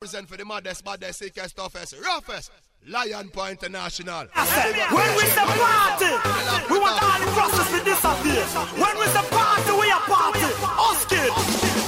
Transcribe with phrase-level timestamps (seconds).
[0.00, 2.50] Present for the maddest, baddest, sickest, toughest, roughest.
[2.88, 4.24] Lion Paw International.
[4.32, 6.06] When we say party,
[6.72, 8.42] we want all the process to disappear.
[8.80, 10.48] When we say party, we are party.
[10.80, 11.79] Oscar.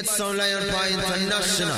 [0.00, 1.76] bad sound Lion Paw international.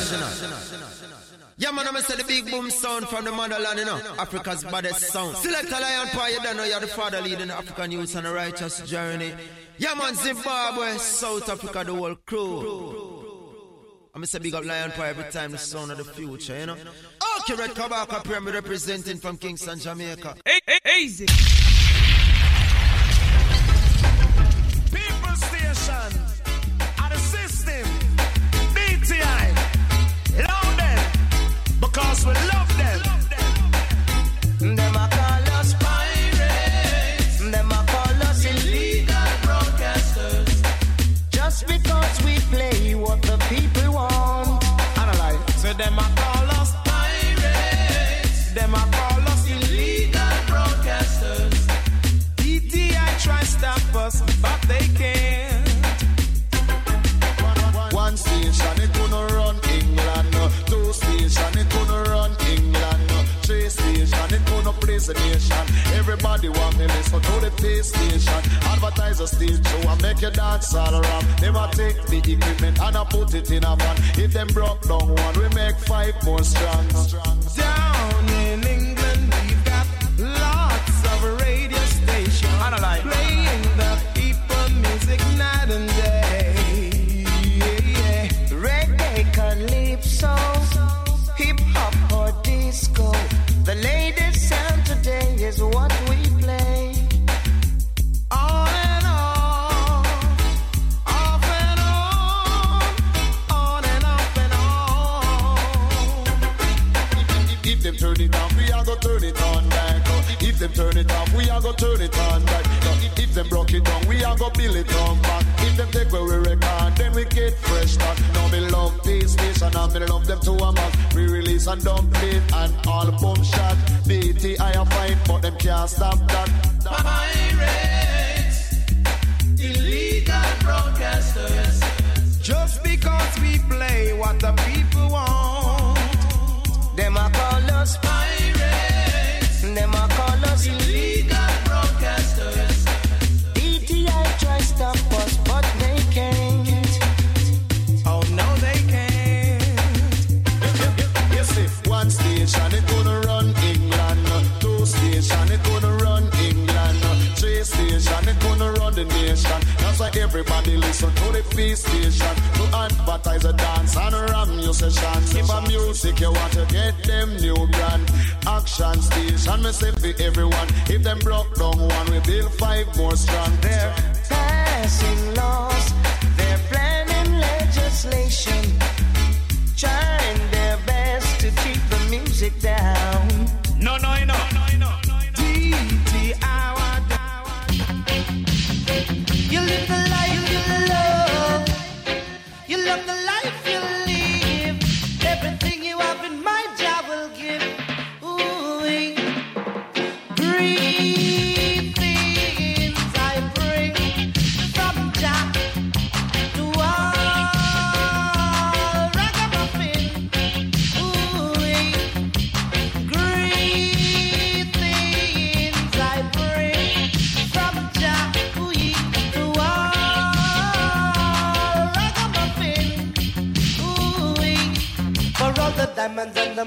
[1.59, 4.01] Yeah, man, I'ma say the big boom sound from the motherland, you know.
[4.19, 5.37] Africa's baddest sound.
[5.37, 8.27] Select a Lion Paw, you don't know you're the father leading the African youth on
[8.27, 9.33] a righteous journey.
[9.79, 13.19] Yeah, man, Zimbabwe, South Africa, the world crew.
[14.15, 16.77] I'ma say big up Lion Paw every time the sound of the future, you know.
[17.41, 20.37] Okay, Red Kabaka Pyramid representing from Kingston, Jamaica.
[20.45, 20.61] Hey,
[21.01, 21.27] Easy.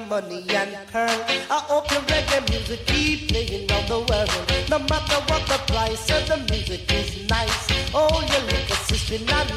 [0.10, 1.10] money and pearl.
[1.50, 4.69] I hope your reggae music keep playing all the world.
[4.69, 7.68] No matter what the price, and the music is nice.
[7.94, 9.48] Oh, your little sister, not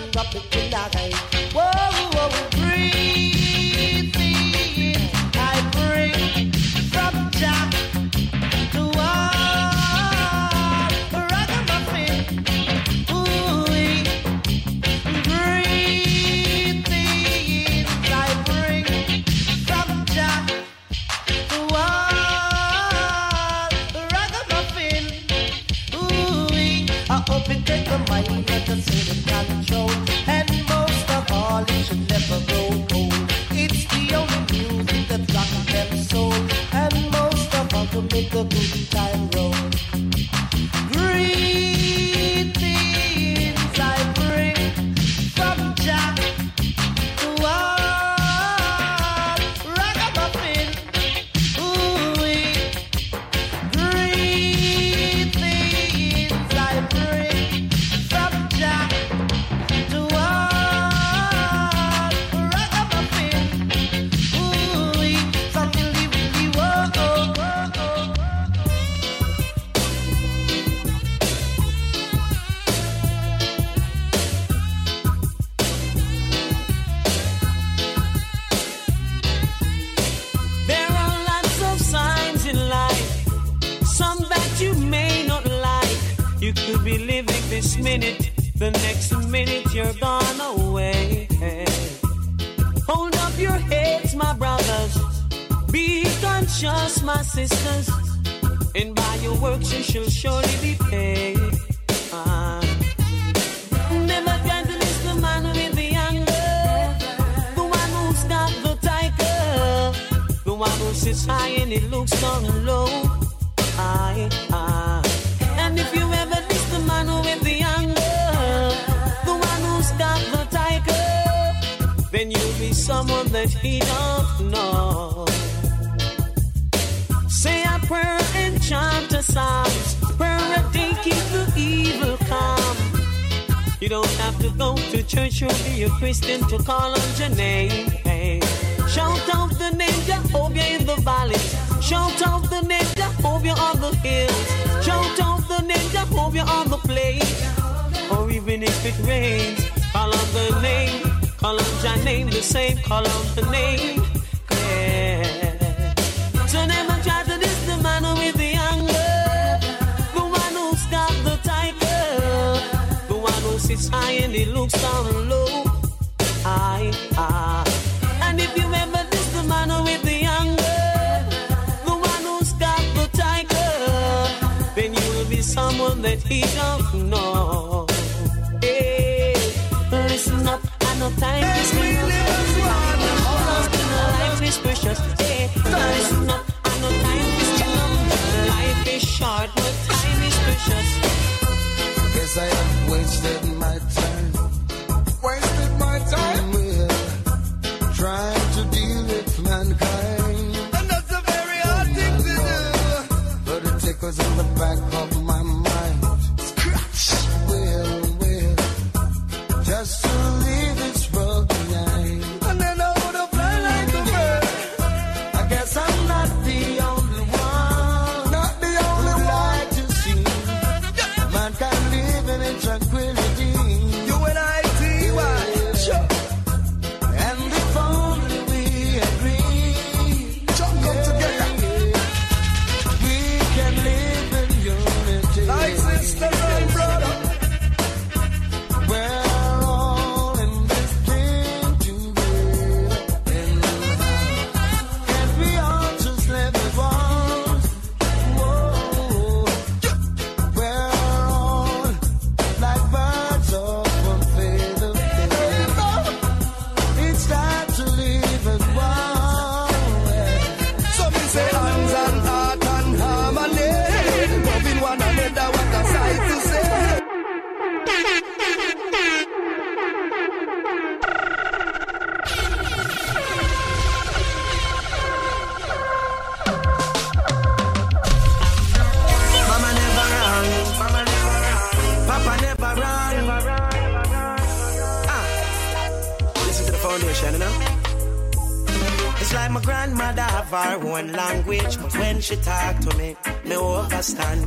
[290.50, 294.47] have her own language, but when she talk to me, me understand.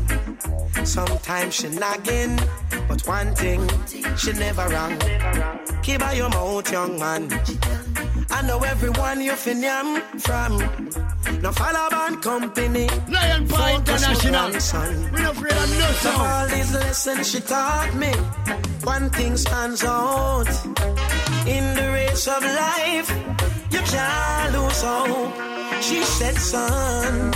[0.84, 2.40] Sometimes she nagging,
[2.88, 3.70] but one thing
[4.18, 4.98] she never wrong.
[5.84, 7.30] Keep her your mouth, young man.
[8.30, 10.58] I know everyone you finyam from.
[11.42, 12.88] No follow band company.
[13.10, 14.48] Lion my International.
[14.48, 16.22] We not afraid of no sound.
[16.22, 18.12] all these lessons she taught me,
[18.84, 20.50] one thing stands out.
[21.48, 23.10] In the race of life,
[23.72, 25.51] you can't lose hope.
[25.82, 27.34] She said, son,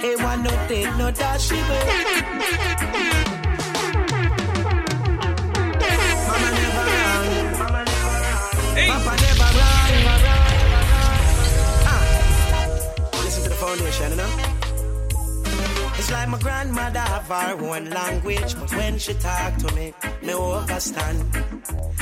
[0.00, 1.56] hey, why no date, no dash, she
[6.28, 7.26] Mama never wrong.
[8.90, 9.92] Papa never wrong.
[11.90, 12.02] Ah.
[13.24, 14.55] Listen to the foundation, you know?
[16.06, 20.34] It's like my grandmother have her own language, but when she talk to me, me
[20.34, 21.18] understand.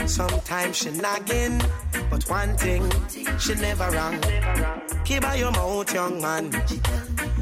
[0.05, 1.63] Sometimes she nagging,
[2.11, 2.83] but one thing
[3.39, 4.21] she never wrong.
[5.07, 6.53] Keep her your mouth, young man.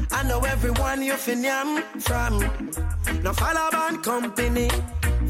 [0.09, 2.39] I know everyone you finyam from.
[3.23, 4.69] Now follow band company,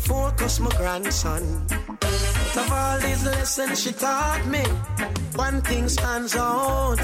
[0.02, 1.42] focus my grandson.
[2.62, 4.64] Of all these lessons she taught me,
[5.34, 7.02] one thing stands out.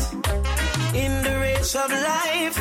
[0.94, 2.58] In the of life,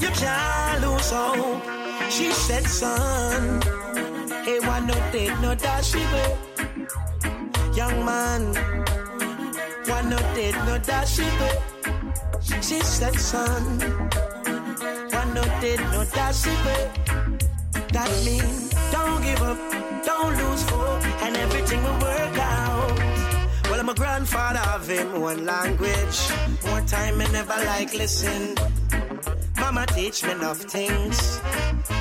[0.00, 1.36] you can't lose hope.
[1.36, 2.06] Oh.
[2.08, 3.60] She said, son,
[4.44, 5.94] hey, one no date, no dash.
[7.76, 8.42] Young man,
[9.86, 11.20] one no date, no dash.
[12.62, 13.62] She said, son,
[15.12, 16.42] one no date, no dash.
[17.92, 19.58] That means don't give up,
[20.04, 22.59] don't lose hope, and everything will work out.
[23.80, 26.18] Well, my grandfather have him one language.
[26.66, 28.54] More time, I never like listen.
[29.56, 31.40] Mama teach me enough things,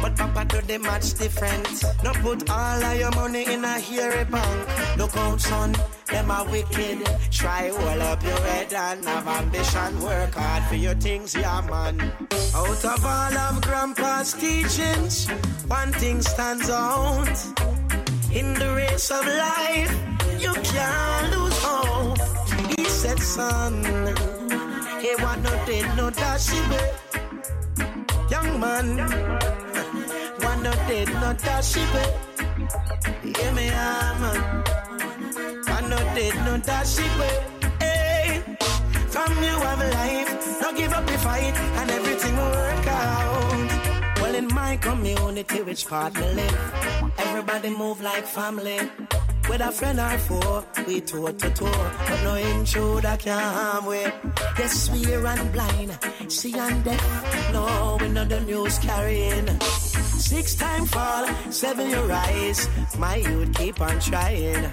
[0.01, 1.81] but Papa do them much different.
[2.03, 4.97] No put all of your money in a hairy bank.
[4.97, 5.73] Look out, son,
[6.07, 7.07] them are wicked.
[7.31, 10.01] Try hold up your head and have ambition.
[10.01, 12.11] Work hard for your things, yeah, man.
[12.55, 15.29] Out of all of Grandpa's teachings,
[15.69, 17.37] one thing stands out.
[18.33, 22.17] In the race of life, you can't lose hope.
[22.75, 23.73] He said, son,
[25.01, 26.95] he want no date, no dash, babe.
[28.31, 28.97] Young man,
[30.43, 33.35] want no date, no dash, babe.
[33.35, 33.69] Hear me,
[34.21, 34.39] man.
[35.67, 36.97] Want no date, no dash.
[37.79, 38.41] Hey,
[39.13, 44.19] from you have life, no give up your fight, and everything will work out.
[44.21, 48.79] Well, in my community, which part me live, everybody move like family.
[49.49, 54.01] With a friend or four, we tour to tour, but no intruder can harm we.
[54.59, 57.51] Yes, we are run blind, see and deaf.
[57.51, 59.47] No, we know the news carrying.
[60.19, 62.69] Six time fall, seven you rise.
[62.99, 64.65] My youth keep on trying.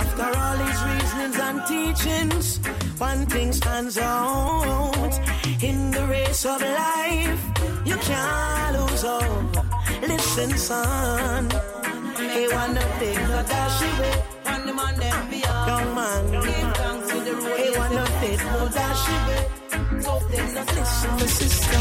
[0.00, 2.58] After all these reasonings and teachings,
[2.98, 5.12] one thing stands out.
[5.60, 7.42] In the race of life,
[7.84, 9.56] you can't lose hope.
[10.02, 11.48] Listen, son.
[12.28, 14.22] Hey, one no big, no dash away.
[14.66, 15.68] The man them beyond.
[15.68, 16.30] Young man.
[16.30, 17.56] Give thanks to the road.
[17.56, 18.04] Hey, one no
[18.68, 19.42] dash away.
[20.02, 21.78] Tough them no Listen, my sister.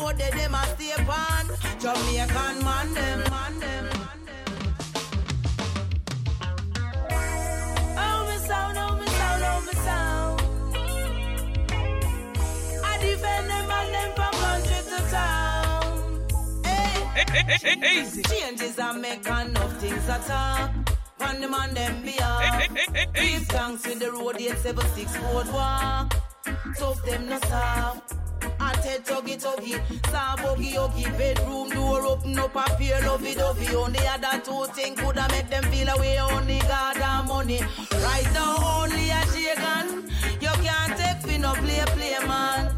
[0.09, 1.47] road they them a stay on.
[1.81, 3.89] Jamaican man them man them.
[7.97, 10.41] Oh me sound, oh sound, oh sound.
[12.85, 15.95] I defend them and them from country to town.
[16.65, 18.05] Hey.
[18.29, 20.71] Changes I make enough things at all.
[21.19, 22.79] When the man them beyond.
[23.15, 26.15] Give thanks with the road 876 boardwalk.
[26.79, 28.28] Tough them no stop.
[28.61, 33.75] I tell tuggy tuggy, star buggy huggy, bedroom door open up, appear lovey dovey.
[33.75, 36.19] Only other two things coulda make them feel away.
[36.19, 37.61] Only God and money.
[37.93, 40.11] Right now only a shaken.
[40.41, 42.75] You can't take fi no play play man.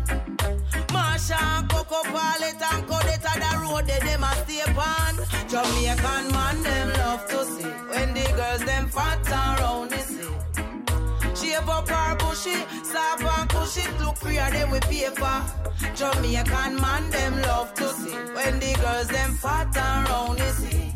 [0.88, 5.16] Marsha and Coco Pallet and Codetta the road they them a stay on.
[5.48, 9.90] Jamaican man them love to see when the girls them fat and round
[11.80, 15.36] up her bushy, soft and cushy, look freer them with paper.
[15.94, 20.86] Jamaican man them love to see when the girls them fat and round they see.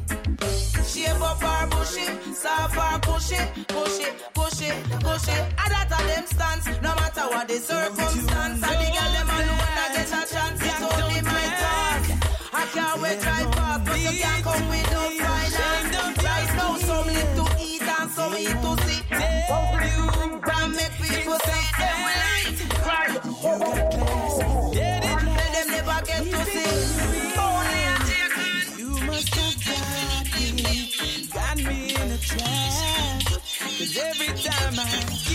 [0.90, 3.40] Shape up her bushy, soft and cushy,
[3.72, 4.70] pushy, pushy,
[5.04, 5.36] pushy.
[5.62, 8.62] And that a them stance, no matter what the circumstance.
[8.62, 12.10] And the girl them alone a get a chance, it's only my task.
[12.52, 14.93] I can't wait drive fast, but you can't come with
[21.34, 22.60] yourself first.
[22.86, 23.10] Right.
[24.74, 26.74] Let them never get to see.
[27.38, 28.78] Only a can.
[28.78, 28.90] You
[30.54, 32.18] me, got me in a
[33.96, 35.33] every time I.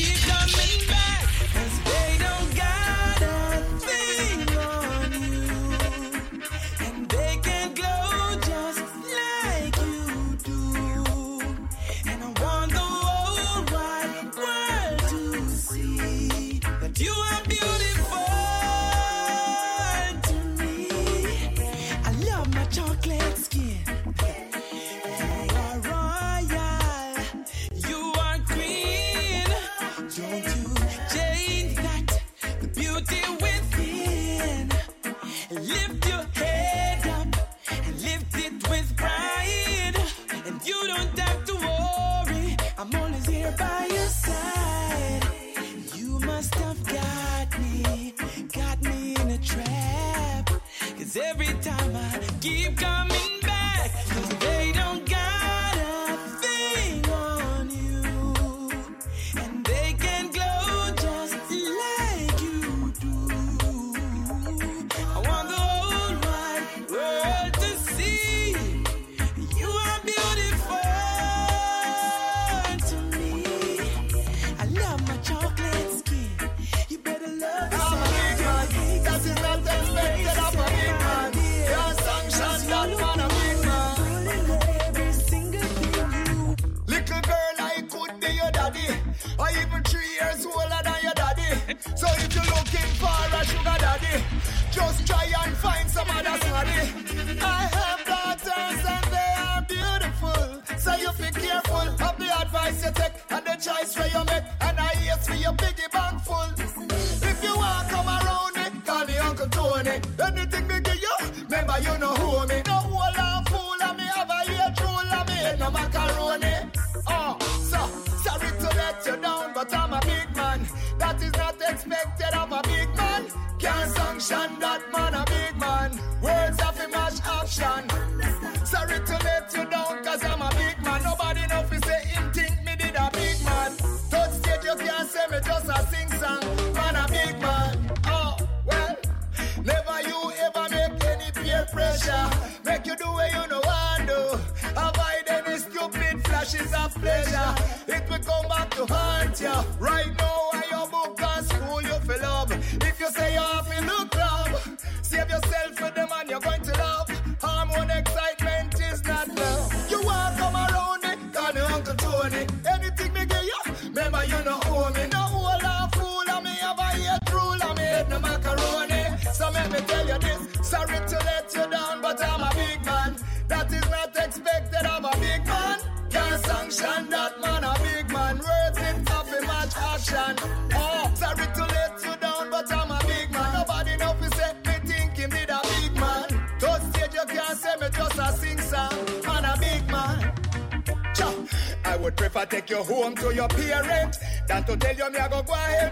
[193.31, 194.19] your parents.
[194.47, 195.88] Than to tell you me I go go ahead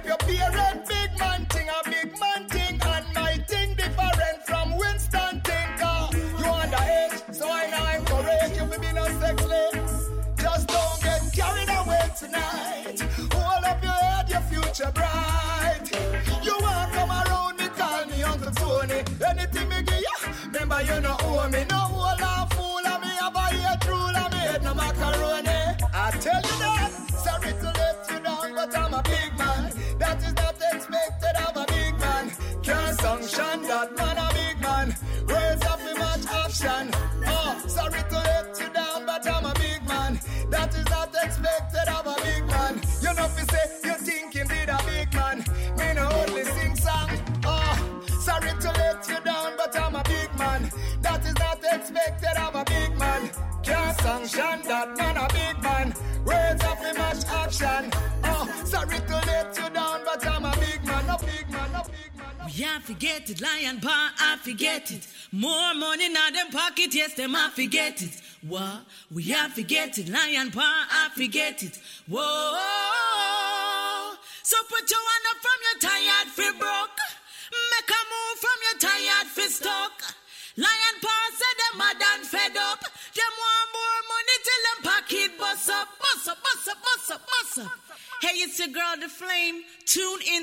[69.58, 70.08] forget it.
[70.08, 71.80] Lion paw, I forget it.
[72.08, 73.17] Whoa.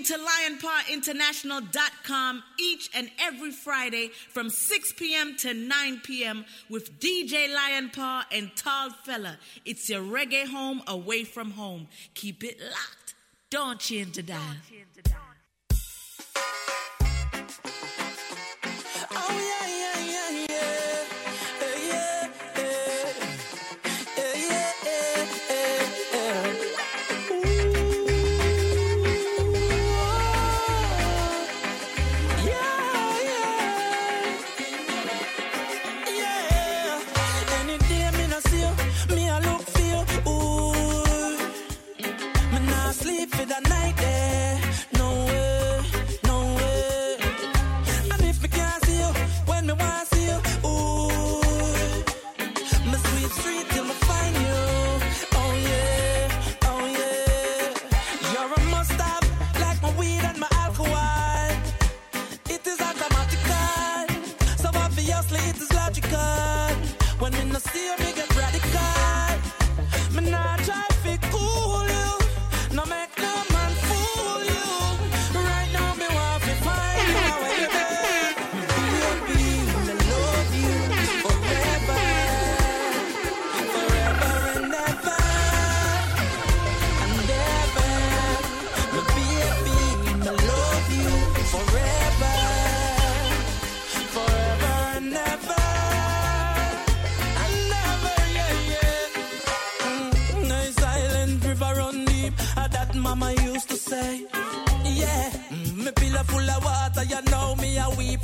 [0.04, 5.36] To LionPowerInternational.com each and every Friday from 6 p.m.
[5.38, 6.44] to 9 p.m.
[6.68, 9.38] with DJ Lion Paw and Tall Fella.
[9.64, 11.88] It's your reggae home away from home.
[12.14, 13.14] Keep it locked.
[13.50, 13.80] Don't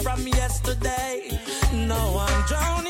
[0.02, 1.38] from yesterday.
[1.72, 2.89] No, I'm drowning.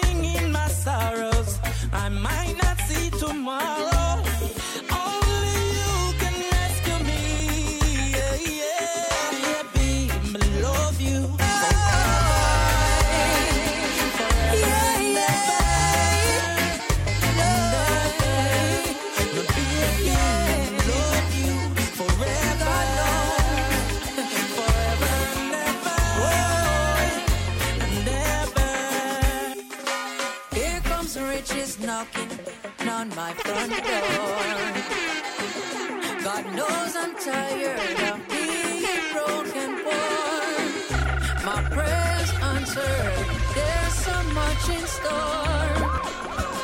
[37.24, 39.70] tired of being broken.
[41.44, 43.26] My prayers answered.
[43.54, 45.74] There's so much in store.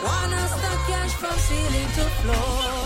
[0.06, 2.85] Wanna start cash from ceiling to floor.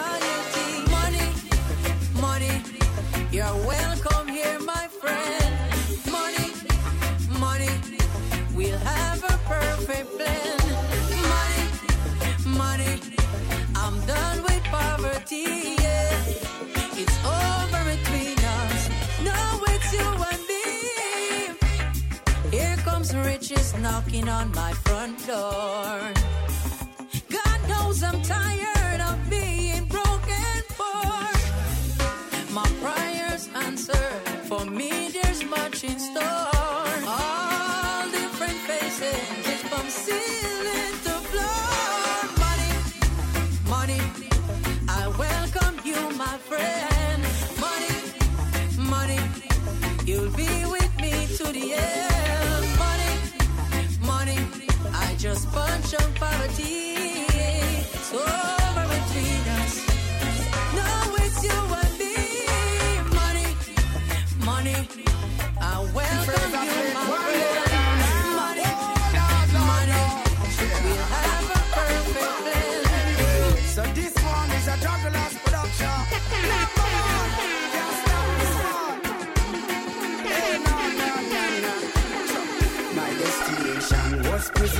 [28.23, 28.70] dial.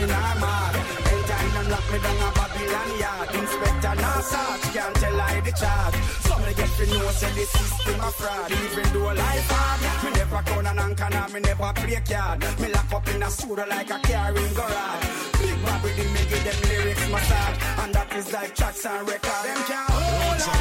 [0.02, 0.76] Prison or mad.
[1.12, 3.36] Anytime them lock me down a Babylon yard.
[3.36, 5.96] inspector, now search, can't tell I the charge.
[6.26, 8.52] Some me get to know, say the system a fraud.
[8.52, 12.40] Even though life hard, me never count an anchor, now me never play card.
[12.60, 15.06] Me lock up in a suit like a carrying garage.
[15.40, 19.44] Big Bobby, me give them lyrics massage, and that is like tracks and records.
[19.44, 20.61] Them can't hold I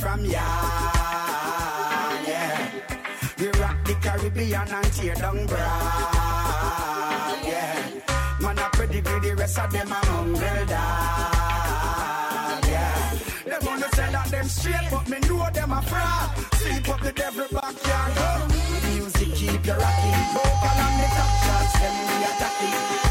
[0.00, 0.46] from ya.
[2.26, 2.70] Yeah.
[3.38, 7.44] We rock the Caribbean and tear down Bragg.
[7.44, 8.00] Yeah.
[8.40, 10.76] Man, I pedigree the rest of them a mongrel dog.
[12.68, 13.18] Yeah.
[13.44, 16.30] They wanna say that them straight, but me know them a fraud.
[16.54, 18.12] Sleep up the devil backyard.
[18.16, 18.46] Oh.
[18.94, 20.22] Music keep you rocking.
[20.34, 23.05] Vocal on the top shots, them we attacking.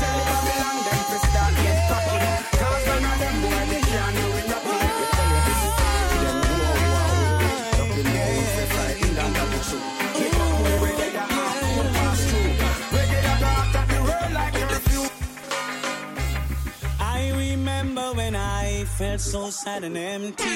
[18.98, 20.56] Felt so sad and empty.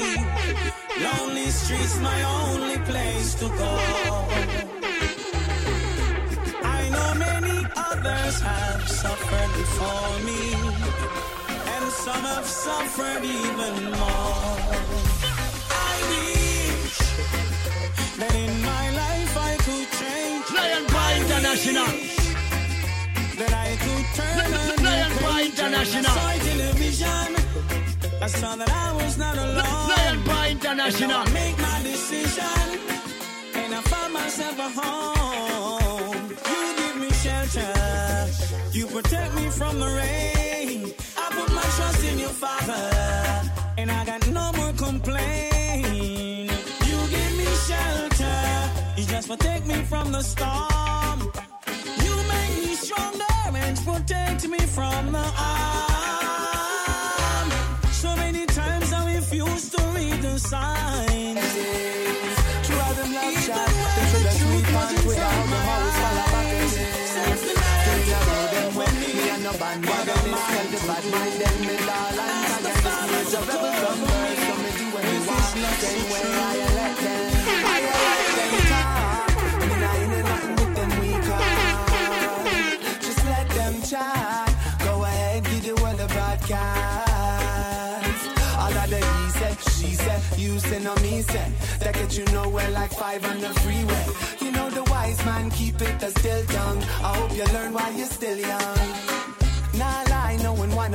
[1.04, 3.72] Lonely streets, my only place to go.
[6.64, 10.42] I know many others have suffered before me,
[11.74, 14.56] and some have suffered even more.
[15.92, 16.98] I wish
[18.20, 20.46] that in my life I could change.
[20.56, 21.92] Lion Paw International.
[23.40, 26.16] That I could turn Lion- a new Lion Paw International.
[28.22, 28.28] I saw television.
[28.28, 29.90] I saw that I was not alone.
[29.90, 31.18] Lion Paw International.
[31.18, 32.80] I make my decision,
[33.56, 36.30] and I found myself a home.
[36.52, 37.74] You give me shelter,
[38.74, 40.94] you protect me from the rain.
[41.18, 42.92] I put my trust in your Father,
[43.78, 46.52] and I got no more complaint.
[46.88, 48.38] You give me shelter,
[48.98, 51.20] you just protect me from the storm.
[52.04, 56.09] You make me stronger and protect me from the harm.
[60.40, 61.99] Signs.
[90.96, 94.06] You me say, that get you nowhere like five on the freeway,
[94.42, 97.94] you know the wise man keep it a still tongue, I hope you learn while
[97.94, 98.78] you're still young.
[99.78, 100.09] Nah lie, no one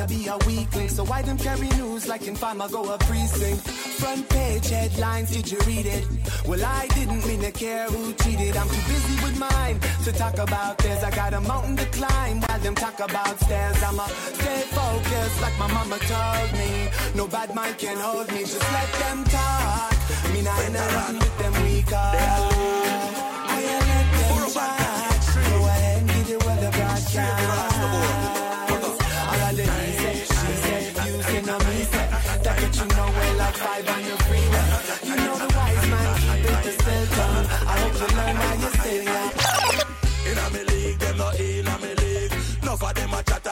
[0.04, 0.88] wanna be a weakling.
[0.88, 3.68] So why them carry news like in farmer go a precinct?
[4.00, 6.06] Front page headlines, did you read it?
[6.46, 8.56] Well, I didn't mean to care who cheated.
[8.56, 11.02] I'm too busy with mine to talk about this.
[11.02, 13.82] I got a mountain to climb while them talk about stairs.
[13.82, 16.88] I'ma stay focused like my mama told me.
[17.14, 19.94] No bad mind can hold me, just let them talk.
[20.32, 23.23] Me not in a run with them weak hearts.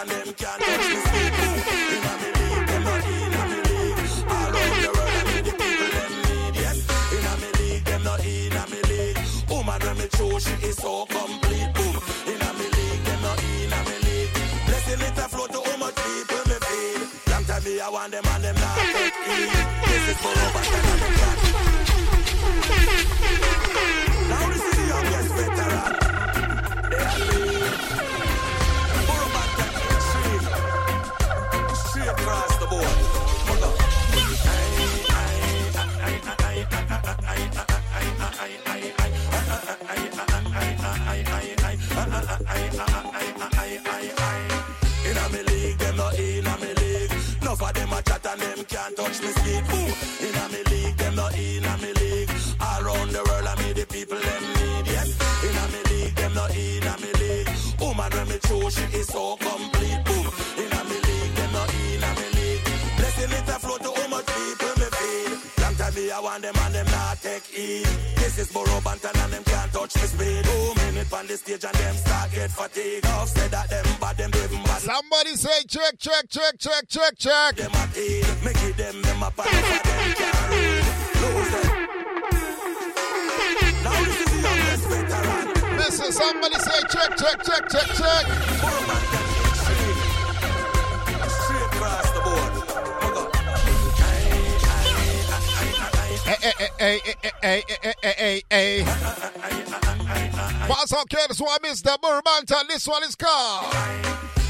[0.03, 0.99] And them can't touch me.
[0.99, 4.01] A me league, a me league.
[4.27, 6.55] All over the world, people need.
[6.59, 6.79] Yes,
[7.13, 8.57] a me league, a me league.
[9.99, 10.09] Me
[10.41, 11.71] she is so complete.
[11.75, 11.97] Boom.
[12.27, 14.33] In a me league, them not in a me league.
[14.67, 17.31] Blessing it a flow to how much people me feed.
[17.31, 19.51] Long time me I want them and them not take heed.
[19.87, 20.82] This is for over
[42.53, 45.09] I, I, I, I, I, I.
[45.09, 47.13] Inna me league, them not inna me league.
[47.41, 49.65] Enough of them a chat and them can't touch me skin.
[49.71, 49.91] Boom.
[50.21, 52.31] Inna me league, them not inna me league.
[52.61, 54.87] Around the world, I meet the people them need.
[54.87, 55.09] Yes.
[55.49, 57.49] Inna me league, them not inna me league.
[57.81, 60.01] Woman when me choose, she is so complete.
[60.05, 60.27] Boom.
[60.61, 62.65] Inna me league, them not inna me league.
[63.01, 65.33] Blessing it a flow to how much people me feed.
[65.63, 67.89] Long time me I want them and them not take heed.
[68.21, 70.45] This is more and them can't touch me speed.
[70.45, 73.07] Boom minute on the stage and them start get fatigue.
[73.07, 74.81] Off said that them bad, them driven bad.
[74.81, 77.57] Somebody say check, check, check, check, check, check.
[77.57, 79.63] Them a teed, make it them, them a pan them
[80.15, 80.51] can't.
[81.23, 81.67] Lose them.
[83.85, 85.77] Now this is the youngest veteran.
[85.77, 88.27] Listen, somebody say check, check, check, check, check.
[88.63, 89.27] Burro Banton
[89.59, 89.99] straight.
[91.43, 92.53] Straight across the board.
[93.17, 93.31] Up.
[96.25, 99.92] Hey, hey, hey, hey, hey, hey, hey, hey, hey.
[100.73, 102.01] Pass on, okay, this one, Mr.
[102.01, 102.67] Burro Banton.
[102.69, 103.75] This one is called.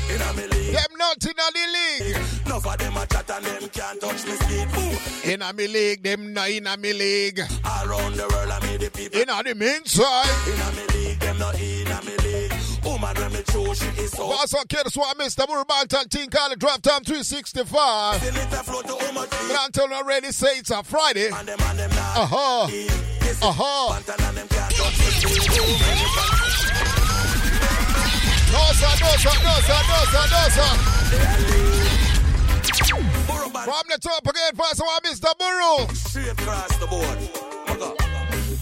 [0.08, 0.72] In a me league.
[0.72, 2.16] Them not in a the league.
[2.46, 4.68] Enough of them a chat and them can't touch me skin.
[4.76, 5.32] Ooh.
[5.32, 7.40] In a me league, them not in a me league.
[7.40, 9.20] Around the world, I meet the people.
[9.20, 10.28] In a the inside.
[10.46, 12.21] In a me league, them not in a me league.
[13.14, 14.96] What's up, kids?
[14.96, 15.38] What I missed?
[15.40, 18.22] I'm Urbanton team called Drive Time 365.
[18.26, 18.36] And
[19.60, 21.28] until already say it's a Friday.
[21.30, 22.62] Uh huh.
[23.42, 24.00] Uh huh.
[28.50, 30.72] No, sir, no, sir, no, sir, no, sir, no, sir.
[33.64, 35.36] From the top again, first one, Mr.
[35.94, 37.18] Straight across the board.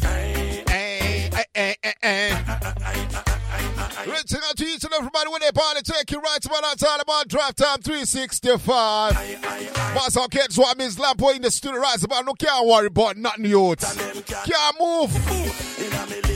[0.02, 3.29] Hey, hey, hey, hey, hey.
[4.06, 7.28] Reaching out to each and everybody when they party, take you right about all about
[7.28, 9.14] drive time 365.
[9.94, 12.86] Boss our kids what means Lion Paw in the studio right about no can't worry
[12.86, 13.80] about nothing youth.
[14.26, 16.29] Can't move.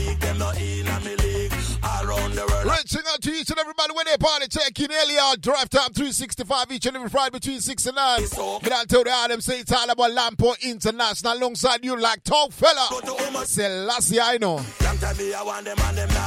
[2.65, 5.21] Reaching out to each and everybody when they party checking earlier.
[5.39, 8.19] Drive time 365 each and every Friday between 6 and 9.
[8.63, 12.23] Get I tell the Adam say it's all about Lion Paw International alongside you like
[12.23, 13.45] Tofela.
[13.45, 14.57] Selassie, I know.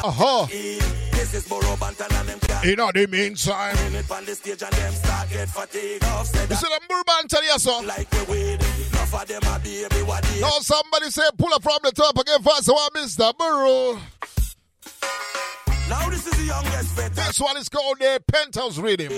[0.05, 0.46] Uh-huh.
[2.64, 3.77] You know the meantime.
[3.77, 3.90] You
[6.55, 7.81] see them Burro Banton, yes, sir.
[7.85, 8.57] Like we.
[10.40, 12.66] Now somebody say pull up from the top again fast.
[12.66, 13.98] So I miss the burrow.
[15.88, 17.14] Now this is the youngest veteran.
[17.14, 19.09] That's what it's called the Penthouse Rhythm.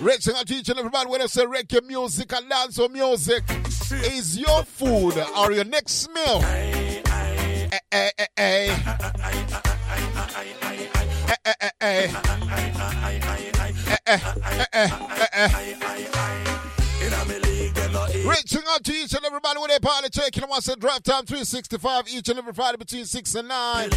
[0.00, 3.42] Rich and I teaching everybody when I say reggae music and dance or music
[3.90, 6.40] is your food or your next meal.
[6.40, 7.02] Hey,
[8.36, 8.74] hey.
[11.80, 12.10] Hey,
[18.24, 22.08] Reaching out to each and everybody when they party them once a drive time 365
[22.08, 23.90] each and every Friday between 6 and 9.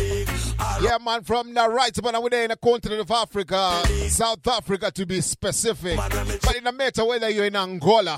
[0.81, 4.91] Yeah, man, from the right about we're there in the continent of Africa, South Africa
[4.91, 5.95] to be specific.
[5.95, 8.17] But it no matter whether you're in Angola,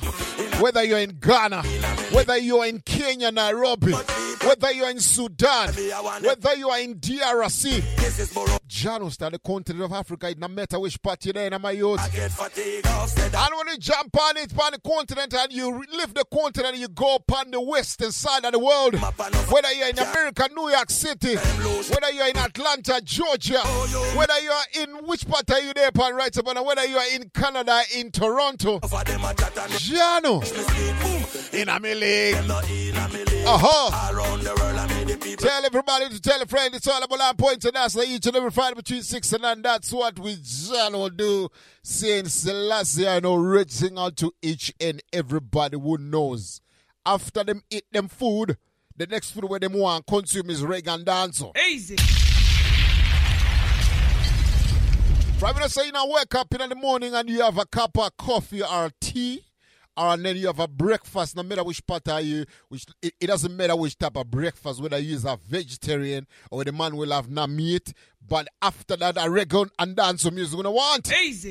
[0.60, 1.62] whether you're in Ghana,
[2.12, 5.69] whether you're in Kenya, Nairobi, whether you're in Sudan,
[6.24, 7.84] whether you are in DRC.
[8.67, 11.54] Janos, the continent of Africa, it no matter which part you're in.
[11.54, 16.13] Off said that And when you jump on it, on the continent, and you leave
[16.13, 18.93] the continent, you go upon the western side of the world.
[18.95, 23.60] Whether you're in America, New York City, whether you're in Atlanta, Georgia,
[24.15, 27.82] whether you're in which part are you there, upon right about, whether you're in Canada,
[27.95, 28.80] in Toronto,
[29.80, 30.43] Jano,
[31.54, 32.48] in a league.
[32.48, 33.45] Not in a me league.
[33.48, 34.13] Uh huh.
[34.13, 35.45] Around the world, I meet the people.
[35.45, 36.74] Tell everybody to tell a friend.
[36.76, 39.62] It's all about our point international each and every Friday between 6 and 9.
[39.62, 41.50] That's what we Jano do.
[41.84, 46.62] Saying Selassie, I know, reaching out to each and everybody who knows.
[47.06, 48.57] After them eat them food,
[48.95, 51.57] the next food where them want consume is reggae and dancehall.
[51.57, 51.95] Easy.
[55.41, 58.16] Not say you know, wake up in the morning and you have a cup of
[58.18, 59.45] coffee or tea,
[60.08, 61.36] and then you have a breakfast.
[61.36, 64.82] No matter which part are you, which it, it doesn't matter which type of breakfast,
[64.82, 67.93] whether you is a vegetarian or the man will have no meat.
[68.28, 71.12] But after that, a reggae and dancehall music gonna want.
[71.14, 71.50] Easy.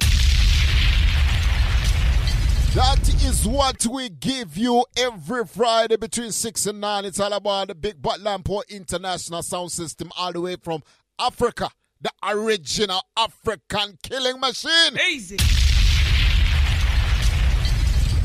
[2.75, 7.05] That is what we give you every Friday between 6 and 9.
[7.07, 10.83] It's all about the Big Butt Lion Paw International Sound System, all the way from
[11.19, 11.71] Africa,
[12.01, 14.99] the original African killing machine.
[15.11, 15.39] Easy.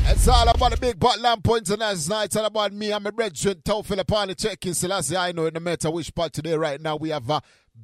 [0.06, 2.20] It's all about the Big Butt Lion Paw International.
[2.20, 2.92] It's all about me.
[2.92, 5.16] I'm a brethren, Tau Philippani, checking Selassie.
[5.16, 7.40] I know no matter which part today, right now, we have a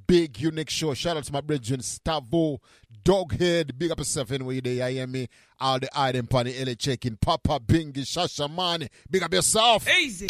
[0.06, 0.92] big, unique show.
[0.92, 2.58] Shout out to my brethren, Stavo,
[3.02, 4.84] Doghead, big up yourself anyway, there.
[4.84, 5.28] I hear me.
[5.58, 8.88] All the item pani, Ele checking, Papa, Bingy, Shasha, Mani.
[9.10, 9.88] Big up yourself.
[9.88, 10.26] Easy.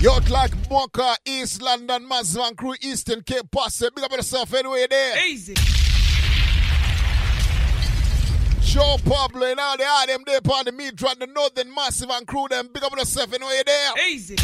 [0.00, 3.88] Yacht like Mocha, East London, Mazvan Crew, Eastern Cape, Posse.
[3.94, 5.26] Big up yourself anyway, there.
[5.26, 5.54] Easy.
[8.66, 12.46] Joe Pablo and all the item there upon the meat the Northern Massive and Crew,
[12.50, 12.68] them.
[12.72, 13.92] Big up yourself anyway, there.
[14.10, 14.36] Easy.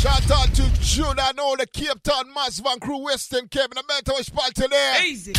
[0.00, 3.74] Shout out to Judah and all the Cape Town Massive and crew Western Cape.
[3.74, 5.00] No matter which part today.
[5.04, 5.32] Easy.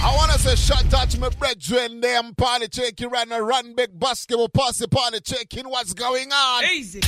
[0.00, 3.40] I want to say shout out to my brethren them party checking right now.
[3.40, 6.64] Run big basketball party party checking what's going on.
[6.64, 7.00] Easy.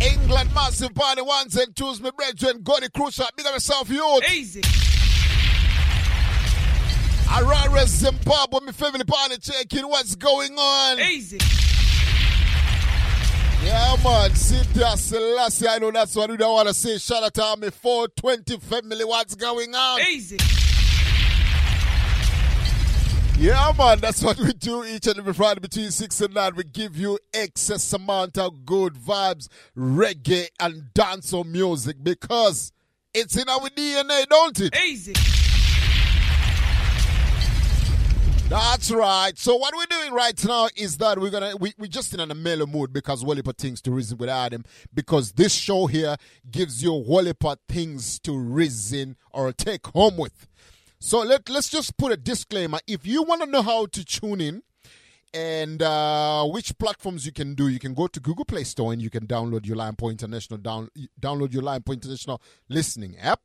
[0.00, 2.00] England massive party ones and twos.
[2.00, 3.26] My brethren, Gordy Crucial.
[3.36, 4.30] Big up yourself, youth.
[4.30, 4.62] Easy.
[7.26, 11.00] Harare, Zimbabwe, my family party checking what's going on.
[11.00, 11.38] Easy.
[13.64, 14.34] Yeah, man.
[14.34, 16.96] Cynthia Selassie, I know that's what we don't want to say.
[16.98, 19.04] Shout out to our 420 family.
[19.04, 20.00] What's going on?
[20.00, 20.38] Easy.
[23.40, 24.00] Yeah, man.
[24.00, 26.56] That's what we do each and every Friday between 6 and 9.
[26.56, 32.70] We give you excess amount of good vibes, reggae, and dancehall music because
[33.14, 34.76] it's in our DNA, don't it?
[34.86, 35.14] Easy.
[38.50, 39.32] That's right.
[39.38, 42.34] So what we're doing right now is that we're gonna we we just in a
[42.34, 46.16] mellow mood because heap things to reason with Adam because this show here
[46.50, 50.46] gives you heap things to reason or take home with.
[51.00, 52.78] So let let's just put a disclaimer.
[52.86, 54.62] If you want to know how to tune in
[55.32, 59.00] and uh, which platforms you can do, you can go to Google Play Store and
[59.00, 63.40] you can download your Lion Paw International down download your Lion Paw International listening app.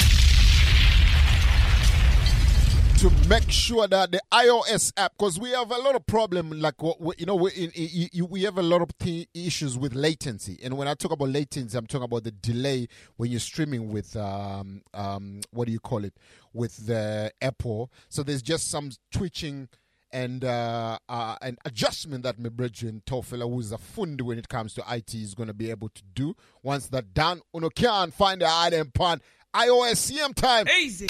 [2.99, 6.75] To make sure that the iOS app, because we have a lot of problem, like
[7.17, 10.59] you know, we, in, in, we have a lot of th- issues with latency.
[10.65, 14.17] And when I talk about latency, I'm talking about the delay when you're streaming with
[14.17, 16.15] um um what do you call it
[16.53, 17.93] with the Apple.
[18.09, 19.69] So there's just some twitching
[20.11, 24.49] and uh, uh, an adjustment that my brethren Tofela, who is a fund when it
[24.49, 26.35] comes to IT, is going to be able to do.
[26.65, 29.21] Once that done, uno can find the item pan
[29.55, 30.67] iOS CM time.
[30.81, 31.07] Easy.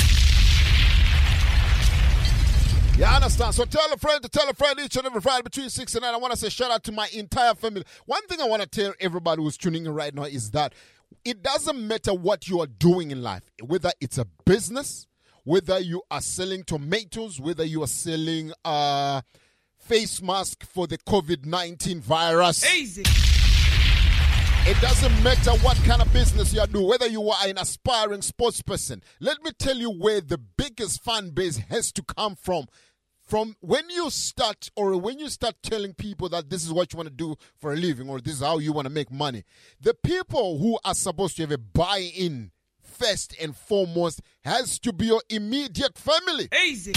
[2.99, 3.55] You understand?
[3.55, 6.03] So tell a friend to tell a friend each and every Friday between 6 and
[6.03, 6.15] 9.
[6.15, 7.85] I want to say shout out to my entire family.
[8.07, 10.75] One thing I want to tell everybody who's tuning in right now is that
[11.25, 15.07] it doesn't matter what you are doing in life, whether it's a business,
[15.45, 19.21] whether you are selling tomatoes, whether you are selling uh,
[19.79, 22.69] face mask for the COVID 19 virus.
[22.75, 23.05] Easy.
[24.67, 28.21] It doesn't matter what kind of business you are doing, whether you are an aspiring
[28.21, 29.03] sports person.
[29.19, 32.67] Let me tell you where the biggest fan base has to come from.
[33.29, 36.97] From when you start, or when you start telling people that this is what you
[36.97, 39.45] want to do for a living, or this is how you want to make money,
[39.79, 44.95] the people who are supposed to have a buy in first and foremost has to
[44.95, 46.49] be your immediate family.
[46.65, 46.95] Easy.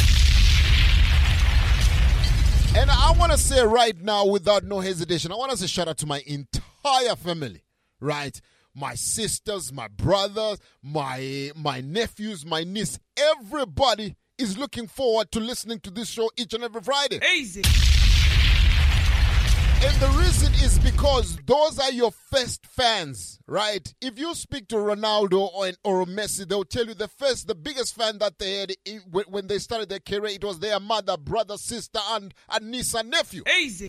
[2.78, 5.90] And I want to say right now, without no hesitation, I want to say shout
[5.90, 7.66] out to my entire family,
[8.00, 8.40] right?
[8.74, 15.80] My sisters, my brothers, my my nephews, my niece, everybody is looking forward to listening
[15.82, 17.20] to this show each and every Friday.
[17.36, 17.62] Easy.
[19.84, 23.92] And the reason is because those are your first fans, right?
[24.00, 27.96] If you speak to Ronaldo or, or Messi, they'll tell you the first, the biggest
[27.96, 28.74] fan that they had
[29.10, 32.94] when- when they started their career, it was their mother, brother, sister, and, and niece
[32.94, 33.42] and nephew.
[33.60, 33.88] Easy.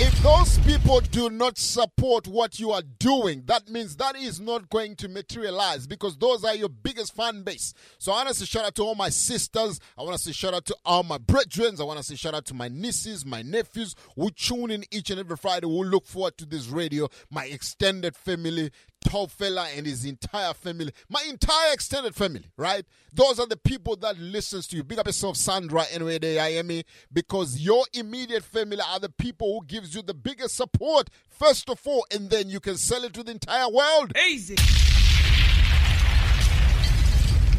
[0.00, 4.70] If those people do not support what you are doing, that means that is not
[4.70, 7.74] going to materialize because those are your biggest fan base.
[7.98, 9.80] So I want to say shout out to all my sisters.
[9.98, 11.74] I want to say shout out to all my brethren.
[11.80, 15.10] I want to say shout out to my nieces, my nephews who tune in each
[15.10, 18.70] and every Friday, who look forward to this radio, my extended family,
[19.04, 22.84] Tofela and his entire family, my entire extended family, right?
[23.12, 24.84] Those are the people that listens to you.
[24.84, 26.70] Big up yourself, Sandra, anyway, there I am,
[27.12, 31.80] because your immediate family are the people who gives you the biggest support, first of
[31.86, 34.12] all, and then you can sell it to the entire world.
[34.28, 34.56] Easy.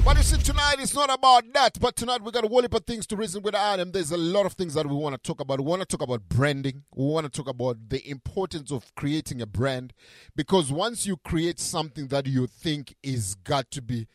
[0.06, 1.80] But you see, tonight it's not about that.
[1.80, 3.92] But tonight we got a whole heap of things to reason with Adam.
[3.92, 5.60] There's a lot of things that we want to talk about.
[5.60, 6.84] We want to talk about branding.
[6.96, 9.94] We want to talk about the importance of creating a brand.
[10.36, 14.08] Because once you create something that you think is got to be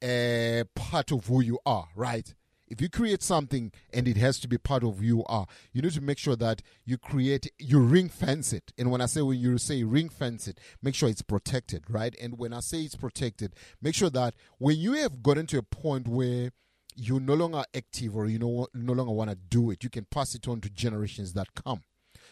[0.00, 2.34] a part of who you are, right?
[2.68, 5.82] If you create something and it has to be part of who you are, you
[5.82, 8.72] need to make sure that you create, you ring fence it.
[8.76, 12.14] And when I say when you say ring fence it, make sure it's protected, right?
[12.20, 15.62] And when I say it's protected, make sure that when you have gotten to a
[15.62, 16.50] point where
[16.96, 20.06] you're no longer active or you know no longer want to do it, you can
[20.10, 21.82] pass it on to generations that come.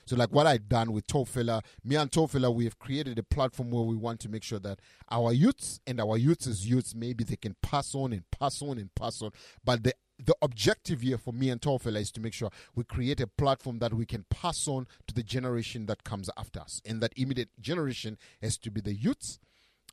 [0.07, 3.71] So, like what I've done with Tofela, me and Tofela, we have created a platform
[3.71, 4.81] where we want to make sure that
[5.11, 8.95] our youths and our youths' youths maybe they can pass on and pass on and
[8.95, 9.31] pass on.
[9.65, 13.21] But the the objective here for me and Tofela is to make sure we create
[13.21, 16.81] a platform that we can pass on to the generation that comes after us.
[16.85, 19.39] And that immediate generation has to be the youths.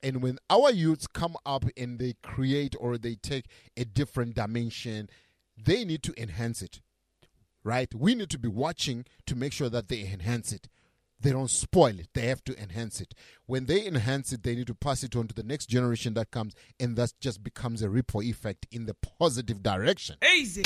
[0.04, 3.46] And when our youths come up and they create or they take
[3.78, 5.10] a different dimension,
[5.58, 6.82] they need to enhance it
[7.64, 7.94] right?
[7.94, 10.68] We need to be watching to make sure that they enhance it.
[11.22, 12.10] They don't spoil it.
[12.14, 13.14] They have to enhance it.
[13.46, 16.32] When they enhance it, they need to pass it on to the next generation that
[16.32, 20.18] comes, and that just becomes a ripple effect in the positive direction.
[20.36, 20.64] Easy.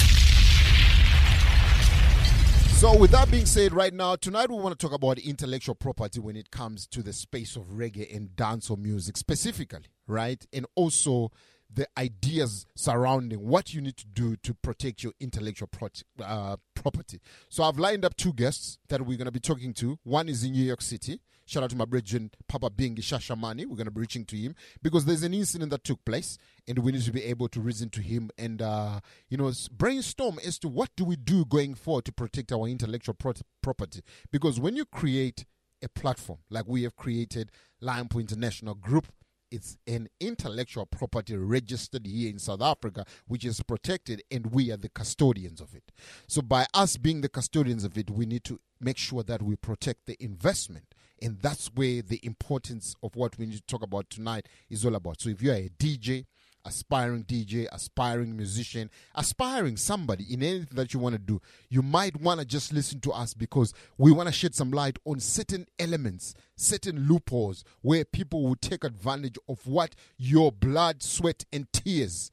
[2.78, 6.20] So, with that being said, right now, tonight we want to talk about intellectual property
[6.20, 10.46] when it comes to the space of reggae and dancehall music specifically, right?
[10.52, 11.32] And also
[11.74, 15.90] the ideas surrounding what you need to do to protect your intellectual pro-
[16.24, 17.20] uh, property.
[17.50, 20.00] So I've lined up two guests that we're going to be talking to.
[20.04, 21.20] One is in New York City.
[21.48, 23.68] Shout out to my brethren, Papa Bingi Shashamani.
[23.68, 26.80] We're going to be reaching to him because there's an incident that took place and
[26.80, 29.00] we need to be able to reason to him and, uh,
[29.30, 33.14] you know, brainstorm as to what do we do going forward to protect our intellectual
[33.14, 34.02] pro- property.
[34.32, 35.46] Because when you create
[35.84, 39.08] a platform like we have created Lion International Group,
[39.52, 44.78] it's an intellectual property registered here in South Africa, which is protected, and we are
[44.78, 45.92] the custodians of it.
[46.28, 49.56] So, by us being the custodians of it, we need to make sure that we
[49.56, 50.94] protect the investment.
[51.22, 54.96] And that's where the importance of what we need to talk about tonight is all
[54.96, 55.22] about.
[55.22, 56.26] So, if you're a DJ,
[56.66, 62.20] aspiring DJ, aspiring musician, aspiring somebody in anything that you want to do, you might
[62.20, 65.68] want to just listen to us because we want to shed some light on certain
[65.80, 72.32] elements, certain loopholes where people will take advantage of what your blood, sweat, and tears,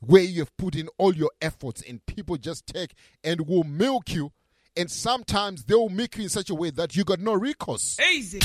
[0.00, 4.12] where you have put in all your efforts, and people just take and will milk
[4.12, 4.32] you.
[4.76, 7.98] And sometimes they will make you in such a way that you got no recourse.
[8.12, 8.38] Easy.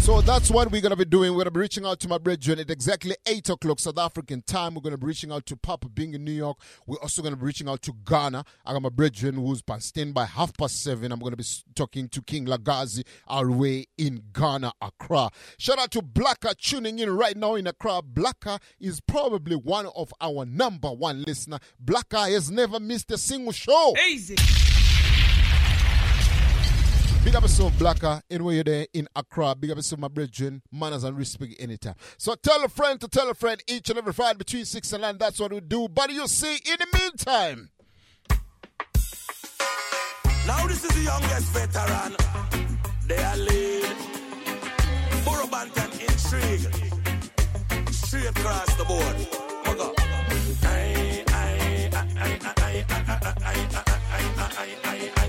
[0.00, 1.30] So that's what we're going to be doing.
[1.32, 4.40] We're going to be reaching out to my brethren at exactly 8 o'clock South African
[4.42, 4.74] time.
[4.74, 6.56] We're going to be reaching out to Papa Bing in New York.
[6.86, 8.42] We're also going to be reaching out to Ghana.
[8.64, 11.12] I got my brethren who's by stand by half past 7.
[11.12, 11.44] I'm going to be
[11.74, 15.28] talking to King Lagazi our way in Ghana, Accra.
[15.58, 18.00] Shout out to Blacker tuning in right now in Accra.
[18.02, 21.58] Blacker is probably one of our number one listener.
[21.78, 23.94] Blacker has never missed a single show.
[24.08, 24.36] Easy.
[27.30, 29.54] Big up yourself, Blacker, anywhere you're there in Accra.
[29.54, 30.60] Big up yourself, my brethren.
[30.72, 31.94] Manners and respect anytime.
[32.18, 35.02] So tell a friend to tell a friend each and every Friday between 6 and
[35.02, 35.16] 9.
[35.16, 35.86] That's what we do.
[35.88, 37.70] But you see, in the meantime.
[40.44, 42.16] Now this is the youngest veteran.
[43.06, 43.96] They are lead.
[45.24, 46.74] Burro Banton intrigue.
[47.92, 49.16] Straight across the board.
[49.66, 49.94] Mugga.
[50.64, 55.19] Aye, aye, aye, aye, aye, aye, aye, aye, aye, aye, aye, aye.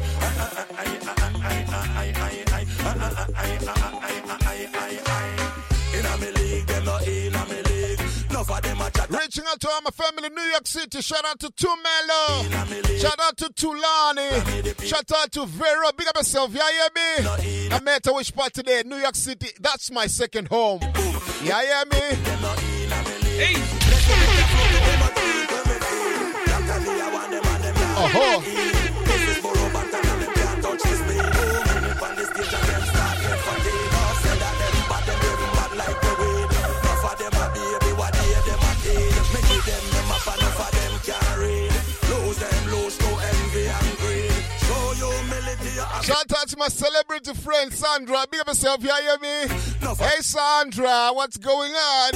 [9.10, 11.02] Reaching out to all my family in New York City.
[11.02, 13.00] Shout out to Tumelo.
[13.00, 14.84] Shout out to Tulani.
[14.86, 15.92] Shout out to Vera.
[15.96, 16.54] Big up yourself.
[16.54, 17.70] Yeah, yeah, me.
[17.72, 18.84] I met a which part today?
[18.86, 19.50] New York City.
[19.60, 20.80] That's my second home.
[21.44, 22.00] Yeah, yeah, me.
[28.04, 28.81] Uh-huh.
[46.52, 48.26] To my celebrity friend Sandra.
[48.30, 49.48] Big up yourself, you hear me?
[49.98, 52.12] Hey Sandra, what's going on?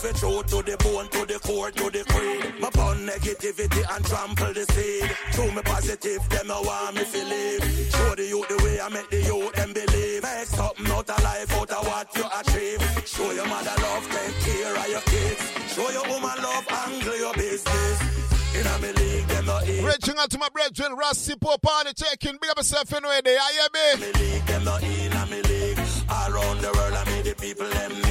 [0.00, 2.60] True to the bone, to the core, to the creed.
[2.60, 5.04] My pun negativity and trample the seed.
[5.32, 7.62] Show me positive, them no want me to live.
[7.92, 10.22] Show the youth the way I make the youth them believe.
[10.22, 12.80] Make something out of life, out of what you achieve.
[13.06, 15.40] Show your mother love, take care of your kids.
[15.72, 17.96] Show your woman love, angle your business.
[18.56, 19.84] In a me league, them no eat.
[19.84, 22.36] Reaching out to my brethren, Rassi Pope on the checking.
[22.40, 23.20] Big up yourself anyway.
[23.24, 24.00] You hear me?
[24.00, 25.78] Me league, them no in a me league.
[26.08, 28.09] All around the world, I mean the people them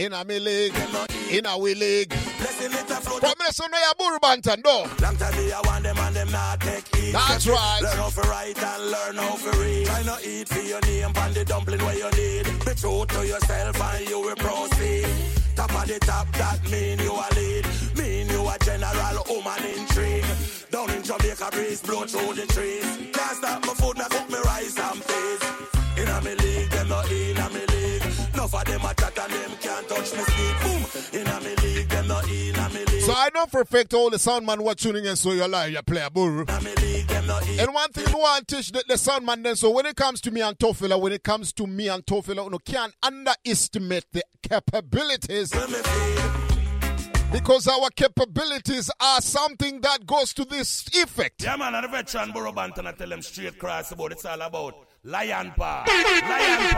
[0.00, 0.74] In a me league,
[1.30, 2.08] in a we league.
[2.08, 3.20] Bless blessing it a float.
[3.20, 4.86] From this one, you Burro Banton, no.
[5.02, 7.12] Long time me I want them and them not take heed.
[7.12, 7.80] That's right.
[7.82, 9.86] Learn how to write and learn how to read.
[9.86, 12.44] Try not eat for your name and the dumpling where you need.
[12.64, 15.06] Be true to yourself and you will proceed.
[15.54, 17.66] Top of the top, that mean you a lead.
[17.98, 20.24] Mean you a general woman in intrigue.
[20.70, 22.99] Down in Jamaica, breeze blow through the trees.
[33.10, 35.48] So I know for a fact all the sound man were tuning in, so you're
[35.48, 36.44] lying, you play a Buru.
[36.48, 39.96] And one thing I want to teach the, the sound man then, so when it
[39.96, 44.04] comes to me and Tofela, when it comes to me and Tofela, you can't underestimate
[44.12, 45.50] the capabilities.
[47.32, 51.42] Because our capabilities are something that goes to this effect.
[51.42, 54.40] Yeah, man, and the veteran Burro Banton, I tell them straight cross about it's all
[54.40, 55.84] about lion paw.
[55.88, 56.69] Lion paw, lion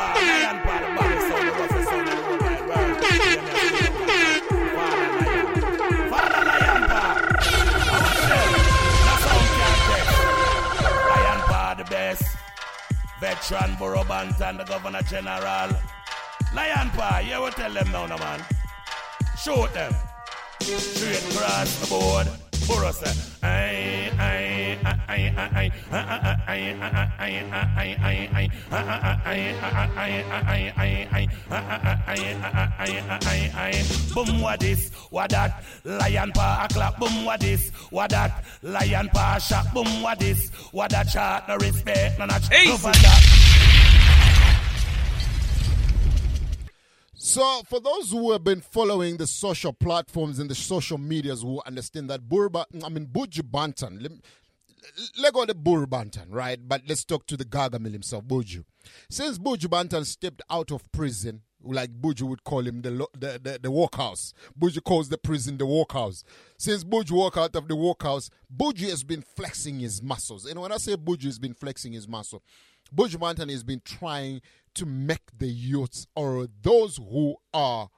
[13.53, 15.76] Veteran Burro Banton, the governor general.
[16.55, 18.40] Lion paw, yeah, we tell them now, no, man.
[19.38, 19.94] Shoot them.
[20.61, 22.28] Straight across the board.
[22.66, 22.92] Burro
[34.14, 39.09] Boom, what this, what that, lion paw a clap, boom, what this, what that, lion
[39.12, 43.42] paw shot, boom, what this, what that shot, no respect, no not, no that.
[47.24, 51.62] So, for those who have been following the social platforms and the social medias who
[51.64, 54.11] understand that Burba, I mean, Buju Banton, let,
[55.18, 56.58] let go the Burro Banton, right?
[56.66, 58.64] But let's talk to the Gargamel himself, Buju.
[59.10, 63.58] Since Buju Banton stepped out of prison, like Buju would call him the, the, the,
[63.62, 64.34] the workhouse.
[64.58, 66.24] Buju calls the prison the workhouse.
[66.58, 70.44] Since Buju walked out of the workhouse, Buju has been flexing his muscles.
[70.46, 72.42] And when I say Buju has been flexing his muscle,
[72.94, 74.42] Buju Banton has been trying
[74.74, 77.88] to make the youths or those who are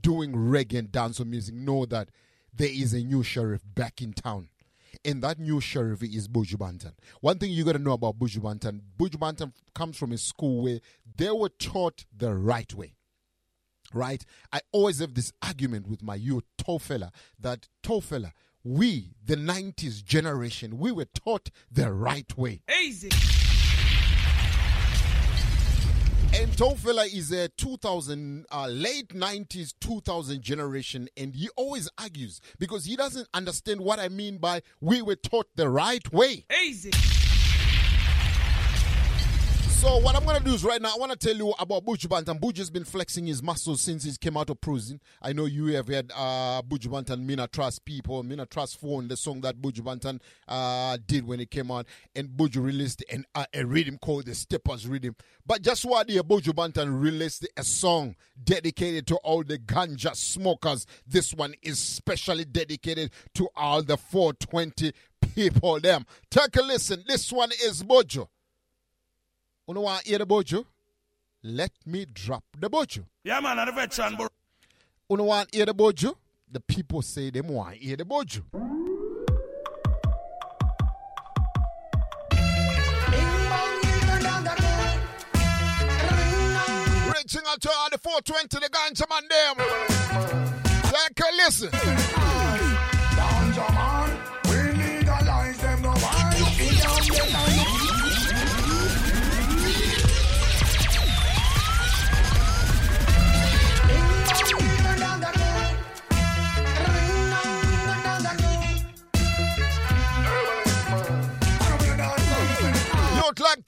[0.00, 2.08] doing reggae and dancehall music know that
[2.52, 4.48] there is a new sheriff back in town.
[5.04, 6.92] And that new sheriff is Buju Banton.
[7.20, 10.62] One thing you got to know about Buju Banton, Buju Banton comes from a school
[10.62, 10.80] where
[11.16, 12.94] they were taught the right way.
[13.92, 14.24] Right?
[14.52, 18.32] I always have this argument with my youth, Tofela, that Tofela,
[18.64, 22.62] we, the 90s generation, we were taught the right way.
[22.80, 23.10] Easy.
[26.34, 32.86] And Tofela is a 2000, uh, late 90s, 2000 generation, and he always argues because
[32.86, 36.46] he doesn't understand what I mean by we were taught the right way.
[36.64, 36.90] Easy.
[39.82, 42.06] So what I'm gonna do is right now I want to tell you about Buju
[42.06, 42.38] Banton.
[42.38, 45.00] Buju's been flexing his muscles since he came out of prison.
[45.20, 49.16] I know you have heard uh, Buju Banton, Mina Trust People, Mina Trust Phone, the
[49.16, 53.44] song that Buju Banton uh, did when it came out, and Buju released an, uh,
[53.52, 55.16] a rhythm called the Steppers Rhythm.
[55.44, 58.14] But just what year Buju Banton released a song
[58.44, 60.86] dedicated to all the ganja smokers.
[61.08, 64.92] This one is specially dedicated to all the 420
[65.34, 65.80] people.
[65.80, 67.02] Them take a listen.
[67.08, 68.28] This one is Buju.
[69.72, 70.66] You know want hear the bojo?
[71.42, 73.06] Let me drop the bojo.
[73.24, 74.28] Yeah, man, and the veteran Burro.
[75.08, 76.14] You know want hear the bojo?
[76.50, 78.42] The people say they want hear the bojo.
[87.14, 89.56] Reaching out to all the 420, the ganja man them.
[90.84, 92.01] A listen.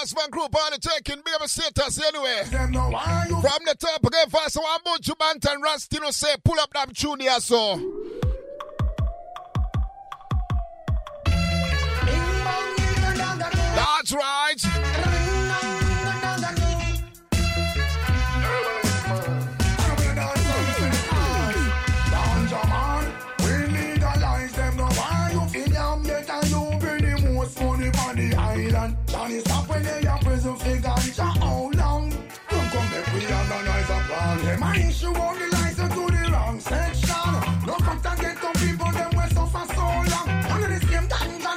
[0.00, 0.78] Mass Man Group on the
[1.46, 2.42] status anyway.
[2.44, 6.94] From the top again fast so I'm to bant and Rastino say pull up that
[6.94, 7.76] tune so.
[13.76, 15.23] That's right.
[35.06, 37.34] On the license to the wrong section.
[37.66, 38.02] No fact
[38.40, 40.28] some people them suffer so long.
[40.64, 41.08] The same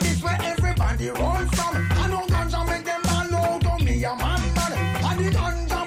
[0.02, 1.08] this where everybody
[1.56, 1.74] from.
[1.91, 4.74] I know ganja make them all know to me a man man.
[5.08, 5.80] And the ganja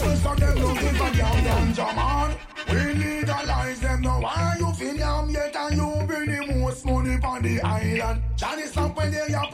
[0.00, 2.30] no so them ganja man.
[2.70, 4.54] We legalize them now.
[4.58, 8.22] You feel yam yet and you bring the most money on the island?
[8.36, 9.50] Johnny stop when they are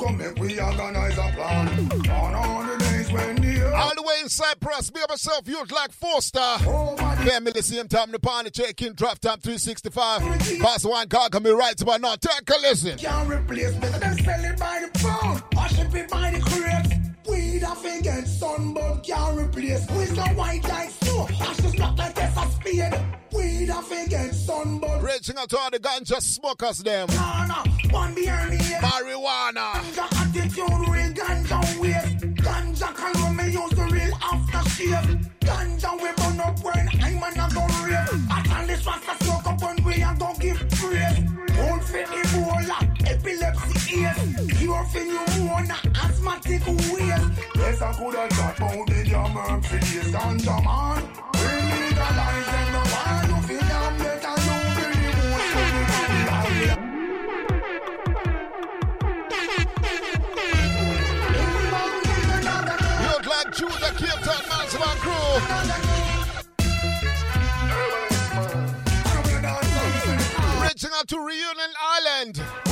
[0.00, 1.68] come make we organize a plan.
[2.10, 5.92] On all the days when the All the way in Cyprus, be myself, youth like
[5.92, 6.38] Forster.
[6.40, 10.60] Oh, Family, same time, the party check in, drive time 365.
[10.60, 12.14] Pass one car, can be right about now.
[12.16, 12.98] Take a listen.
[12.98, 15.42] Can't replace better than sell it by the pound.
[15.56, 17.00] Or ship it by the crate.
[17.28, 19.88] Weed off against sun, but can't replace.
[19.90, 21.28] Wisdom white like snow.
[21.40, 22.14] Ashes black like
[25.10, 27.08] Reaching out to all the ganja smokers, them.
[27.08, 28.58] Ghana, one behind me.
[28.58, 29.72] Marijuana.
[29.74, 32.20] Ganja attitude, real ganja waste.
[32.36, 35.30] Ganja color me use the real aftershave.
[35.40, 38.30] Ganja we burn up when I'm an a go rave.
[38.30, 41.18] I tell this fast to smoke up when we a go give praise.
[41.58, 42.78] Old for Ebola,
[43.10, 44.58] epilepsy ears.
[44.58, 47.30] Cure for pneumonia, asthmatic waste.
[47.56, 51.09] Yes, I could have talked about the jammer for this ganja man.
[71.10, 72.69] To Reunion Island.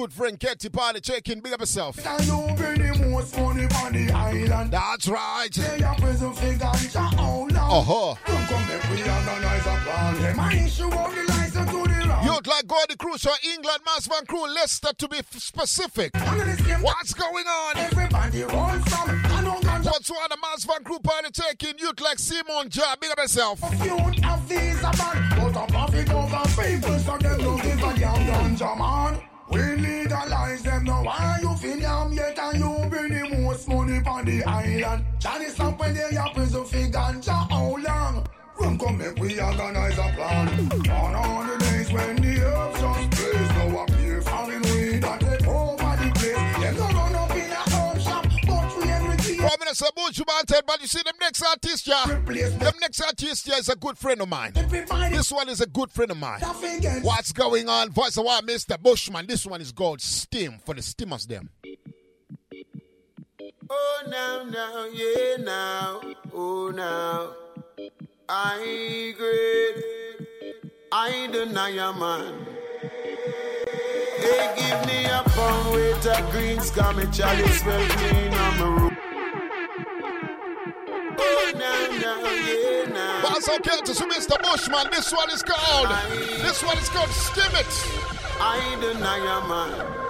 [0.00, 2.00] Good friend Ketty Party checking, big up yourself.
[2.06, 4.70] I know bring the most money on the island.
[4.70, 5.52] That's right.
[5.52, 8.16] They are prison for ganja how long?
[8.24, 10.22] Don't come make we organize a plan.
[10.22, 12.24] Them I issue on the license to the wrong.
[12.24, 16.16] Youth like Gordy Crucial, England, Massive Crew, Leicester to be specific.
[16.16, 17.76] What's going on?
[17.76, 19.22] Everybody roll from.
[19.26, 19.84] I know ganja.
[19.84, 21.78] What's one the Massive Crew party taking?
[21.78, 23.60] Youth like Simon Jar, big up yourself.
[23.60, 25.52] Feud of these a man.
[25.52, 29.20] But a profit over people so them don't give a damn man.
[29.50, 31.04] We legalize them now.
[31.04, 35.04] Why you feel yam yet and you bring the most money on the island?
[35.18, 38.26] Johnny stop when they are prison for ganja how long?
[38.60, 40.90] Run come make we organize a plan.
[40.90, 41.59] On all the
[49.70, 49.90] everything.
[49.90, 52.06] Prime Minister Bush wanted, but you see them next artist, yeah.
[52.06, 54.52] Them next artist, yeah, is a good friend of mine.
[54.52, 56.40] This one is a good friend of mine.
[57.02, 57.90] What's going on?
[57.90, 58.80] Voice of our Mr.
[58.80, 59.26] Bushman.
[59.26, 61.50] This one is called Steam for the Steamers, them.
[63.72, 66.00] Oh, now, now, yeah, now,
[66.34, 67.34] oh, now.
[68.28, 68.56] I
[69.14, 69.84] agree.
[70.92, 72.46] I deny a man.
[74.20, 78.64] They give me a pound weight of greens, got me chalice well clean on my
[78.64, 79.09] room.
[81.16, 83.48] Now, yeah, it's
[83.94, 84.40] to Mr.
[84.42, 84.90] Bushman.
[84.90, 85.88] This one is called.
[86.42, 87.66] This one is called It.
[88.40, 90.09] I deny a man.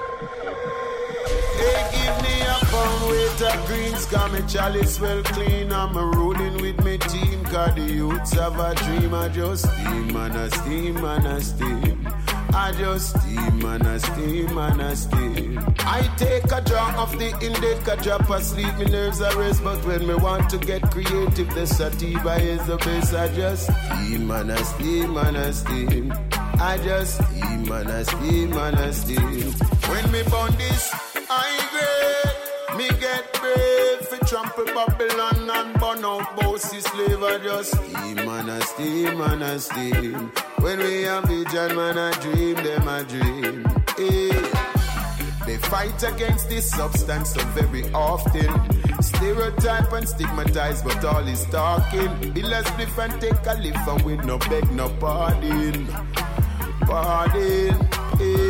[1.59, 5.73] They give me a pound weight of greens, got me chalice well clean.
[5.73, 9.15] I'm a rolling with me team, cause the youths have a dream.
[9.15, 12.09] I just steam and I steam and I steam.
[12.53, 15.61] I just steam and I steam and I steam.
[15.81, 19.63] I take a drop of the indica, drop asleep, my nerves are rest.
[19.63, 23.15] But when me want to get creative, the sativa is the best.
[23.15, 26.13] I just steam and I steam and I steam.
[26.33, 29.53] I just steam and I steam and I steam.
[29.89, 32.77] When me burn this, I great.
[32.77, 37.23] Me get brave for trample Babylon and burn out bossy slave.
[37.23, 40.33] I just steam and I steam and I steam.
[40.59, 43.67] When we have vision, man, I dream them, I dream.
[43.99, 44.67] Eh.
[45.47, 48.51] They fight against this substance so very often.
[49.01, 52.33] Stereotype and stigmatize, but all is talking.
[52.33, 55.87] Be less spliff and take a lift, and we no beg no pardon.
[56.87, 57.89] Pardon,
[58.21, 58.50] eh.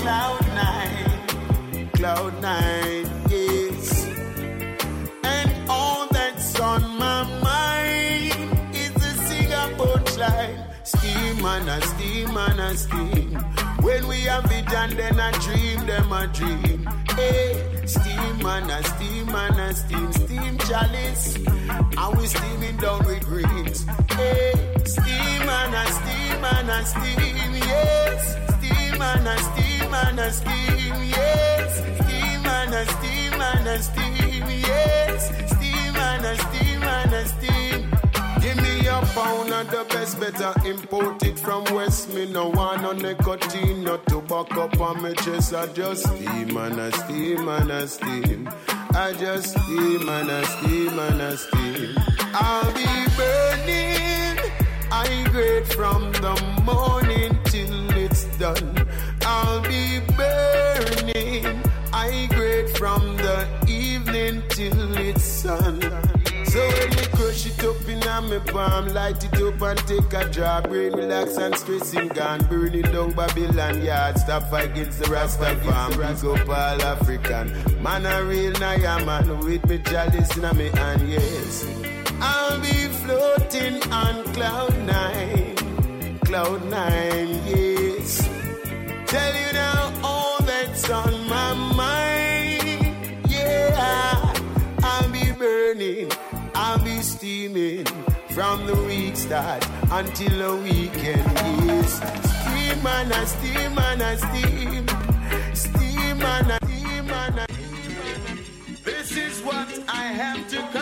[0.00, 4.06] Cloud nine, cloud nine, yes.
[5.22, 10.58] And all that's on my mind is a singer punchline.
[10.84, 13.30] Steam and a steam and a steam.
[13.86, 16.88] When we have vision, then I dream, them a dream.
[17.16, 17.46] Hey,
[17.86, 21.36] steam and a steam and a steam, steam chalice.
[22.02, 23.84] And we steaming down with greens.
[24.16, 24.52] Hey,
[24.84, 28.49] steam and a steam and a steam, yes.
[28.70, 31.74] Steam and a steam and a steam, yes.
[32.00, 35.26] Steam and a steam and a steam, yes.
[35.52, 37.90] Steam and a steam and a steam.
[38.40, 42.12] Give me your pound of the best, better import it from West.
[42.14, 45.52] Me no want no nicotine, no tobacco on my chest.
[45.54, 48.48] I just steam and I steam and I steam.
[48.92, 51.94] I just steam and I steam and I steam.
[52.34, 54.52] I'll be burning.
[54.92, 57.29] I grade from the morning
[58.40, 58.88] done.
[59.22, 61.62] I'll be burning.
[61.92, 65.80] I grade from the evening till it's sun.
[66.46, 70.12] So when me crush it up in a me palm, light it up and take
[70.14, 75.10] a drop, brain relax and stressing gone, burn it down Babylon yard, stop against the
[75.10, 77.52] Rasta farm, bring up all African.
[77.82, 81.68] Man a real Naya man with me chalice in me hand, yes.
[82.20, 87.79] I'll be floating on cloud nine, cloud nine, yes.
[89.10, 92.86] Tell you now all that's on my mind,
[93.28, 94.32] yeah.
[94.84, 96.12] I'll be burning.
[96.54, 97.86] I'll be steaming
[98.28, 101.26] from the week start until the weekend
[101.72, 101.94] is.
[101.94, 104.86] Steam and a steam and a steam.
[105.54, 107.46] Steam and a steam and a
[108.84, 110.79] This is what I have to confess.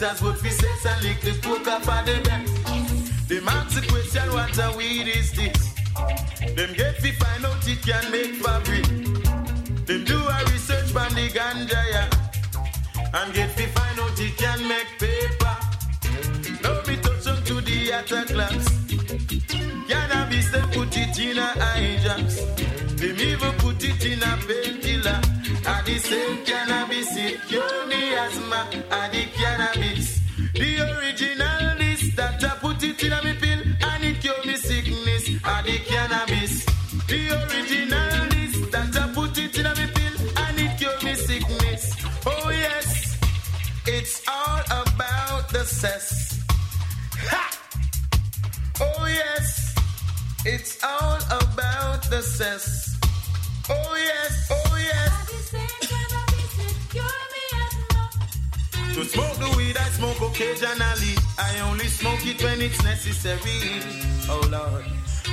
[0.00, 3.28] Doctors would fi sex and lick the poker for the best.
[3.28, 5.74] Them ask the question, what a weed is this?
[6.54, 8.84] Them get fi find out it can make fabric.
[9.86, 12.08] Them do a research on the ganja, yeah.
[13.12, 15.56] And get fi find out it can make paper.
[16.62, 18.64] Now me touch on to the other class.
[19.88, 22.36] Cannabis, they put it in a hijacks.
[22.98, 25.20] Them even put it in a painkiller.
[25.66, 28.60] And the same cannabis, it cure the asthma.
[28.90, 29.87] And the cannabis,
[60.38, 61.14] occasionally.
[61.38, 63.82] I only smoke it when it's necessary.
[64.28, 64.84] Oh Lord.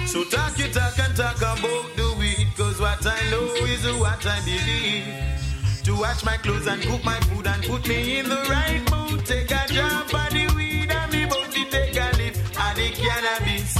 [0.07, 2.47] So talk you talk and talk about the weed.
[2.57, 5.83] Cause what I know is what I believe.
[5.83, 9.25] To wash my clothes and cook my food and put me in the right mood.
[9.25, 12.89] Take a drop of the weed and me both to take a lift of the
[12.89, 13.77] cannabis.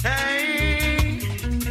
[0.00, 1.18] Hey,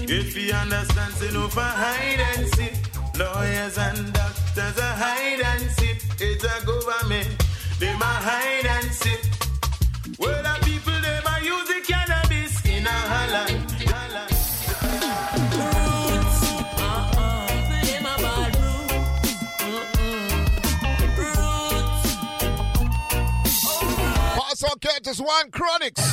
[0.08, 2.74] if you understand, say no for hide and seek.
[3.18, 5.98] Lawyers and doctors are hide and seek.
[6.20, 7.43] It's a government,
[7.84, 9.22] they ma hide and seek.
[10.18, 13.72] Well, the people they ma use the cannabis in a Holland.
[13.94, 14.32] Holland.
[24.40, 26.04] Pastor Curtis One Chronics.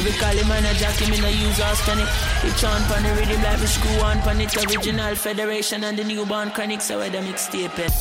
[0.00, 2.08] Lyrically, man, a jockey, me no use arsenic.
[2.42, 4.56] It's on pan the rhythm like we screw on pan it.
[4.56, 7.92] Original Federation and the newborn chronic, so where the mixtape it.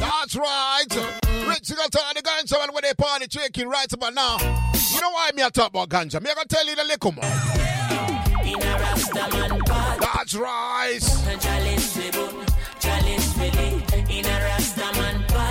[0.00, 0.92] That's right.
[1.46, 4.38] Rich got on the ganja and when they party drinking right about now.
[4.92, 6.20] You know why me a talk about ganja?
[6.20, 7.24] Me I gonna tell you the little more.
[8.44, 10.06] In a Rastaman party.
[10.12, 11.20] That's right.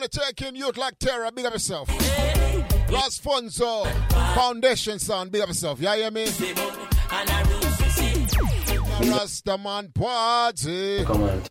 [0.00, 1.88] party taking youth like Terra, big up yourself.
[2.90, 3.86] Ross Fonzo,
[4.34, 5.80] Foundation Sound, big up yourself.
[5.80, 6.24] Yeah, hear me?
[9.06, 11.04] Rastaman party.
[11.04, 11.42] Come on.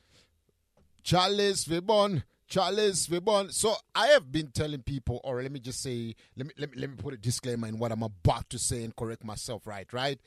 [1.04, 2.24] Chalice Vibon.
[2.48, 3.52] Chalice Vibon.
[3.52, 6.82] So I have been telling people, or let me just say, let me, let me
[6.82, 9.92] let me put a disclaimer in what I'm about to say and correct myself, right?
[9.94, 10.20] Right?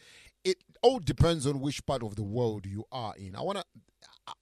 [0.44, 3.36] It all depends on which part of the world you are in.
[3.36, 3.64] I wanna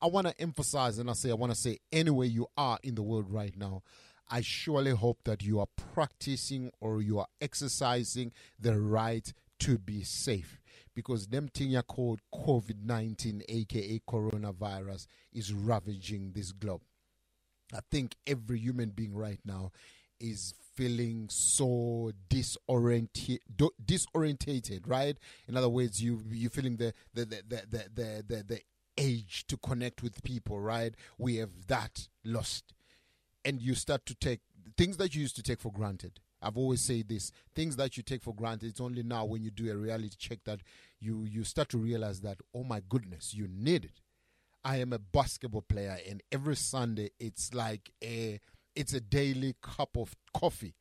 [0.01, 3.31] I wanna emphasize and I say I wanna say anywhere you are in the world
[3.31, 3.83] right now.
[4.29, 10.03] I surely hope that you are practicing or you are exercising the right to be
[10.05, 10.61] safe
[10.95, 16.83] because them thing you called COVID 19, aka coronavirus, is ravaging this globe.
[17.75, 19.71] I think every human being right now
[20.19, 23.41] is feeling so disoriented,
[23.85, 25.17] disorientated, right?
[25.49, 28.61] In other words, you you feeling the the the the the, the, the
[29.01, 30.95] age to connect with people, right?
[31.19, 32.75] We have that lost,
[33.45, 34.41] and you start to take
[34.77, 36.21] things that you used to take for granted.
[36.43, 38.69] I've always said this: things that you take for granted.
[38.69, 40.61] It's only now when you do a reality check that
[41.01, 44.03] you you start to realize that oh my goodness, you need it.
[44.63, 48.39] I am a basketball player, and every Sunday it's like a
[48.77, 50.75] it's a daily cup of coffee.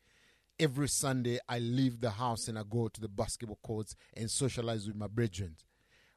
[0.59, 4.88] Every Sunday I leave the house and I go to the basketball courts and socialize
[4.88, 5.55] with my brethren.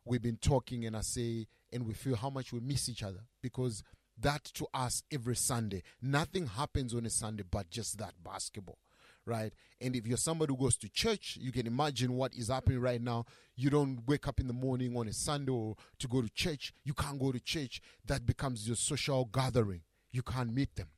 [0.05, 3.20] We've been talking, and I say, and we feel how much we miss each other
[3.43, 3.83] because
[4.18, 5.83] that to us every Sunday.
[6.01, 8.79] Nothing happens on a Sunday but just that basketball
[9.27, 9.53] right?
[9.81, 13.01] And if you're somebody who goes to church, you can imagine what is happening right
[13.01, 13.25] now.
[13.57, 16.73] You don't wake up in the morning on a Sunday or to go to church.
[16.85, 17.81] You can't go to church.
[18.07, 19.83] That becomes your social gathering.
[20.11, 20.89] You can't meet them.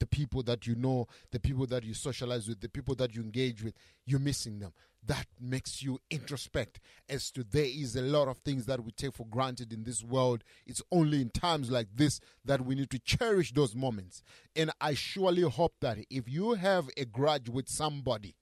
[0.00, 3.22] The people that you know, the people that you socialize with, the people that you
[3.22, 3.74] engage with,
[4.04, 4.72] you're missing them.
[5.06, 9.14] That makes you introspect as to there is a lot of things that we take
[9.14, 10.44] for granted in this world.
[10.66, 14.22] It's only in times like this that we need to cherish those moments.
[14.56, 18.34] And I surely hope that if you have a grudge with somebody,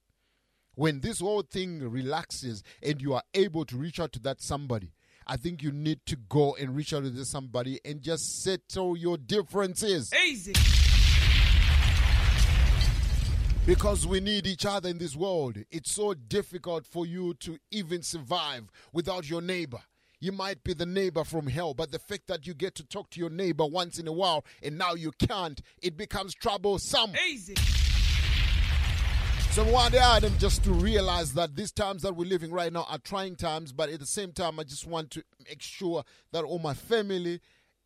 [0.75, 4.93] when this whole thing relaxes and you are able to reach out to that somebody,
[5.27, 8.97] I think you need to go and reach out to this somebody and just settle
[8.97, 10.11] your differences.
[10.25, 10.53] Easy.
[13.65, 15.57] Because we need each other in this world.
[15.71, 19.79] It's so difficult for you to even survive without your neighbor.
[20.19, 23.09] You might be the neighbor from hell, but the fact that you get to talk
[23.11, 27.13] to your neighbor once in a while and now you can't, it becomes troublesome.
[27.29, 27.55] Easy.
[29.51, 32.85] So one day them just to realize that these times that we're living right now
[32.89, 36.03] are trying times, but at the same time I just want to make sure
[36.33, 37.39] that all my family,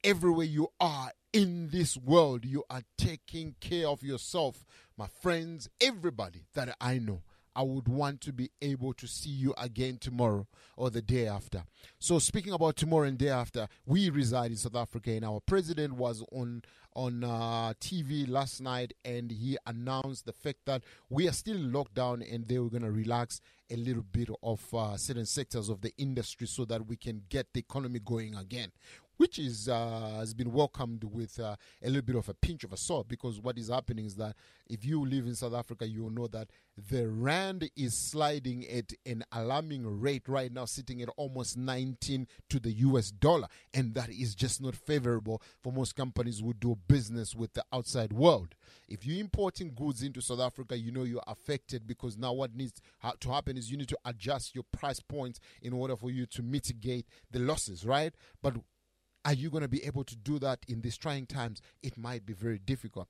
[0.07, 4.65] everywhere you are in this world, you are taking care of yourself,
[4.97, 7.23] my friends, everybody that I know.
[7.53, 10.47] I would want to be able to see you again tomorrow
[10.77, 11.63] or the day after.
[11.97, 15.95] So speaking about tomorrow and day after, we reside in South Africa, and our president
[15.95, 16.61] was on
[16.95, 21.71] on uh, TV last night, and he announced the fact that we are still in
[21.71, 25.81] lockdown, and they were going to relax a little bit of uh, certain sectors of
[25.81, 28.71] the industry so that we can get the economy going again
[29.17, 32.73] which is uh, has been welcomed with uh, a little bit of a pinch of
[32.73, 34.35] a salt because what is happening is that
[34.69, 36.49] if you live in South Africa, you know that
[36.89, 42.59] the rand is sliding at an alarming rate right now, sitting at almost 19 to
[42.59, 47.35] the US dollar, and that is just not favorable for most companies who do business
[47.35, 48.55] with the outside world.
[48.87, 52.81] If you're importing goods into South Africa, you know you're affected because now what needs
[53.19, 56.43] to happen is you need to adjust your price points in order for you to
[56.43, 58.13] mitigate the losses, right?
[58.41, 58.55] But
[59.27, 61.61] are you going to be able to do that in these trying times?
[61.83, 63.09] It might be very difficult.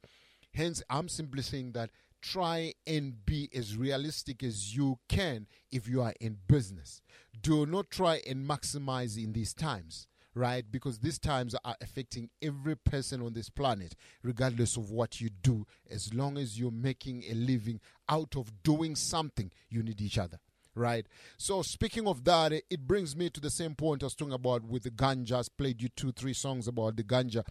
[0.51, 1.91] Hence, I'm simply saying that
[2.23, 7.03] try and be as realistic as you can if you are in business.
[7.39, 10.65] Do not try and maximize in these times, right?
[10.71, 13.93] Because these times are affecting every person on this planet,
[14.23, 15.67] regardless of what you do.
[15.87, 20.39] As long as you're making a living out of doing something, you need each other
[20.77, 21.05] right?
[21.37, 24.63] So speaking of that, it brings me to the same point I was talking about
[24.63, 25.39] with the ganja.
[25.39, 27.43] I played you two, three songs about the ganja.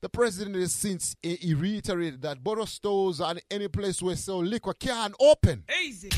[0.00, 4.42] The president has since eh, he reiterated that bottle stores and any place where sell
[4.42, 5.64] liquor can open.
[5.82, 6.10] Easy.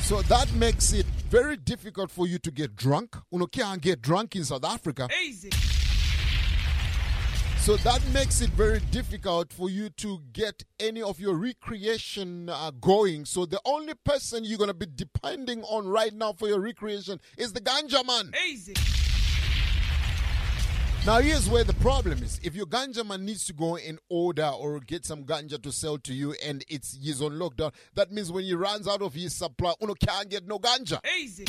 [0.00, 3.16] So that makes it very difficult for you to get drunk.
[3.30, 5.08] You can't get drunk in South Africa.
[5.24, 5.50] Easy.
[7.70, 12.72] So that makes it very difficult for you to get any of your recreation uh,
[12.72, 13.24] going.
[13.26, 17.20] So the only person you're going to be depending on right now for your recreation
[17.38, 18.32] is the ganja man.
[18.48, 18.74] Easy.
[21.06, 22.40] Now here's where the problem is.
[22.42, 25.96] If your ganja man needs to go and order or get some ganja to sell
[25.98, 29.32] to you and it's he's on lockdown, that means when he runs out of his
[29.32, 30.98] supply, uno can't get no ganja.
[31.20, 31.44] Easy.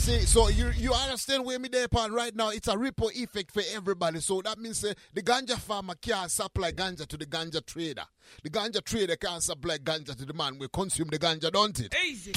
[0.00, 2.48] See, so you you understand where me there upon right now?
[2.48, 4.20] It's a ripple effect for everybody.
[4.20, 8.04] So that means uh, the ganja farmer can't supply ganja to the ganja trader.
[8.42, 11.94] The ganja trader can't supply ganja to the man we consume the ganja, don't it?
[12.06, 12.32] Easy.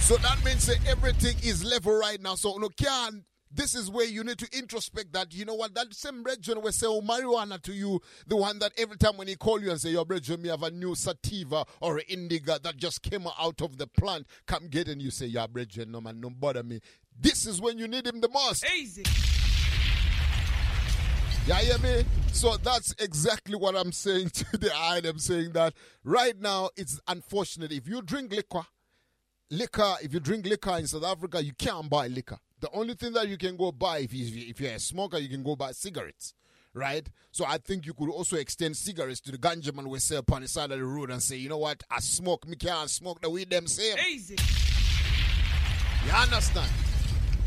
[0.00, 2.34] So that means uh, everything is level right now.
[2.34, 3.24] So no can
[3.54, 6.72] this is where you need to introspect that, you know what, that same brethren will
[6.72, 9.80] say, oh, marijuana to you, the one that every time when he call you and
[9.80, 13.76] say, your brethren, me have a new sativa or indica that just came out of
[13.78, 16.80] the plant, come get it, and you say, your brethren, no man, don't bother me.
[17.18, 18.64] This is when you need him the most.
[18.76, 19.02] Easy.
[21.46, 22.04] Yeah, hear me?
[22.32, 25.74] So that's exactly what I'm saying to the I am saying that
[26.04, 27.72] right now it's unfortunate.
[27.72, 28.64] If you drink liquor,
[29.50, 32.38] liquor, if you drink liquor in South Africa, you can't buy liquor.
[32.62, 35.28] The only thing that you can go buy if, you, if you're a smoker, you
[35.28, 36.32] can go buy cigarettes,
[36.72, 37.04] right?
[37.32, 40.42] So I think you could also extend cigarettes to the ganja man we sell upon
[40.42, 43.20] the side of the road and say, you know what, I smoke, me can't smoke
[43.20, 43.96] the weed them same.
[44.08, 44.36] Easy.
[46.06, 46.70] You understand?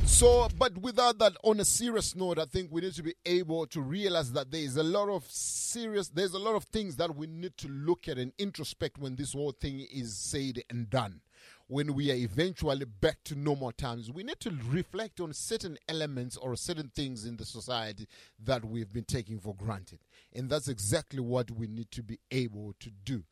[0.06, 3.68] So, but without that, on a serious note, I think we need to be able
[3.68, 7.16] to realize that there is a lot of serious, there's a lot of things that
[7.16, 11.22] we need to look at and introspect when this whole thing is said and done
[11.68, 16.38] when we are eventually back to normal times, we need to reflect on certain elements
[16.38, 18.08] or certain things in the society
[18.44, 20.00] that we've been taking for granted.
[20.34, 23.24] And that's exactly what we need to be able to do.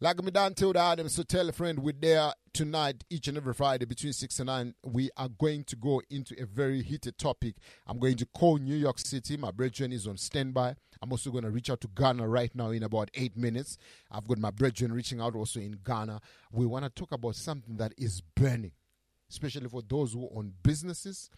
[0.00, 3.54] Like me down told Adam, so tell a friend we're there tonight, each and every
[3.54, 4.74] Friday between 6 and 9.
[4.82, 7.54] We are going to go into a very heated topic.
[7.86, 9.36] I'm going to call New York City.
[9.36, 10.74] My brethren is on standby.
[11.00, 13.78] I'm also going to reach out to Ghana right now in about eight minutes.
[14.10, 16.20] I've got my brethren reaching out also in Ghana.
[16.50, 18.72] We want to talk about something that is burning,
[19.30, 21.30] especially for those who own businesses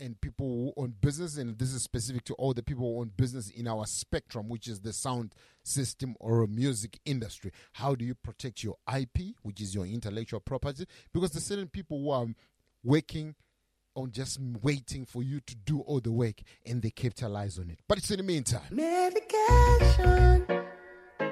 [0.00, 0.46] and people
[0.76, 3.68] who own business, and this is specific to all the people who own business in
[3.68, 7.52] our spectrum, which is the sound system or music industry.
[7.72, 10.86] How do you protect your IP, which is your intellectual property?
[11.12, 12.26] Because there's certain people who are
[12.82, 13.34] working
[13.94, 17.78] on just waiting for you to do all the work and they capitalize on it.
[17.86, 18.62] But it's in the meantime.
[18.70, 20.46] Medication.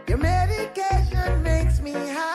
[0.06, 2.27] Your medication makes me high.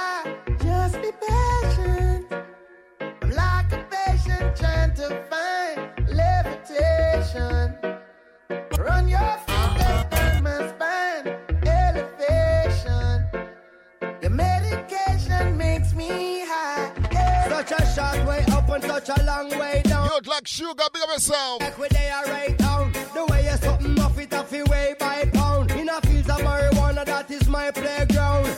[19.06, 20.10] Such a long way down.
[20.10, 21.62] You like sugar, big up yourself.
[21.62, 22.92] Like we they are right down.
[23.14, 25.72] The way you're something off it off it way by pound.
[25.72, 28.56] In a fields of marijuana, that is my playground.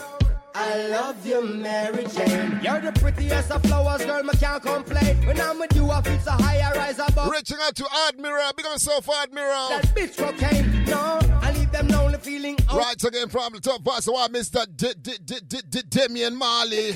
[0.58, 2.60] I love you, Mary Jane.
[2.64, 5.26] You're the prettiest of flowers, girl, me can't complain.
[5.28, 7.30] When I'm with you, I feel so high, I rise above.
[7.30, 9.70] Reaching out to Admiral, big up yourself, Admiral.
[9.70, 12.58] That bitch cocaine, no, I leave them lonely feeling.
[12.70, 12.78] out.
[12.78, 14.66] Right again from the top boss, so I Mr.
[14.78, 16.94] D- D- D- D- D- Damian Marley.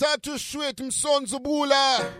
[0.00, 0.04] High.
[0.04, 2.12] Shout out to Sweet Mson Zubula.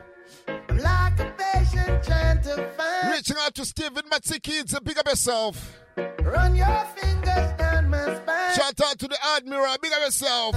[0.48, 3.12] I'm like a patient trying to find.
[3.12, 5.78] Reaching out to Steven Matsikids, big up yourself.
[6.22, 8.54] Run your fingers down my spine.
[8.54, 10.56] Shout out to the Admiral, big up yourself.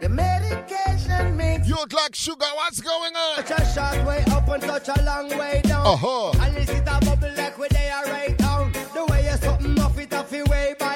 [0.00, 3.44] The medication makes You like sugar, what's going on?
[3.44, 5.86] Such a short way up and such a long way down.
[5.86, 6.30] Uh-huh.
[6.40, 8.72] And this is a bubble like where they are right down.
[8.94, 10.95] The way you something off it off way by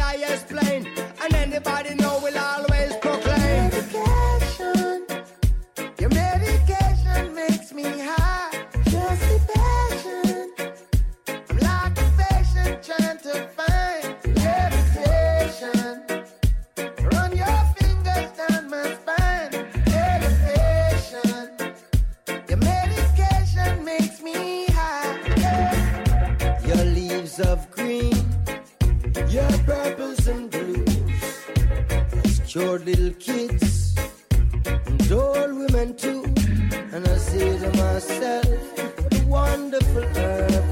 [32.51, 33.95] Cured little kids
[34.65, 36.21] and old women too.
[36.91, 38.45] And I say to myself,
[38.99, 40.65] what a wonderful herb.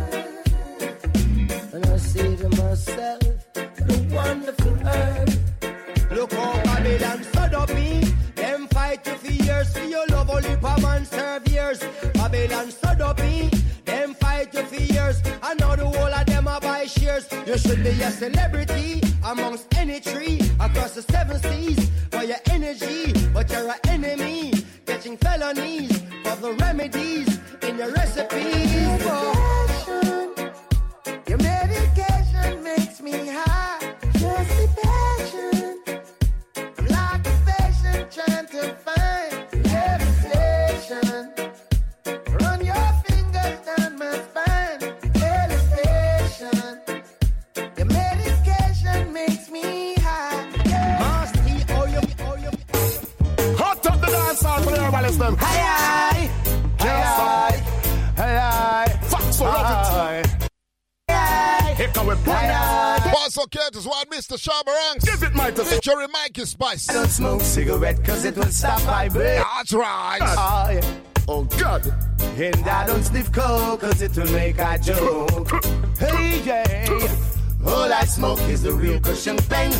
[1.72, 3.24] And I say to myself,
[3.54, 5.30] what a wonderful herb.
[6.12, 8.02] Look how Babylon stood up me.
[8.36, 11.82] Them fight you for years for your love, only per man serve years.
[17.20, 17.48] Years.
[17.48, 23.14] You should be a celebrity amongst any tree across the seven seas for your energy.
[23.34, 24.54] But you're an enemy,
[24.86, 25.89] catching felonies
[62.26, 64.38] Here come we Paso Curtis, one Mr.
[64.38, 65.06] Shabba Ranks.
[65.06, 65.56] Give it, Mike.
[65.58, 66.90] Featuring Mikey Spice.
[66.90, 69.44] I don't smoke cigarette cause it will stop vibrating.
[69.56, 70.20] That's right.
[70.22, 70.94] Oh, yeah.
[71.28, 71.86] Oh, God.
[72.38, 75.50] And I don't sniff coke cause it will make a joke.
[76.00, 76.88] Hey, yeah.
[77.66, 79.74] All I smoke is the real cushion peng.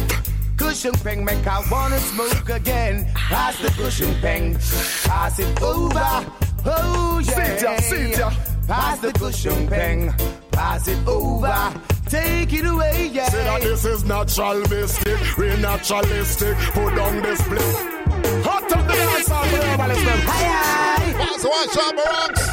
[0.58, 3.10] Cushion peng make I wanna smoke again.
[3.16, 4.56] Pass the cushion peng.
[5.06, 6.26] Pass it over.
[6.66, 7.58] Oh, yeah.
[7.58, 8.32] Sit ya, sit ya.
[8.68, 10.14] Pass the cushion peng.
[10.52, 11.74] Pass it over.
[12.10, 13.30] Take it away, yeah.
[13.30, 16.58] Say that this is natural mystic, real naturalistic.
[16.74, 17.76] Put down this bliss.
[18.44, 20.20] Hot up the dance for the herbalist them.
[20.26, 21.14] Aye, aye.
[21.20, 22.50] Paso one Shabba Ranks.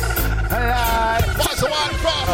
[0.52, 1.22] Aye, aye.
[1.40, 2.28] Paso one Frog.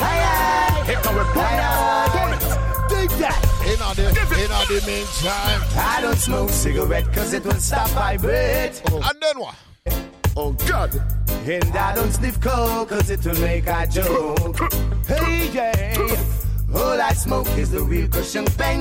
[0.00, 0.84] Aye, aye.
[0.86, 2.86] Here come we Aye, aye.
[2.88, 3.52] Dig that.
[3.62, 5.60] In the, in the meantime.
[5.76, 8.80] I don't smoke cigarette cause it will stop vibrate.
[8.90, 9.54] And then what?
[10.34, 11.21] Oh, God.
[11.44, 14.56] And I don't sniff coke cause it will make a joke.
[15.08, 16.16] Hey, yeah.
[16.72, 18.80] All I smoke is the real cushion peng.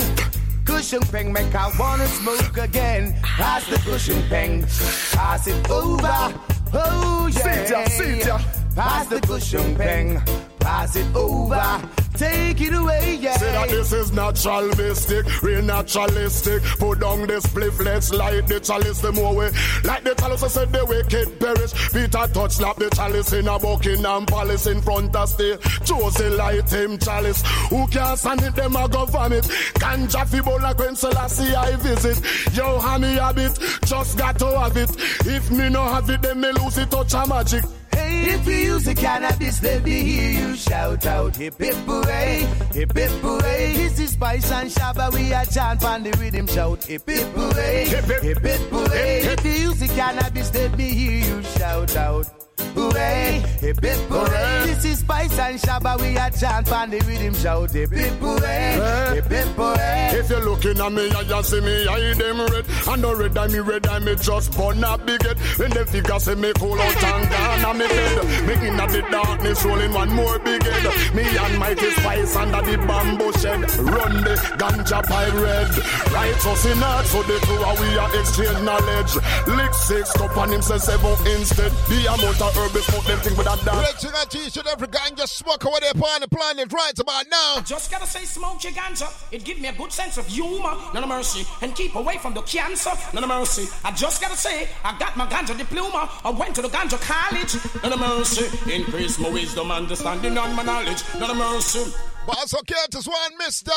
[0.63, 3.15] Cushion peng make I wanna smoke again.
[3.23, 4.61] Pass the cushion peng.
[4.61, 6.33] Pass it over.
[6.73, 7.65] Oh, yeah.
[7.65, 8.39] Sit ya, sit ya.
[8.75, 10.21] Pass the cushion peng.
[10.61, 11.89] Pass it over.
[12.13, 13.35] Take it away, yeah.
[13.37, 16.61] Say that this is natural mystic, real naturalistic.
[16.77, 19.49] Put down this spliff, let's light the chalice the more way.
[19.83, 21.73] Like the chalice I said the wicked perish.
[21.91, 25.57] Peter Tosh slap the chalice in a Buckingham Palace in front of stay.
[25.83, 27.41] Chosen light him chalice.
[27.69, 29.45] Who can stand it, them a go vomit.
[29.81, 32.21] Ganja fibo like when Selassie I visit.
[32.55, 34.91] Yo, honey habit, just got to have it.
[35.25, 37.63] If me no have it, then me lose it, touch a magic.
[37.93, 42.47] Hey, if you use the cannabis, let me hear you shout out hip hip hooray,
[42.73, 43.73] hip hip hooray.
[43.73, 47.85] This is Spice and Shabba, we are chant on the rhythm shout hip hip hooray,
[47.87, 48.21] Hip, hip.
[48.23, 49.19] hip hip hooray.
[49.21, 52.40] If you use the cannabis, let me hear you shout out.
[52.75, 54.65] Hooray, hip hip hooray.
[54.65, 59.15] This is Spice and Shabba, we are chant on the rhythm shout hip hip hooray,
[59.15, 60.09] hip hip hooray.
[60.13, 62.65] If you're looking at me, I just see me, I them red.
[62.87, 65.37] And no red, I me red, I me just burn a bigot.
[65.57, 68.47] When the figure say me cool out and on me bed.
[68.47, 71.15] Me in the darkness, rolling one more big head.
[71.15, 73.61] Me and Mikey Spice under the bamboo shed.
[73.79, 74.99] Run the ganja
[75.41, 75.71] red.
[76.13, 79.13] Righteous in earth, so the two are we are exchange knowledge.
[79.47, 81.71] Lick six cup and him say seven instead.
[81.89, 82.15] Be a
[82.61, 83.93] motor herb, smoke them thing with a dance.
[83.93, 87.25] Reaching out to each every gang, just smoke away there upon the planet right about
[87.29, 87.61] now.
[87.61, 89.11] Just gotta say, smoke your ganja.
[89.31, 92.33] It give me a good sense of humor, none of mercy, and keep away from
[92.33, 93.67] the cancer, none of mercy.
[93.83, 96.09] I just gotta say, I got my ganja diploma.
[96.23, 98.73] I went to the ganja college, none of mercy.
[98.73, 101.91] Increase my wisdom, understanding, and my knowledge, none of mercy.
[102.27, 103.71] Boss Curtis one, Mr.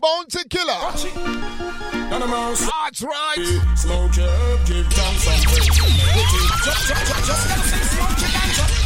[0.00, 0.78] Bounty Killer.
[2.10, 2.66] None of mercy.
[2.66, 3.60] That's right.
[3.76, 4.28] Smoke give.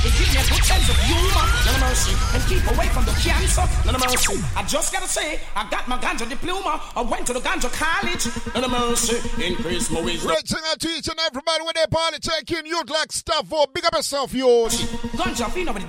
[0.07, 3.05] It give me a good sense of humor, none of mercy, and keep away from
[3.05, 4.41] the cancer, none of mercy.
[4.55, 6.81] I just gotta say, I got my ganja diploma.
[6.95, 9.17] I went to the ganja college, none of mercy.
[9.45, 10.31] Increase my wisdom.
[10.31, 12.67] Reaching out to each and everybody when they party, checking.
[12.67, 14.73] You'd like stuff for big up yourself, youth.
[15.17, 15.87] Ganja feel over the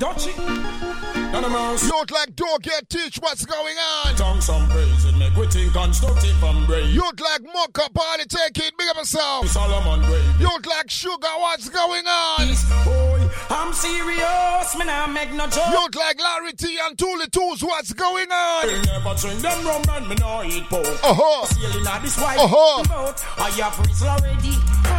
[1.34, 4.16] of like don't get teach what's going on.
[4.16, 6.90] Tongue some praise and make we think constructive and brave.
[6.94, 8.72] You'd like mocha party taking.
[8.78, 9.48] Big up yourself.
[9.48, 10.24] Solomon brave.
[10.42, 11.28] You'd like sugar.
[11.40, 12.48] What's going on?
[12.86, 14.90] Boy, I'm serious, man.
[14.90, 15.66] I make no joke.
[15.72, 17.62] You'd like Larry T and Toolie Tools.
[17.64, 18.70] What's going on?
[18.70, 20.86] I never drink them rum and me no eat pork.
[20.88, 21.46] Uh-huh.
[21.46, 22.84] Sailing on this white Uh-huh.
[22.84, 23.24] boat.
[23.38, 24.97] I have already.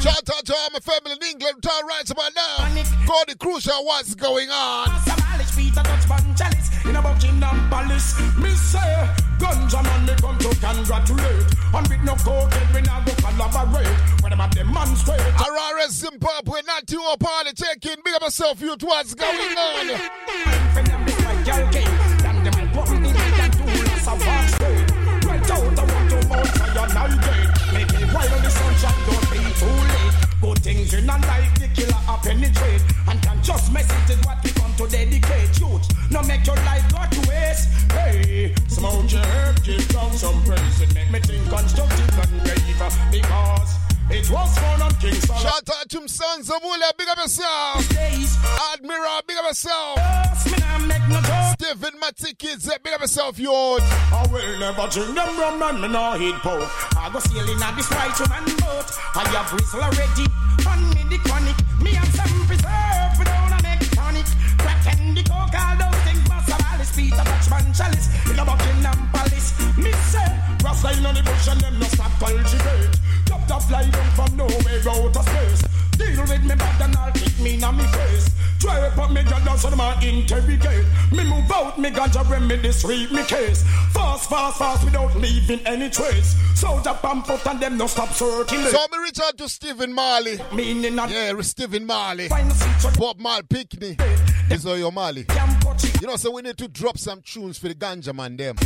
[0.00, 1.62] Shout out to all my family in England.
[1.62, 2.56] Town right about now.
[3.06, 3.84] Gordy Crucial.
[3.84, 4.88] What's going on?
[5.04, 8.18] Some Irish Peter Tosh man chalice in a Buckingham Palace.
[8.38, 9.08] Me say,
[9.38, 11.44] ganja man me come to congratulate.
[11.74, 13.96] And with no cocaine we now go collaborate.
[14.22, 15.20] When them a demonstrate.
[15.36, 18.02] Harare, Zimbabwe, not you a party taking.
[18.02, 18.82] Big up yourself, youth.
[18.82, 20.00] What's going on?
[30.40, 32.82] Good things in a life the killer a penetrate.
[33.08, 35.60] And can just message is what we come to dedicate.
[35.60, 37.68] Youth, no make your life go to waste.
[37.94, 38.54] way.
[38.68, 40.80] Smoke your herb, give down some praise.
[40.80, 42.60] It make me think constructive and great.
[43.10, 45.42] Because it was fun on King Solomon.
[45.42, 47.86] Shout out to Sons of Wula, big up yourself.
[48.72, 49.98] Admiral, big up yourself.
[51.54, 53.78] Stephen Matikis, eh, big up yourself, yo.
[53.80, 56.68] I will never drink them rum and me no hit poke.
[56.96, 58.88] I go sailing at this white woman boat.
[59.14, 60.26] I have bristle already.
[60.66, 61.56] On me the chronic.
[61.80, 64.26] Me have some preserve without a make tonic.
[64.58, 66.92] Crack and the coke, all those things must have Alice.
[66.96, 68.08] Peter Dutchman chalice.
[68.30, 69.52] In a Buckingham Palace.
[69.76, 73.00] Me eh, say, Rasta in on the bush and them no stop cultivate.
[73.24, 75.62] Drop the fly down from nowhere out of space.
[75.96, 78.30] Deal with me bad and I'll kick me in my face.
[78.58, 80.84] Try to put me gun so them I interrogate.
[81.12, 83.62] Me move out, me ganja remedy sweep me case.
[83.92, 86.36] Fast, fast, fast without leaving any trace.
[86.54, 88.60] Soldier pump out and them no stop searching.
[88.64, 90.38] So me reach out to Stephen Marley.
[90.54, 92.28] Meaning Yeah, Stephen Marley.
[92.98, 93.96] Bob Marley Pickney.
[94.48, 95.26] This is your Marley.
[96.00, 98.56] You know, so we need to drop some tunes for the ganja man them.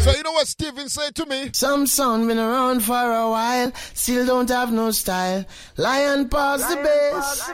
[0.00, 1.50] So you know what Stephen said to me?
[1.52, 5.44] Some sound been around for a while, still don't have no style.
[5.76, 7.50] Lion pass the bass.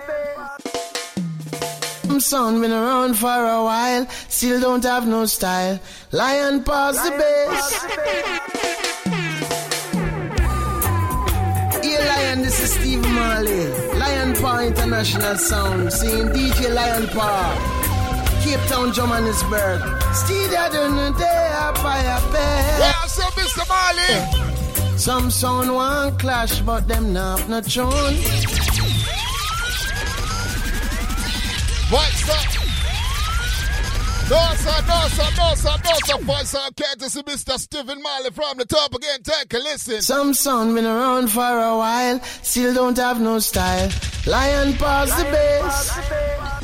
[2.07, 5.79] Some sound been around for a while, still don't have no style.
[6.11, 7.85] Lion pass the bass.
[11.85, 13.69] Here, Lion, this is Steve Marley.
[13.99, 17.78] Lion Paw International Sound, seeing DJ Lion Paw.
[18.49, 19.81] Cape Town, Johannesburg.
[20.15, 23.69] Steve, I don't know, they are fire Well, so Mr.
[23.69, 24.99] Marley.
[24.99, 27.85] Some sound one clash, but them not no tune.
[31.91, 32.47] What's up?
[34.31, 36.19] No, sir, no, sir, no, sir, no, sir.
[36.25, 37.59] Voice on courtesy, Mr.
[37.59, 39.23] Stephen Marley from the top again.
[39.23, 40.01] Take a listen.
[40.01, 43.91] Some sound been around for a while, still don't have no style.
[44.27, 46.58] Lion pass the bass.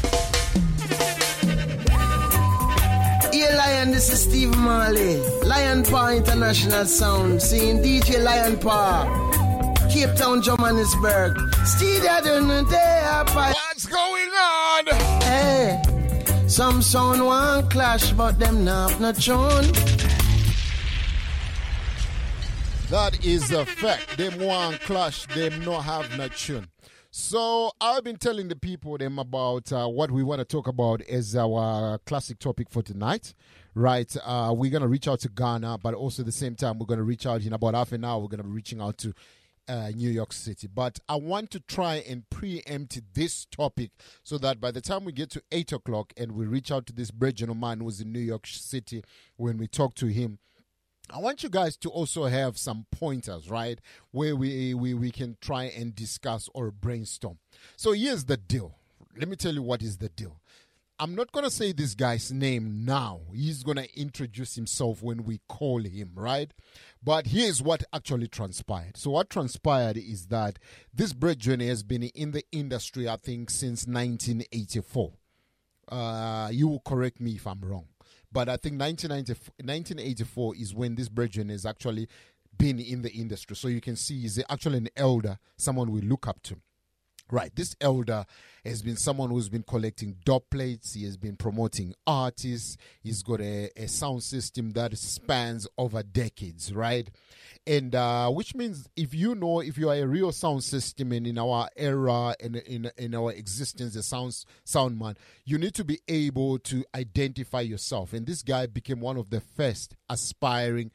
[3.56, 5.16] Lion, this is Steve Marley.
[5.42, 9.04] Lion Paw International Sound, seeing DJ Lion Paw.
[9.90, 11.38] Cape Town, Johannesburg.
[11.64, 14.86] Steve, I don't they are What's going on?
[15.22, 15.82] Hey,
[16.48, 19.70] some sound one clash, but them not no tune.
[22.90, 24.16] That is a fact.
[24.16, 26.68] Them one clash, them no have no tune.
[27.16, 31.00] So I've been telling the people them about uh, what we want to talk about
[31.02, 33.34] as our classic topic for tonight.
[33.76, 36.86] Right, uh, we're gonna reach out to Ghana, but also at the same time we're
[36.86, 38.20] gonna reach out in about half an hour.
[38.20, 39.14] We're gonna be reaching out to
[39.68, 40.66] uh, New York City.
[40.66, 43.92] But I want to try and preempt this topic
[44.24, 46.92] so that by the time we get to 8 o'clock and we reach out to
[46.92, 49.04] this regional man who's in New York City,
[49.36, 50.40] when we talk to him,
[51.10, 53.78] I want you guys to also have some pointers, right?
[54.10, 57.38] Where we, we, we can try and discuss or brainstorm.
[57.76, 58.74] So here's the deal.
[59.16, 60.40] Let me tell you what is the deal.
[60.98, 63.22] I'm not going to say this guy's name now.
[63.34, 66.52] He's going to introduce himself when we call him, right?
[67.02, 68.96] But here's what actually transpired.
[68.96, 70.60] So, what transpired is that
[70.94, 75.12] this bread journey has been in the industry, I think, since 1984.
[75.88, 77.86] Uh, you will correct me if I'm wrong.
[78.34, 82.08] But I think 1984 is when this brethren is actually
[82.58, 83.54] been in the industry.
[83.54, 86.56] So, you can see he's actually an elder, someone we look up to.
[87.30, 88.26] Right, this elder
[88.66, 90.92] has been someone who's been collecting dub plates.
[90.92, 92.76] He has been promoting artists.
[93.02, 97.08] He's got a, a sound system that spans over decades, right?
[97.66, 101.26] And uh, which means if you know if you are a real sound system and
[101.26, 105.84] in our era and in, in our existence, a sound sound man, you need to
[105.84, 108.12] be able to identify yourself.
[108.12, 110.90] And this guy became one of the first aspiring.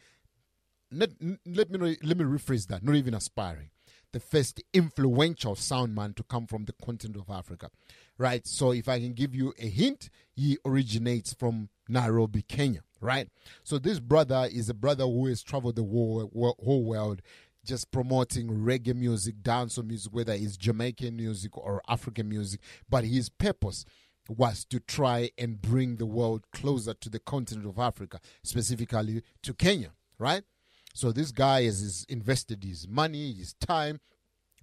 [0.92, 1.10] Let,
[1.46, 2.84] let me let me rephrase that.
[2.84, 3.72] Not even aspiring
[4.12, 7.70] the first influential sound man to come from the continent of Africa.
[8.18, 8.46] Right?
[8.46, 13.28] So if I can give you a hint, he originates from Nairobi, Kenya, right?
[13.64, 17.22] So this brother is a brother who has traveled the whole, world
[17.66, 23.30] just promoting reggae music, dancehall music, whether it's Jamaican music or African music, but his
[23.30, 23.86] purpose
[24.28, 29.54] was to try and bring the world closer to the continent of Africa, specifically to
[29.54, 30.44] Kenya, right?
[30.94, 34.00] So this guy has, invested his money, his time,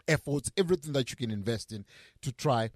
[0.09, 1.85] efforts, everything that you can invest in
[2.23, 2.71] to try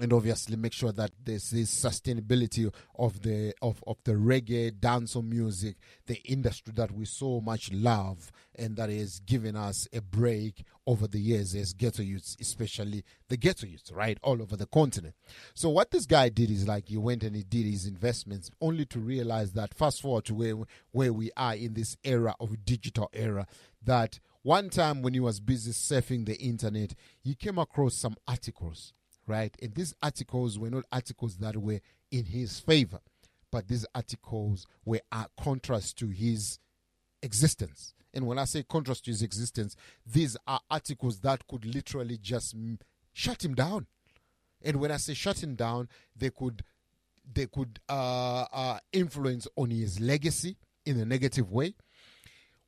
[0.00, 5.26] and obviously make sure that there's this sustainability of the of, of the reggae dancehall
[5.26, 10.64] music, the industry that we so much love and that has given us a break
[10.86, 15.14] over the years as ghetto youths, especially the ghetto youths, right, all over the continent.
[15.54, 18.86] So what this guy did is like he went and he did his investments only
[18.86, 20.56] to realize that fast forward to where
[20.92, 23.46] where we are in this era of digital era,
[23.82, 28.94] that one time when he was busy surfing the internet, he came across some articles
[29.30, 29.56] right?
[29.62, 31.80] And these articles were not articles that were
[32.10, 33.00] in his favor.
[33.52, 36.58] but these articles were a contrast to his
[37.22, 37.94] existence.
[38.14, 39.76] And when I say contrast to his existence,
[40.06, 42.54] these are articles that could literally just
[43.12, 43.86] shut him down.
[44.62, 46.62] And when I say shut him down, they could
[47.32, 51.74] they could uh, uh, influence on his legacy in a negative way.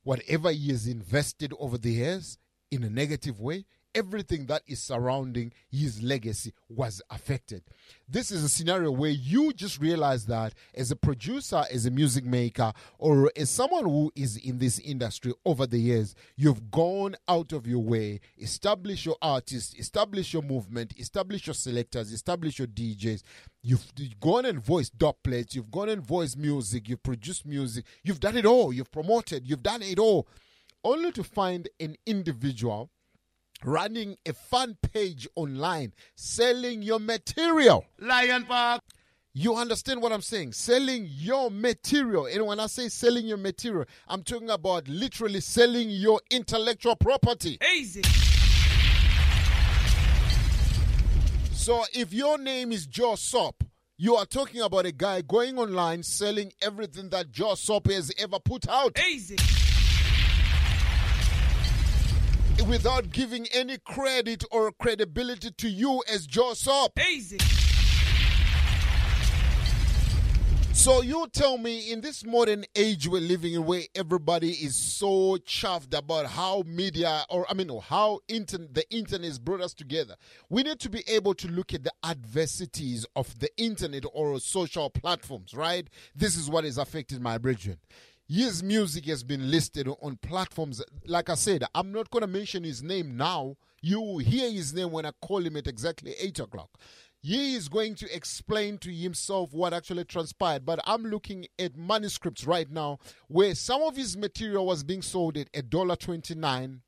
[0.03, 2.37] Whatever he has invested over the years
[2.71, 3.65] in a negative way,
[3.95, 7.63] everything that is surrounding his legacy was affected.
[8.07, 12.25] This is a scenario where you just realize that as a producer, as a music
[12.25, 17.53] maker, or as someone who is in this industry over the years, you've gone out
[17.53, 23.23] of your way, establish your artists, establish your movement, establish your selectors, establish your DJs.
[23.61, 28.19] You've gone and voiced dub plates, you've gone and voiced music, you've produced music, you've
[28.19, 30.27] done it all, you've promoted, you've done it all,
[30.83, 32.89] only to find an individual
[33.65, 37.85] running a fan page online selling your material.
[37.99, 38.79] Lion Paw.
[39.35, 40.53] You understand what I'm saying?
[40.53, 42.27] Selling your material.
[42.27, 47.57] And when I say selling your material, I'm talking about literally selling your intellectual property.
[47.75, 48.03] Easy.
[51.53, 53.63] So if your name is Joe Sop,
[53.97, 58.37] you are talking about a guy going online selling everything that Joe Sop has ever
[58.37, 58.99] put out.
[59.09, 59.37] Easy
[62.61, 66.99] without giving any credit or credibility to you as Joe Sop.
[66.99, 67.37] Easy.
[70.83, 75.37] So you tell me in this modern age we're living in where everybody is so
[75.37, 80.15] chuffed about how media or I mean how the internet has brought us together.
[80.49, 84.89] We need to be able to look at the adversities of the internet or social
[84.89, 85.87] platforms, right?
[86.15, 87.77] This is what is affecting my brethren.
[88.27, 90.81] His music has been listed on platforms.
[91.05, 93.57] Like I said, I'm not going to mention his name now.
[93.81, 96.69] You will hear his name when I call him at exactly 8 o'clock.
[97.21, 100.65] He is going to explain to himself what actually transpired.
[100.65, 105.37] But I'm looking at manuscripts right now where some of his material was being sold
[105.37, 106.79] at $1.29,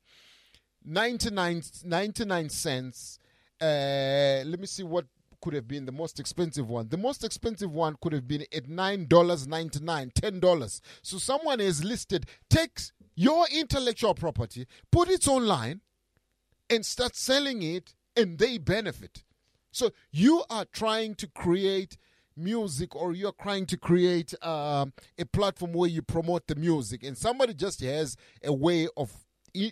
[0.84, 3.18] 99, 99 cents.
[3.60, 5.06] Uh, let me see what
[5.40, 6.88] could have been the most expensive one.
[6.88, 10.80] The most expensive one could have been at $9.99, $10.
[11.02, 15.80] So someone has listed, takes your intellectual property, put it online,
[16.68, 19.24] and start selling it, and they benefit.
[19.70, 21.96] So you are trying to create
[22.36, 24.86] music or you're trying to create uh,
[25.18, 29.25] a platform where you promote the music and somebody just has a way of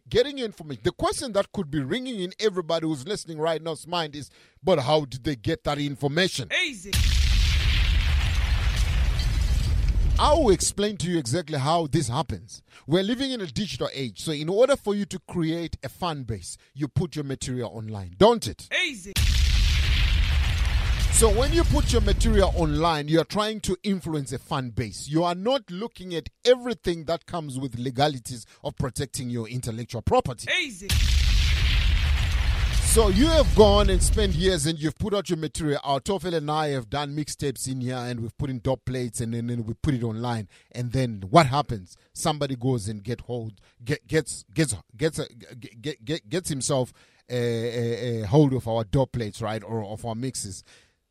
[0.08, 0.82] getting information.
[0.84, 4.30] The question that could be ringing in everybody who's listening right now's mind is,
[4.62, 6.48] but how did they get that information?
[6.66, 6.92] Easy.
[10.16, 12.62] I will explain to you exactly how this happens.
[12.86, 16.22] We're living in a digital age, so in order for you to create a fan
[16.22, 18.68] base, you put your material online, don't it?
[18.86, 19.12] Easy.
[21.14, 25.06] So when you put your material online, you are trying to influence a fan base.
[25.08, 30.48] You are not looking at everything that comes with legalities of protecting your intellectual property.
[30.60, 30.88] Easy.
[32.82, 35.80] So you have gone and spent years and you've put out your material.
[35.84, 39.20] Our Tofela and I have done mixtapes in here and we've put in dub plates
[39.20, 40.48] and then, we put it online.
[40.72, 41.96] And then what happens?
[42.12, 45.28] Somebody goes and get hold, get, gets gets gets a,
[45.80, 46.92] get, get, gets himself
[47.30, 50.62] a, a, a hold of our dub plates, right, or of our mixes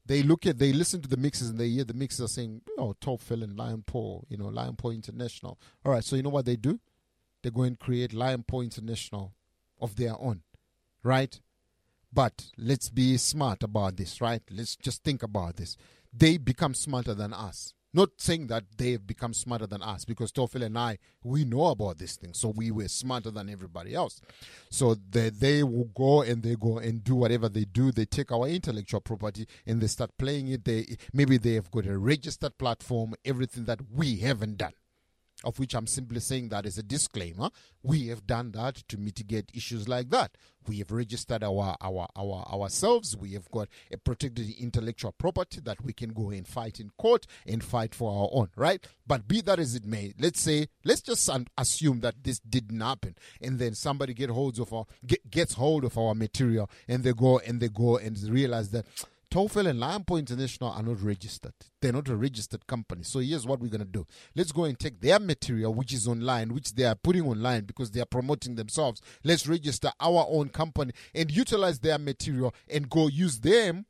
[0.05, 2.61] they look at they listen to the mixes and they hear the mixes are saying,
[2.77, 5.57] oh, Tofela and Lion Paw, you know, Lion Paw International.
[5.85, 6.79] All right, so you know what they do?
[7.41, 9.33] They go and create Lion Paw International
[9.79, 10.43] of their own,
[11.03, 11.39] right?
[12.11, 14.41] But let's be smart about this, right?
[14.51, 15.77] Let's just think about this.
[16.13, 17.73] They become smarter than us.
[17.93, 21.67] Not saying that they have become smarter than us because Tofela and I, we know
[21.67, 22.33] about this thing.
[22.33, 24.19] So we were smarter than everybody else.
[24.69, 27.91] So they, they will go and they go and do whatever they do.
[27.91, 30.65] They take our intellectual property and they start playing it.
[30.65, 34.73] They Maybe they have got a registered platform, everything that we haven't done
[35.43, 37.49] of which I'm simply saying that as a disclaimer.
[37.81, 40.37] We have done that to mitigate issues like that.
[40.67, 43.17] We have registered our, our, our ourselves.
[43.17, 47.25] We have got a protected intellectual property that we can go and fight in court
[47.45, 48.85] and fight for our own, right?
[49.05, 53.15] But be that as it may, let's say, let's just assume that this didn't happen,
[53.41, 57.13] and then somebody get holds of our get, gets hold of our material, and they
[57.13, 58.85] go and they go and realize that
[59.33, 61.53] Tofela and Lion Paw International are not registered.
[61.81, 63.01] They're not a registered company.
[63.01, 64.05] So here's what we're going to do.
[64.35, 67.89] Let's go and take their material, which is online, which they are putting online because
[67.89, 69.01] they are promoting themselves.
[69.23, 73.87] Let's register our own company and utilize their material and go use them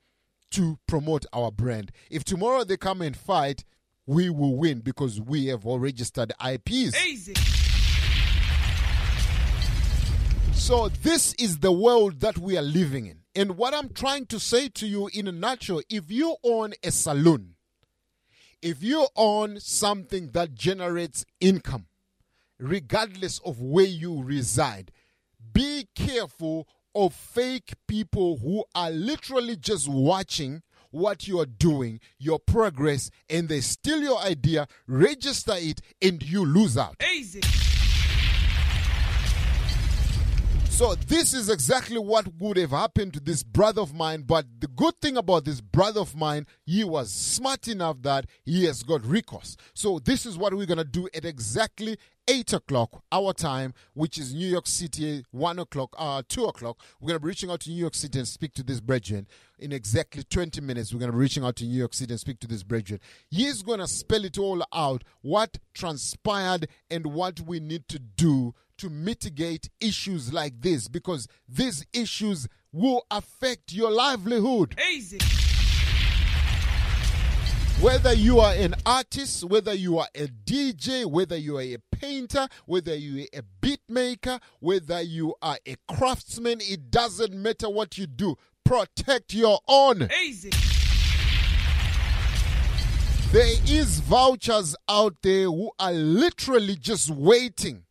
[0.52, 1.92] to promote our brand.
[2.10, 3.66] If tomorrow they come and fight,
[4.06, 6.96] we will win because we have all registered IPs.
[7.06, 7.34] Easy.
[10.54, 13.23] So this is the world that we are living in.
[13.36, 16.92] And what I'm trying to say to you in a nutshell, if you own a
[16.92, 17.56] saloon,
[18.62, 21.88] if you own something that generates income,
[22.60, 24.92] regardless of where you reside,
[25.52, 30.62] be careful of fake people who are literally just watching
[30.92, 36.46] what you are doing, your progress, and they steal your idea, register it, and you
[36.46, 36.96] lose out.
[37.16, 37.42] Easy.
[40.74, 44.24] So this is exactly what would have happened to this brother of mine.
[44.24, 48.66] But the good thing about this brother of mine, he was smart enough that he
[48.66, 49.56] has got recourse.
[49.76, 54.34] So this is what we're gonna do at exactly 8 o'clock our time, which is
[54.34, 56.80] New York City, 1 o'clock, uh, 2 o'clock.
[57.00, 59.28] We're going to be reaching out to New York City and speak to this brethren.
[59.60, 62.20] In exactly 20 minutes, we're going to be reaching out to New York City and
[62.20, 63.00] speak to this brethren.
[63.30, 68.54] He's going to spell it all out, what transpired and what we need to do
[68.84, 74.78] to mitigate issues like this because these issues will affect your livelihood.
[74.92, 75.20] Easy.
[77.80, 82.50] Whether you are an artist, whether you are a DJ, whether you are a painter,
[82.66, 87.98] whether you are a beat maker, whether you are a craftsman, it doesn't matter what
[87.98, 88.36] you do.
[88.66, 90.10] Protect your own.
[90.26, 90.50] Easy.
[93.32, 97.86] There is vouchers out there who are literally just waiting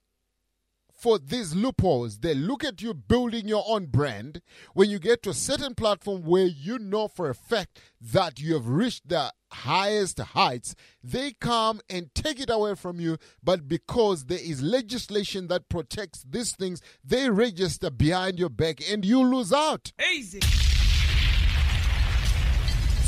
[1.03, 2.21] for these loopholes.
[2.21, 4.41] They look at you building your own brand.
[4.73, 8.55] When you get to a certain platform where you know for a fact that you
[8.55, 13.19] have reached the highest heights, they come and take it away from you.
[13.43, 19.05] But because there is legislation that protects these things, they register behind your back and
[19.05, 19.91] you lose out.
[20.15, 20.41] Easy.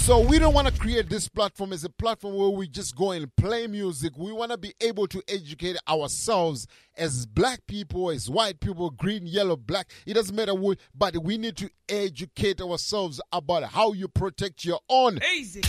[0.05, 3.13] So we don't want to create this platform as a platform where we just go
[3.13, 4.13] and play music.
[4.19, 9.27] We want to be able to educate ourselves as black people, as white people, green,
[9.27, 9.91] yellow, black.
[10.05, 14.81] It doesn't matter what, but we need to educate ourselves about how you protect your
[14.91, 15.21] own.
[15.35, 15.63] Easy.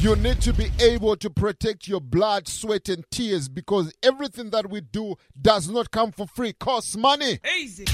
[0.00, 4.68] You need to be able to protect your blood, sweat, and tears because everything that
[4.68, 7.38] we do does not come for free, costs money.
[7.56, 7.84] Easy.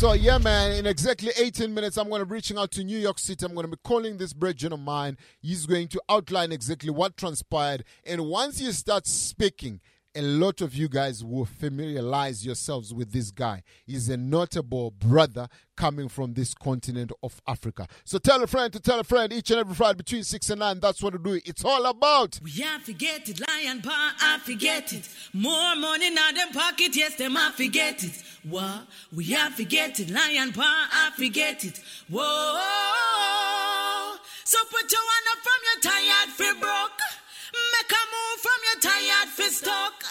[0.00, 0.72] So yeah, man.
[0.72, 3.44] In exactly 18 minutes, I'm going to be reaching out to New York City.
[3.44, 5.18] I'm going to be calling this brethren of mine.
[5.42, 9.78] He's going to outline exactly what transpired, and once he starts speaking,
[10.14, 13.62] a lot of you guys will familiarize yourselves with this guy.
[13.86, 17.86] He's a notable brother coming from this continent of Africa.
[18.04, 20.58] So tell a friend to tell a friend each and every Friday between 6 and
[20.58, 20.80] 9.
[20.80, 21.40] That's what we do.
[21.44, 22.40] It's all about.
[22.42, 25.08] We I forget it, lion paw, I forget it.
[25.32, 28.22] More money in them pocket, yes, them I forget it.
[28.42, 28.86] What?
[29.14, 31.80] We I forget it, lion paw, I forget it.
[32.08, 32.58] Whoa.
[34.44, 37.00] So put your hand up from your tired free broke.
[37.52, 40.04] Make a move from your tired fi stuck.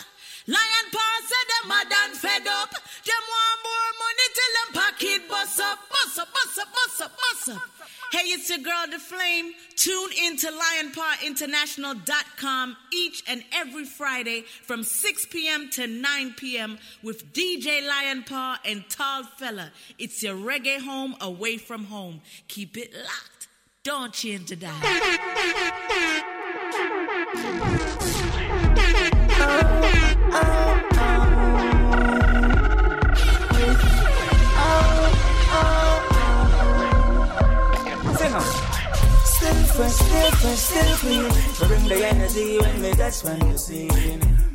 [0.48, 2.72] Lion paw said them mad and fed up.
[2.72, 7.11] Them want more money till them pocket bust up, bust up, bust up, bust up,
[7.18, 7.61] bust up.
[8.11, 9.53] Hey, it's your girl, The Flame.
[9.76, 15.70] Tune in to lionpawinternational.com each and every Friday from 6 p.m.
[15.74, 16.80] to 9 p.m.
[17.03, 19.72] with DJ Lion Paw and Tall Fella.
[19.99, 22.22] It's your reggae home away from home.
[22.48, 23.48] Keep it locked.
[23.84, 24.74] Don't change the dial
[26.72, 26.86] oh,
[30.32, 30.99] oh.
[39.80, 41.30] Still fresh, still fresh, still clean.
[41.70, 43.88] Bring the energy when me touch when you sing.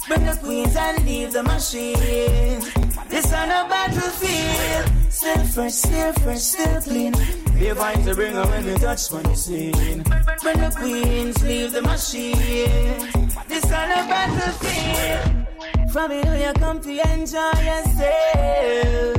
[0.07, 2.61] Bring the queens and leave the machine.
[3.09, 4.91] This on a battlefield.
[5.11, 7.13] Still fresh, still fresh, still clean.
[7.59, 10.03] Be a vibe to bring her when me touch when you sing.
[10.43, 12.37] Bring the queens, leave the machine.
[13.49, 15.47] This on a battlefield.
[15.91, 19.17] From here you come to enjoy yourself.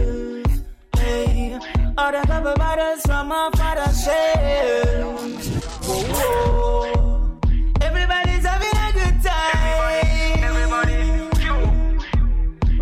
[0.97, 1.59] Hey,
[1.97, 5.64] order a couple bottles from my father's shelves.
[5.87, 6.94] Whoa, whoa.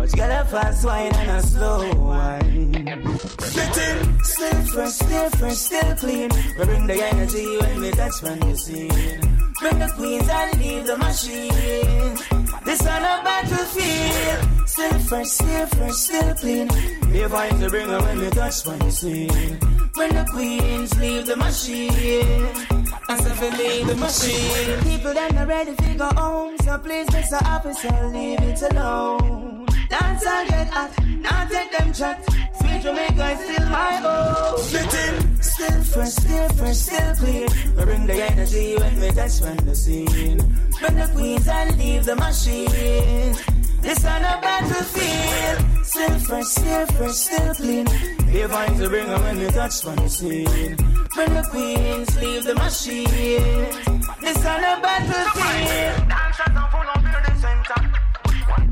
[0.04, 3.18] But you a fast wine and a slow wine.
[4.20, 6.30] Still fresh, still fresh, still clean.
[6.58, 8.88] We bring the energy when we touch when you sing.
[9.60, 12.18] Bring the queens and leave the machine.
[12.66, 14.68] This on a battlefield.
[14.68, 16.68] Still fresh, still fresh, still clean.
[16.68, 19.58] A vibe to bring when we touch when you sing.
[19.94, 22.46] When the queens leave the machine.
[23.08, 24.80] I said we leave the machine.
[24.82, 26.58] People them not ready to go home.
[26.58, 27.40] So please, Mr.
[27.42, 29.64] Officer, leave it alone.
[29.88, 30.90] Dance and get hot.
[31.20, 32.26] Now take them shots.
[32.58, 34.58] Sweet Jamaica is still my home.
[35.40, 37.48] Still fresh, still fresh, still clean.
[37.76, 40.38] We bring the energy when we touch when the scene.
[40.80, 43.36] Bring the queens and leave the machine.
[43.82, 45.86] This on a battlefield.
[45.86, 47.86] Still fresh, still fresh, still clean.
[48.32, 50.76] They find to bring 'em when they touch on the scene.
[51.14, 53.68] Bring the queens leave the machine.
[54.20, 56.08] This on a battlefield.
[56.08, 57.80] Dancers are full up in the center.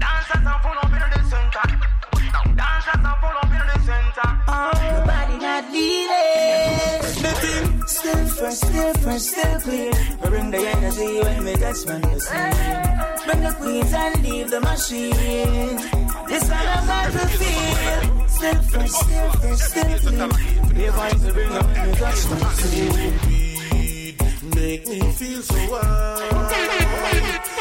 [0.02, 0.81] Dancers are full up
[4.16, 7.00] nobody not leaving.
[7.22, 9.92] The still fresh, still fresh, still clean.
[10.22, 13.26] We bring the energy when we touch the scene.
[13.26, 15.76] Bring the queens and leave the machine.
[16.28, 18.30] This one a battlefield.
[18.30, 19.98] Still fresh, still fresh, still
[20.92, 21.66] find to bring up
[21.96, 22.36] touch the.
[24.56, 27.51] Make me feel so high,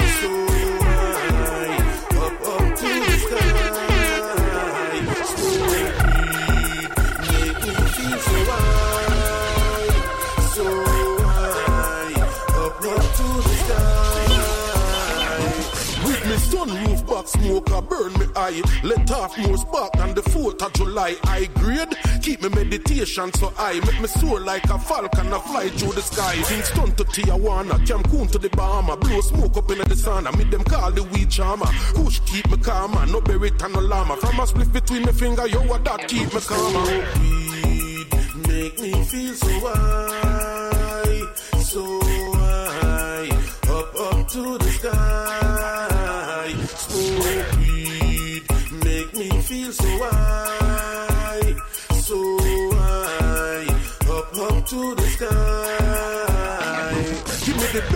[17.28, 18.62] smoke a burn me eye.
[18.84, 21.16] Let off more spark than the 4th of July.
[21.24, 23.80] I grade, keep me meditation so high.
[23.80, 26.36] Make me soar like a falcon, I fly through the sky.
[26.48, 28.98] Kingston to Tijuana, Cancun to the Bahama.
[28.98, 31.68] Blow smoke up in the sauna, me them call the weed charmer.
[31.96, 34.16] Kush keep me calmer, no berry and no llama.
[34.18, 36.86] From a split between my finger, yo, what that keep me calmer.
[37.20, 38.08] Weed
[38.48, 41.22] make me feel so high,
[41.60, 42.00] so
[42.34, 43.30] high,
[43.70, 45.11] up up to the sky.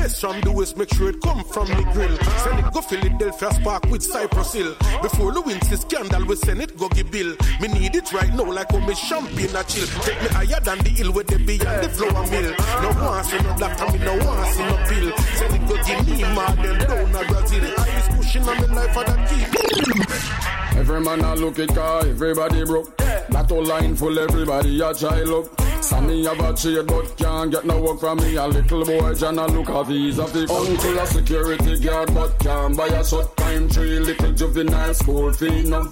[0.05, 2.15] The best from the west, make sure it come from the grill.
[2.45, 4.75] Send it go Philadelphia spark with Cypress Hill.
[5.01, 7.35] Before the Wincy scandal, we send it go give bill.
[7.59, 9.87] Me need it right now like how me champagne a chill.
[10.05, 12.53] Take me higher than the hill where they beyond the flour mill.
[12.85, 15.09] No one see no black and me no one see no pill.
[15.41, 17.65] Send it go give me more them down a Brazil.
[17.65, 20.77] I is pushing on me life for that key.
[20.77, 22.95] Every man a look it car, everybody broke.
[22.97, 25.64] That whole line full, everybody a child up.
[25.95, 28.35] Sammy have a trade but can't get no work from me.
[28.35, 30.17] A little boy John a look at these.
[30.17, 33.99] visa fi Uncle a security guard but can't buy a short time tree.
[33.99, 35.83] Little juvenile school fee no.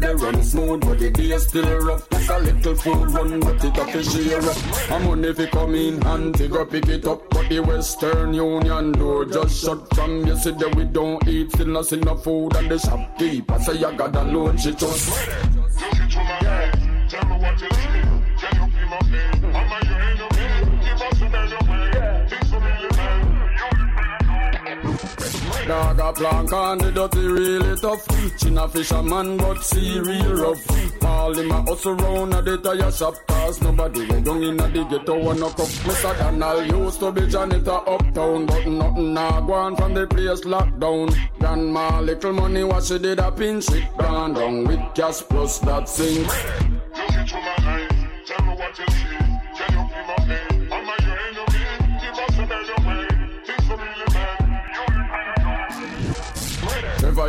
[0.00, 2.06] They run smooth but the day still rough.
[2.12, 4.90] It's a little food run but it a fi share up.
[4.90, 7.28] I'm money fi come in and go pick it up.
[7.30, 10.70] But the Western Union door just shut from yesterday.
[10.76, 14.22] We don't eat still no see no food and the shopkeeper say I got a
[14.22, 15.10] loan she just.
[25.70, 28.04] Dog a plank and the dirty really tough.
[28.38, 31.04] Chin a fisherman but see real rough.
[31.04, 34.66] All him a hustle round at the tire shop cause nobody went down in a
[34.66, 35.52] the ghetto one up.
[35.52, 36.18] Mr.
[36.18, 41.08] Donald used to be janitor uptown but nothing now go from the place locked down.
[41.38, 45.88] Grandma little money what she did a pinch it gone down with cash plus that
[45.88, 46.26] sink.
[48.28, 49.19] Never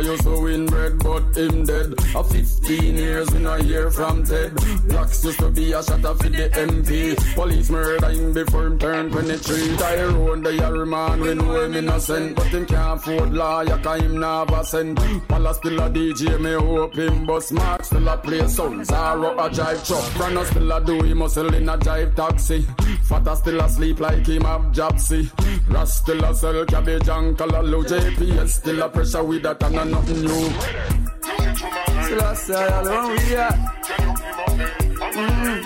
[0.04, 1.94] used to win bread, but him dead.
[2.14, 4.54] A 15 years in a year from Ted.
[4.88, 7.34] Blacks used to be a shot for the MP.
[7.34, 9.76] Police murder him before him turn 23.
[9.76, 12.36] Tyrone, the Yarry man, we know him innocent.
[12.36, 14.96] But him can't afford lawyer, cause him never send.
[15.28, 17.84] Pala still a DJ, me hope him bus mark.
[17.84, 20.04] Still a play sounds, Zara a drive truck.
[20.14, 22.66] Brano still a do him hustle in a drive taxi.
[23.04, 25.30] Fatta still asleep like him have Japsy.
[25.68, 27.82] Ras still a sell cabbage and color low.
[27.82, 30.50] JPS still a pressure with that and a nothing new.
[32.04, 33.56] Still a say alone we are.
[35.12, 35.58] Mm.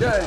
[0.00, 0.22] Yeah.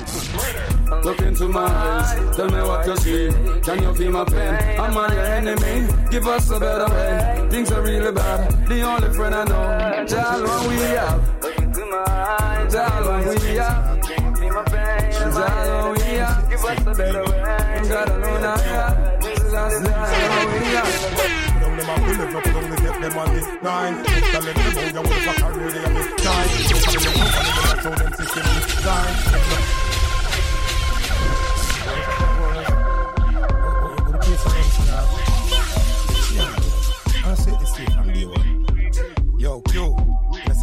[1.04, 3.30] Look into my eyes, tell me what you see.
[3.62, 4.80] Can you feel my pain?
[4.80, 5.88] I'm on your enemy.
[6.12, 7.48] Give us a better way.
[7.50, 8.68] Things are really bad.
[8.68, 10.06] The only friend I know.
[10.06, 11.44] Child, what we have.
[11.44, 14.02] Look into my eyes, child, what we have.
[15.12, 16.50] Child, what we have.
[16.50, 17.64] Give us a better way.
[17.90, 19.03] God alone I have.
[23.64, 24.04] Nine.
[24.04, 24.52] Tell to
[24.92, 25.14] the.
[39.40, 39.62] Yo,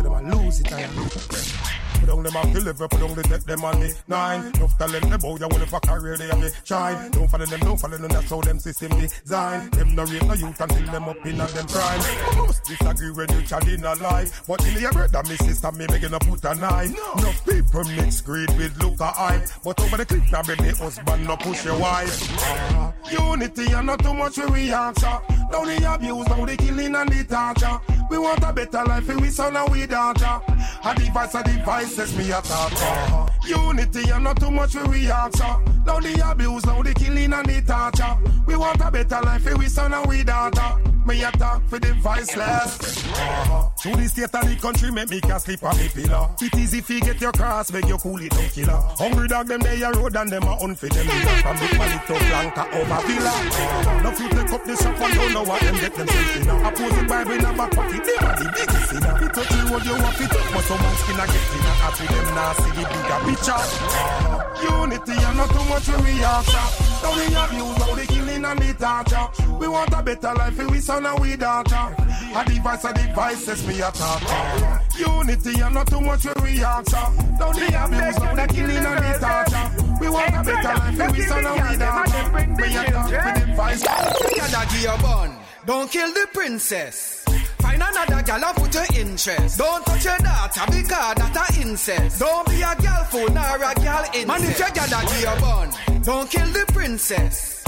[0.03, 1.80] them lose it, I am.
[2.01, 4.47] Put down down, them to live up down, they take them on the nine.
[4.55, 7.11] Enough talent, the boy, you will for career, they have the shine.
[7.11, 9.71] Don't follow them, don't follow them, that's how them system design.
[9.71, 12.01] Them no rate no youth until them up in them prime.
[12.37, 14.27] Most disagree when you chat in a lie.
[14.47, 16.93] But in your brother, me sister, me making a put a nine.
[16.93, 19.49] No people mix greed with look a hype.
[19.65, 22.29] But over the clip, now baby, husband, no push your wife.
[22.43, 25.03] Ah, unity and not too much we react.
[25.03, 27.81] Now the abuse, now the killing and the torture.
[28.11, 30.41] We want a better life for we son and we daughter.
[30.85, 32.73] A device, a device, says me a talk.
[32.77, 35.39] Uh, unity and not too much we react.
[35.41, 38.17] Now the abuse, now the killing and the torture.
[38.47, 40.81] We want a better life for we son and we daughter.
[41.07, 43.05] Me a talk for the voiceless.
[43.09, 43.69] Uh-huh.
[43.83, 46.29] To the state of the country, make me can sleep on the pillar.
[46.41, 48.77] It easy you get your cross, make you cool it, don't killer.
[49.01, 51.07] Hungry dog, them they a road and them a unfit them.
[51.07, 53.33] From big malito blanca over villa.
[53.33, 54.03] Uh-huh.
[54.03, 56.51] No fit take up the shop and don't know what them get them in.
[56.51, 59.17] I pose the Bible in a back pocket, they are the biggest sinner.
[59.25, 61.80] It touch the road, you want it up, but some man skin a get in.
[61.83, 63.53] I them now see the bigger picture.
[63.57, 64.83] Uh-huh.
[64.83, 66.67] Unity and not too much reaction.
[67.03, 69.57] Now the abuse, now the killing and the torture.
[69.59, 71.97] We want a better life for we son and we daughter.
[72.37, 74.81] A device, a device, says me a talker.
[74.99, 77.09] Unity and not too much a reaction.
[77.41, 79.67] Now the abuse, now the killing and the torture.
[80.01, 82.23] We want a better life for we son and we daughter.
[82.61, 83.83] Me a talk for the vice.
[83.83, 85.37] Gotta give your bun.
[85.67, 87.25] Don't kill the princess.
[87.59, 89.59] Find another gal and put your interest.
[89.59, 92.19] Don't touch your daughter because that a incest.
[92.19, 94.27] Don't be a gal fool nor a gal incest.
[94.27, 95.71] Man, if you gotta give your bun,
[96.03, 97.60] don't kill the princess.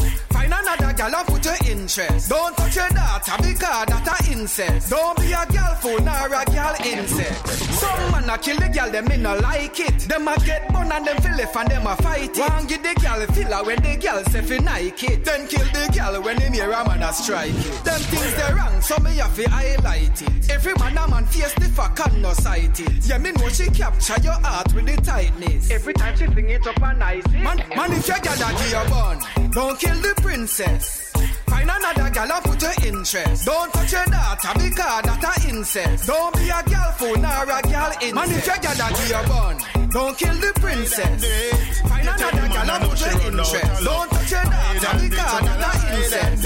[0.42, 2.28] Find another gal and put your interest.
[2.28, 4.90] Don't touch your daughter because that a incest.
[4.90, 7.46] Don't be a gal fool nor a gal incest.
[7.78, 10.00] Some man a kill the gal, them me no like it.
[10.00, 12.38] Them a get bun and them feel it and them a fight it.
[12.38, 15.24] One give the gal filler when the gal say fi Nike it.
[15.24, 17.84] Then kill the gal when him hear a man a strike it.
[17.84, 20.50] Them things they wrong, so me have to highlight it.
[20.50, 23.06] Every man a man face the fuck and no sight it.
[23.06, 25.70] Yeah, me know she capture your heart with the tightness.
[25.70, 27.26] Every time she bring it up and nice.
[27.28, 31.12] Man, man if you gal a give your bun, don't kill the princess.
[31.46, 33.44] Find another gal and put your interest.
[33.44, 36.06] Don't touch your daughter because that a incest.
[36.06, 38.14] Don't be a gal fool nor a gal incest.
[38.14, 39.56] Man if you gal a your bun,
[39.90, 41.80] don't kill the princess.
[41.82, 43.84] Find another gal and put your interest.
[43.84, 46.41] Don't touch your daughter because that a incest.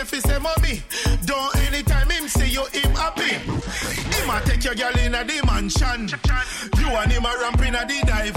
[0.00, 0.82] If he say mommy.
[1.24, 3.36] Don't anytime him see you him happy.
[3.36, 6.08] Him a take your girl in a the mansion.
[6.80, 8.36] You and him a ramp in a the dive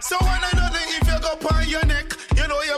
[0.00, 0.16] So
[0.54, 2.77] know that if you go on your neck, you know your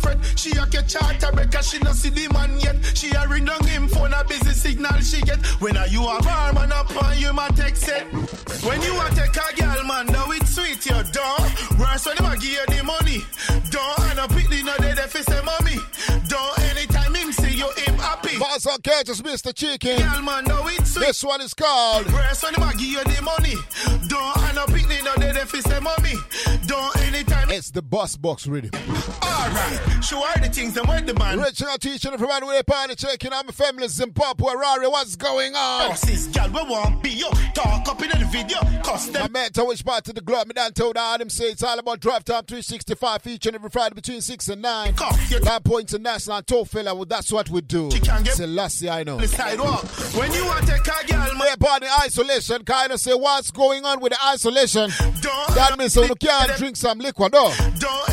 [0.00, 0.18] fret.
[0.36, 2.76] She a get charter because she no see the man yet.
[2.94, 5.38] She a ring down him phone a busy signal she get.
[5.60, 8.04] When are you a bar man up on you my text it.
[8.64, 11.50] When you a take a girl man, now it's sweet your dog.
[11.78, 13.24] Worse when him a give you the money.
[13.70, 15.89] Don't and a pick the no if he say mommy.
[18.62, 19.54] Boss on Curtis, Mr.
[19.54, 19.96] Chicken.
[19.98, 21.06] Girl man, now it's sweet.
[21.06, 22.12] This one is called.
[22.12, 23.54] Worse when him a give you the money.
[24.08, 26.14] Don't and a pick the no dead if he say mommy.
[26.66, 27.50] Don't anytime.
[27.50, 28.70] It's the Boss Box Rhythm.
[29.22, 31.40] Alright, show her the things and where the man.
[31.40, 34.88] Out teaching everybody with a party checking out my family Zimbabwe Rari.
[34.88, 35.90] What's going on?
[35.90, 37.30] Oh, sis, girl, we want be yo.
[37.54, 38.58] Talk up in the video.
[38.82, 39.22] Cause them.
[39.22, 40.48] I met to which part of the globe.
[40.48, 43.94] Me done told all them say it's all about Drive Time 365 featuring every Friday
[43.94, 44.94] between 6 and 9.
[44.94, 46.94] That point international and Tofela.
[46.94, 47.90] Well, that's what we do.
[47.90, 49.16] She can get Selassie, I know.
[49.16, 49.84] the sidewalk.
[50.16, 51.56] When you want to take a girl, man.
[51.60, 54.90] Yeah, the isolation, kind of say what's going on with the isolation.
[55.20, 57.52] Don't that means so you can't drink some liquor, though.
[57.78, 58.08] Don't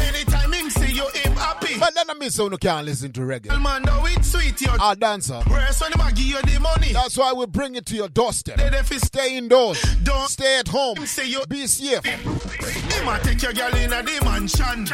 [1.79, 3.49] But then I so you can't listen to reggae.
[3.61, 4.71] Man, now it's sweet, yo.
[4.79, 5.41] Our dancer.
[5.49, 6.93] Worse when give you the money.
[6.93, 8.59] That's why we bring it to your doorstep.
[8.59, 9.81] If it's Stay indoors.
[10.03, 10.97] Don't Stay at home.
[11.05, 12.03] say you Be safe.
[12.03, 14.87] him a take your girl in a the mansion.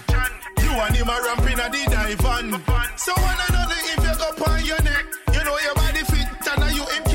[0.63, 2.19] You and him a ramp in a the dive
[2.99, 6.47] So when I know if you go on your neck, you know your body fit
[6.47, 7.12] and you left.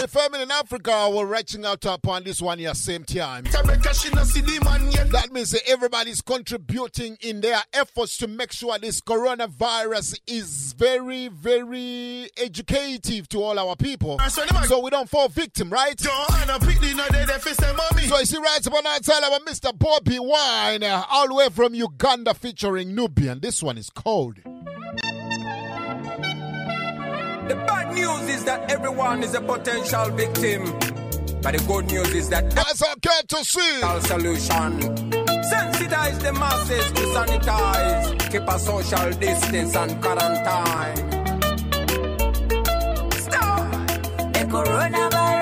[0.00, 3.44] The family in Africa were reaching out upon this one here same time.
[3.44, 11.28] That means that everybody's contributing in their efforts to make sure this coronavirus is very,
[11.28, 14.18] very educative to all our people.
[14.68, 16.00] So we don't fall victim, right?
[16.00, 16.16] So you
[18.24, 19.76] see right upon that side about Mr.
[19.76, 23.40] Bobi Wine, all the way from Uganda featuring Nubian.
[23.40, 24.38] This one is cold.
[27.50, 30.66] The bad news is that everyone is a potential victim.
[31.42, 33.80] But the good news is that that's okay to see.
[34.06, 34.78] Solution.
[35.50, 38.30] Sensitize the masses to sanitize.
[38.30, 40.96] Keep a social distance and quarantine.
[43.18, 43.88] Stop
[44.32, 45.39] the coronavirus.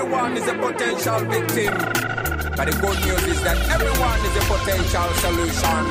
[0.00, 1.74] Everyone is a potential victim.
[2.56, 5.82] But the good news is that everyone is a potential solution.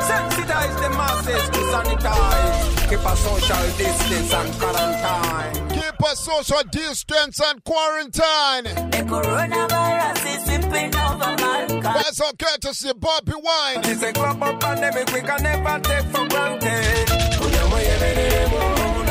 [0.00, 2.88] Sensitize the masses to sanitize.
[2.88, 5.68] Keep a social distance and quarantine.
[5.76, 8.64] Keep a social distance and quarantine.
[8.90, 12.00] The coronavirus is sweeping over mankind.
[12.00, 13.84] That's all courtesy of Bobi Wine.
[13.84, 17.24] It's a global pandemic we can never take for granted.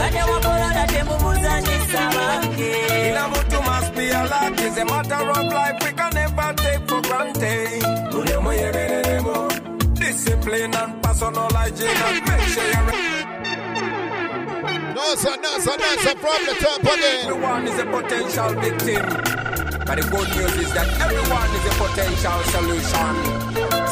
[0.03, 2.75] Mulwadde wa corona temumuzanyisa bange.
[2.87, 4.59] Kila mtu must be alert.
[4.59, 7.83] It's a matter of life we can never take for granted.
[8.11, 9.49] Buli omu yemereremu.
[9.93, 12.91] Discipline and personal hygiene and make sure you're
[14.93, 17.25] No, sir, no, sir, no, sir, from the top again.
[17.25, 19.05] Everyone is a potential victim.
[19.85, 23.15] But the good news is that everyone is a potential solution.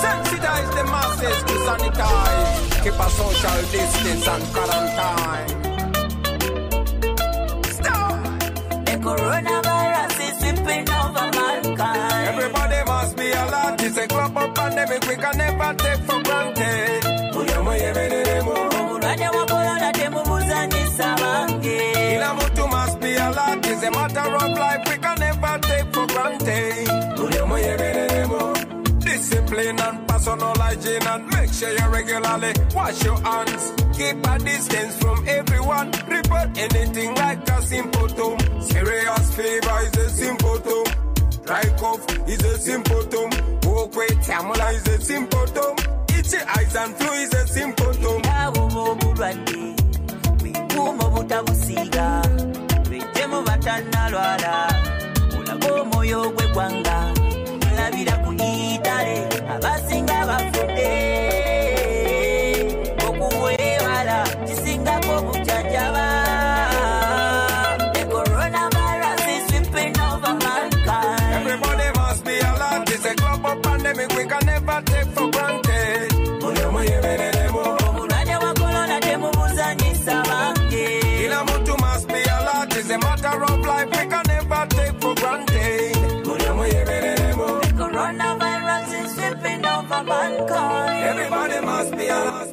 [0.03, 2.83] Sensitize the masses to sanitize.
[2.83, 5.70] Keep a social distance and quarantine.
[9.01, 12.27] Coronavirus is sweeping over mankind.
[12.29, 13.81] Everybody must be alert.
[13.81, 17.03] It's a global pandemic we can never take for granted.
[17.33, 18.55] Buli omu yemereremu.
[18.87, 21.79] Mulwadde wa corona temumuzanyisa bange.
[21.93, 23.65] Kila mtu must be alert.
[23.65, 26.87] It's a matter of life we can never take for granted.
[27.17, 28.41] Buli omu yemereremu.
[28.99, 33.73] Discipline and personal hygiene and make sure you regularly wash your hands.
[33.97, 35.91] Keep a distance from everyone.
[36.07, 38.61] Report anything like a symptom.
[38.61, 40.83] Serious fever is a symptom.
[41.43, 43.29] Dry cough is a symptom.
[43.63, 45.75] Walk with tamula is a symptom.
[46.09, 48.21] Itchy eyes and flu is a symptom.
[52.91, 54.53] Lwejjemu batannalwala
[55.37, 56.95] olaga omwoyo gw'eggwanga
[57.61, 58.31] mulabira ku
[59.53, 59.90] abasinga
[90.11, 91.03] mankind.
[91.11, 92.49] Everybody must be alert.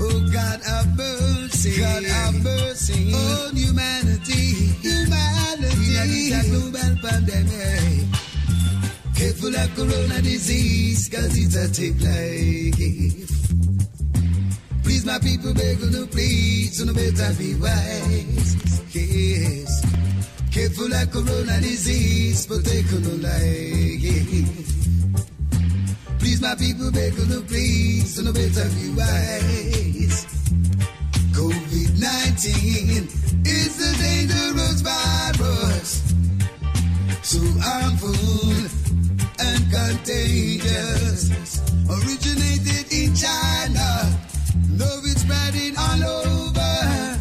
[0.00, 4.44] Oh God have mercy, God have mercy on humanity,
[4.86, 5.86] humanity.
[5.98, 8.06] In a global pandemic,
[9.16, 13.30] careful of corona disease, cause it's a take life.
[14.84, 18.50] Please, my people, beg you to please, so no better be wise.
[18.94, 19.70] Yes,
[20.52, 24.77] careful of corona disease, protect no life.
[26.38, 30.24] Please, my people, beg you to please, so no better be wise.
[31.34, 33.08] COVID 19
[33.44, 36.14] is a dangerous virus,
[37.22, 38.54] so harmful
[39.40, 41.30] and contagious.
[41.90, 44.06] Originated in China,
[44.78, 47.18] now it's spreading all over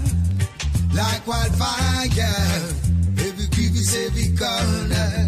[0.94, 2.06] like wildfire.
[3.18, 5.27] Every crevice, every corner.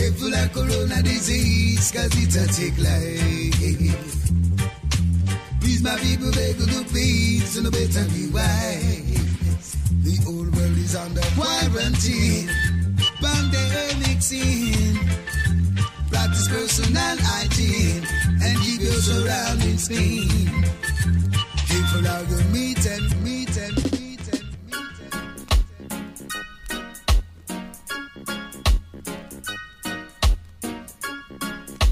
[0.00, 4.30] Careful of corona disease, cause it's a take life.
[5.60, 9.76] Please, my people, beg you please, so no better be wise.
[10.00, 12.48] The whole world is under quarantine,
[13.20, 14.98] pandemic scene.
[16.08, 18.02] Practice personal hygiene
[18.42, 20.64] and keep your surroundings clean.
[21.68, 23.99] Careful how you meet and meet and meet and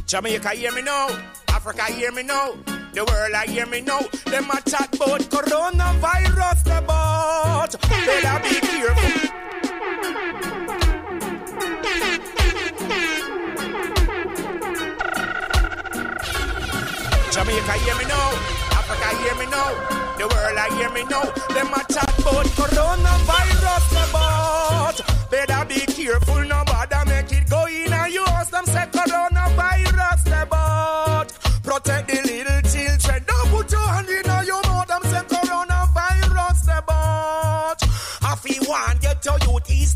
[0.08, 1.06] Jamaica hear me now,
[1.48, 2.52] Africa hear me now,
[2.94, 4.00] the world I hear me now.
[4.24, 7.78] Them a chat about coronavirus about.
[7.78, 9.10] Better be careful.
[17.30, 18.30] Jamaica hear me now,
[18.80, 19.70] Africa hear me now,
[20.16, 21.24] the world I hear me now.
[21.52, 25.30] Them a chat about coronavirus about.
[25.30, 27.57] Better be careful, nobody make it go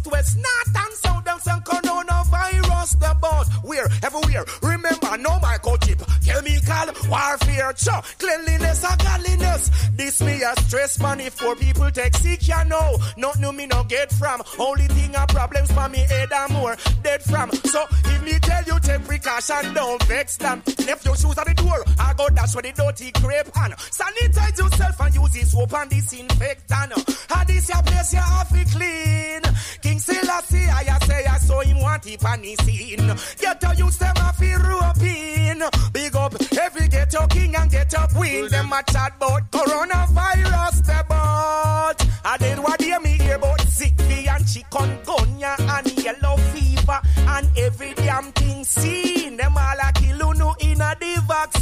[0.02, 3.46] east, west, north and south, them say coronavirus about.
[3.64, 4.44] Where everywhere.
[4.62, 7.41] Remember, no microchip, chemical Warfare,
[7.72, 9.70] cho, cleanliness and godliness.
[9.94, 12.96] This me a stress money for people take sick, ya know.
[13.16, 14.42] Not no me no get from.
[14.58, 17.52] Only thing a problems for me head and more dead from.
[17.52, 20.62] So if me tell you take precaution, don't vex them.
[20.86, 24.58] Left your shoes at the door, I go dash with the dirty crepe and sanitize
[24.58, 26.92] yourself and use this soap and disinfectant.
[27.34, 29.42] And this your place you have to clean.
[29.82, 33.12] King Selassie, I say I saw him want it on the scene.
[33.38, 35.62] Get to use them off European.
[35.92, 38.48] Big up every get your king and get up win.
[38.48, 42.08] Them a chat about coronavirus, the boat.
[42.24, 47.94] I did what they me hear about bee and chikungunya and yellow fever and every
[47.94, 49.36] damn thing seen.
[49.36, 51.61] Them all a kill unu in a the vaccine.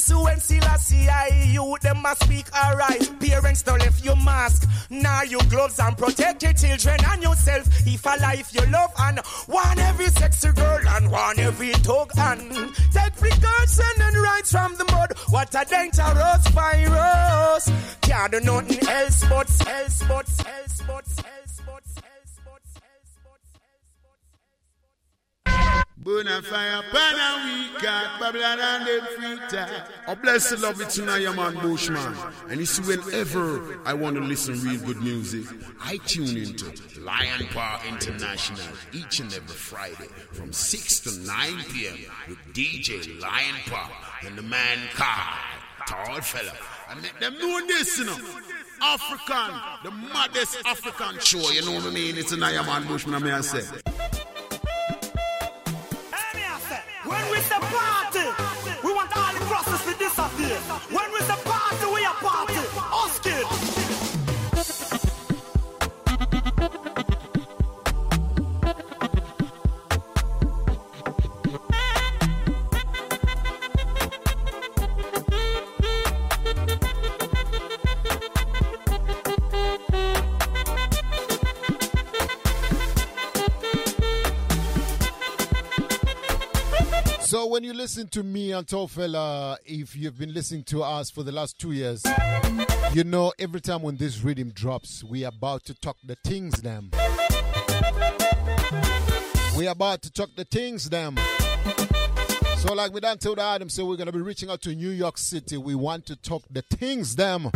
[0.00, 3.20] This when Selassie I you them must speak alright.
[3.20, 4.66] Parents don't left your mask.
[4.88, 7.66] Now you gloves and protect your children and yourself.
[7.86, 12.74] If a life you love and one every sexy girl and one every dog and
[12.92, 15.12] take precaution and rights from the mud.
[15.28, 17.70] What a dangerous virus.
[18.00, 21.39] Can't do nothing else but else but else but else
[26.02, 29.04] but Burn a fire, pan a week Babylon and them.
[30.06, 32.14] I oh, bless the love it tonight, your man Bushman.
[32.48, 35.44] And you see, whenever I want to listen real good music,
[35.80, 41.98] I tune into Lion Paw International each and every Friday from 6 to 9 p.m.
[42.28, 43.90] with DJ Lion Paw
[44.26, 45.36] and the man Carl,
[45.86, 46.56] Tofela.
[46.88, 48.18] I make them know this, you know.
[48.82, 52.16] African, the maddest African show, you know what I mean?
[52.16, 53.62] It's Iron Man Bushman, I say.
[57.10, 57.58] When we say
[87.30, 91.22] So when you listen to me and Tofela, if you've been listening to us for
[91.22, 92.04] the last two years,
[92.92, 96.60] you know every time when this rhythm drops, we are about to talk the things
[96.60, 96.90] them.
[99.56, 101.20] We are about to talk the things them.
[102.56, 105.16] So like we done told Adam, so we're gonna be reaching out to New York
[105.16, 105.56] City.
[105.56, 107.52] We want to talk the things them.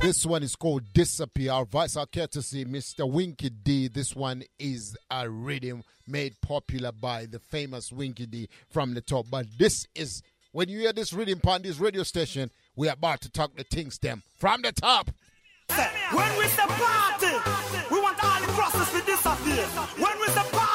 [0.00, 1.52] This one is called Disappear.
[1.52, 3.08] Our vice our courtesy, Mr.
[3.08, 3.86] Winky D.
[3.86, 9.26] This one is a rhythm made popular by the famous Winky D from the top.
[9.30, 10.22] But this is
[10.52, 13.64] when you hear this rhythm on this radio station, we are about to talk the
[13.64, 15.10] things them from the top.
[15.68, 17.26] When we say party,
[17.90, 19.66] we want all the crosses to disappear.
[20.02, 20.69] When we say party,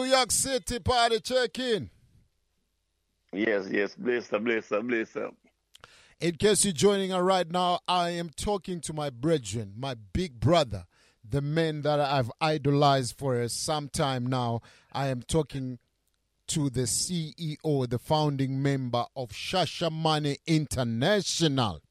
[0.00, 1.90] New York City party check in.
[3.34, 5.12] Yes, yes, bless, her, bless, her, bless.
[5.12, 5.28] Her.
[6.20, 10.40] In case you're joining us right now, I am talking to my brethren, my big
[10.40, 10.86] brother,
[11.28, 14.62] the man that I've idolized for some time now.
[14.90, 15.78] I am talking
[16.48, 21.82] to the CEO, the founding member of Shashamani International.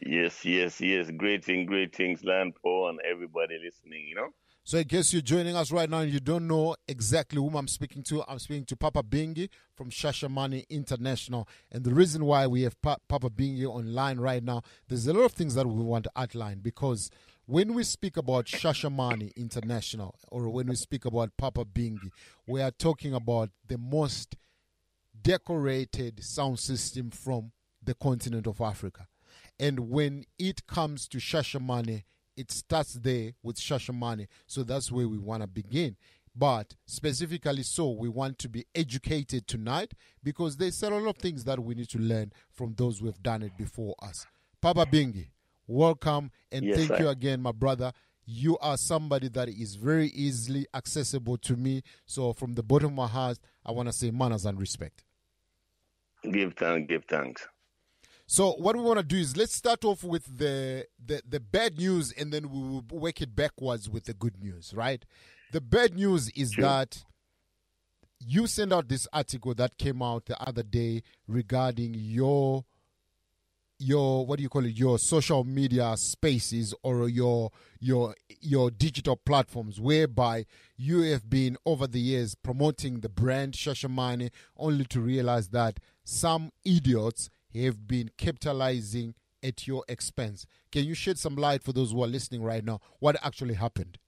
[0.00, 1.10] Yes, yes, yes.
[1.14, 4.30] Great thing, great things, Lion Paw, and everybody listening, you know?
[4.70, 7.66] So, in case you're joining us right now and you don't know exactly whom I'm
[7.66, 11.48] speaking to, I'm speaking to Papa Bingi from Shashamani International.
[11.72, 15.24] And the reason why we have pa- Papa Bingi online right now, there's a lot
[15.24, 17.10] of things that we want to outline because
[17.46, 22.12] when we speak about Shashamani International or when we speak about Papa Bingi,
[22.46, 24.36] we are talking about the most
[25.20, 27.50] decorated sound system from
[27.82, 29.08] the continent of Africa.
[29.58, 32.04] And when it comes to Shashamane,
[32.36, 34.26] it starts there with Shashamane.
[34.46, 35.96] So that's where we want to begin.
[36.34, 39.92] But specifically, so we want to be educated tonight
[40.22, 43.22] because there's a lot of things that we need to learn from those who have
[43.22, 44.26] done it before us.
[44.60, 45.26] Papa Bingi,
[45.66, 46.98] welcome and Yes, thank sir.
[47.00, 47.92] you again, my brother.
[48.26, 51.82] you are somebody that is very easily accessible to me.
[52.06, 55.02] So, from the bottom of my heart, I want to say manners and respect.
[56.30, 57.48] Give thanks, give thanks.
[58.32, 61.78] So, what we want to do is let's start off with the, the the bad
[61.78, 64.72] news, and then we will work it backwards with the good news.
[64.72, 65.04] Right?
[65.50, 66.62] The bad news is Sure.
[66.62, 67.02] that
[68.20, 72.64] you sent out this article that came out the other day regarding your
[73.80, 77.50] your what do you call it your social media spaces or your
[77.80, 80.46] your your digital platforms whereby
[80.76, 86.52] you have been over the years promoting the brand Shashamane only to realize that some
[86.64, 92.02] idiots have been capitalizing at your expense can you shed some light for those who
[92.02, 93.98] are listening right now what actually happened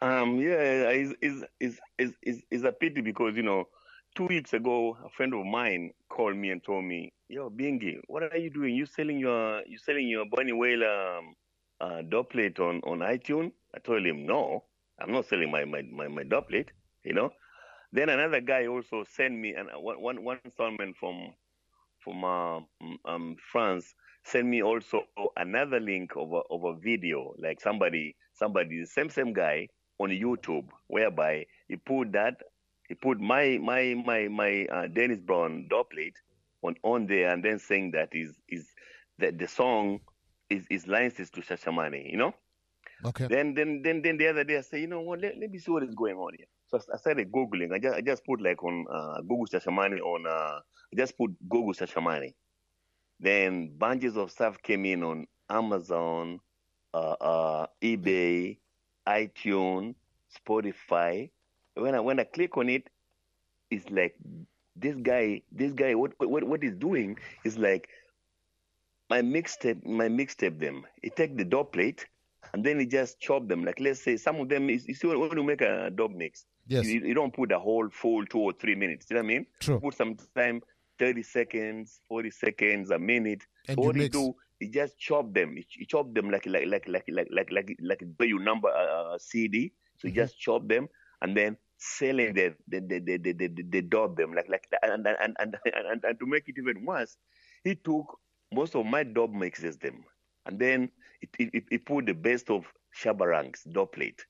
[0.00, 1.80] Um, yeah, is is is
[2.22, 3.68] is is a pity because you know,
[4.14, 8.22] two weeks ago, a friend of mine called me and told me, "Yo, Bingy, what
[8.22, 8.76] are you doing?
[8.76, 11.34] You selling your you selling your Bunny Wailer um,
[11.80, 12.02] uh,
[12.62, 14.64] on on iTunes?" I told him, "No,
[15.00, 16.70] I'm not selling my my my, my doublet."
[17.04, 17.32] You know.
[17.90, 21.34] Then another guy also sent me an one one one installment from
[22.08, 23.94] from um, um France
[24.24, 25.02] sent me also
[25.36, 29.68] another link of a, of a video like somebody somebody the same same guy
[29.98, 32.34] on YouTube whereby he put that
[32.88, 36.14] he put my my my my uh, Dennis Brown doublet
[36.62, 38.66] on on there and then saying that is is
[39.18, 40.00] that the song
[40.50, 42.34] is is licensed to Shashamane, you know.
[43.04, 43.26] Okay.
[43.28, 45.20] Then then then then the other day I say, you know what?
[45.20, 46.46] Let, let me see what is going on here.
[46.68, 47.72] So I started googling.
[47.72, 51.30] I just I just put like on uh, Google Shashamane on uh, I just put
[51.48, 52.34] Google Shashamane.
[53.20, 56.40] Then bunches of stuff came in on Amazon,
[56.92, 58.58] uh, uh, eBay,
[59.06, 59.94] iTunes,
[60.36, 61.30] Spotify.
[61.74, 62.90] When I when I click on it,
[63.70, 64.14] it's like
[64.76, 67.88] this guy this guy what what what he's doing is like
[69.08, 70.84] my mixtape my mixtape them.
[71.02, 72.06] He take the dub plate
[72.52, 73.64] and then he just chop them.
[73.64, 76.44] Like let's say some of them is you see when you make a dub mix,
[76.68, 76.86] Yes.
[76.86, 79.06] you, you don't put the whole full two or three minutes.
[79.10, 79.46] You know what I mean?
[79.60, 79.80] True.
[79.80, 80.62] Put some time,
[80.98, 83.42] thirty seconds, forty seconds, a minute.
[83.68, 84.12] And so you what mix.
[84.12, 85.56] do, he just chop them.
[85.56, 88.38] He, he chop them like like like like like like like like the way you
[88.38, 89.72] number a, a CD.
[89.98, 90.14] So Mm-hmm.
[90.14, 90.88] he just chop them
[91.22, 95.06] and then selling the the the the the, the, the dub them like like and
[95.06, 97.16] and, and and and and to make it even worse,
[97.64, 98.18] he took
[98.52, 100.04] most of my dub mixes them
[100.46, 100.90] and then
[101.20, 102.64] it, it, he put the best of
[102.96, 104.24] Shabba Ranks' dub plate.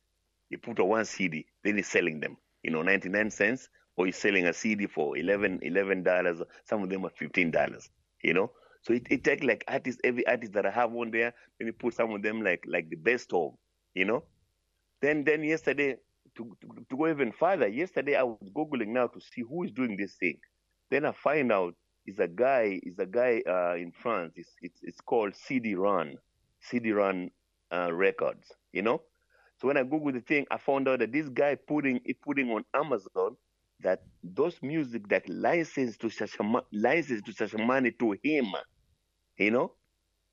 [0.51, 4.17] He put on one CD, then he's selling them, you know, 99 cents, or he's
[4.17, 5.61] selling a CD for 11
[6.03, 6.41] dollars.
[6.65, 7.91] Some of them are fifteen dollars,
[8.23, 8.53] you know.
[8.83, 11.73] So it, it take like artists, every artist that I have on there, then he
[11.73, 13.55] put some of them like like the best of,
[13.95, 14.25] you know.
[15.03, 15.97] Then then yesterday
[16.37, 19.73] to, to to go even further, yesterday I was googling now to see who is
[19.73, 20.39] doing this thing.
[20.91, 21.75] Then I find out
[22.07, 24.35] is a guy is a guy uh, in France.
[24.37, 26.17] It's it's it's called CD Run,
[26.61, 27.31] CD Run
[27.73, 28.53] uh, Records.
[28.73, 29.03] You know.
[29.61, 32.51] So when I googled the thing, I found out that this guy putting it putting
[32.51, 33.37] on Amazon
[33.81, 38.47] that those music that licensed to Shashama, licensed to Shashamani to him,
[39.37, 39.73] you know,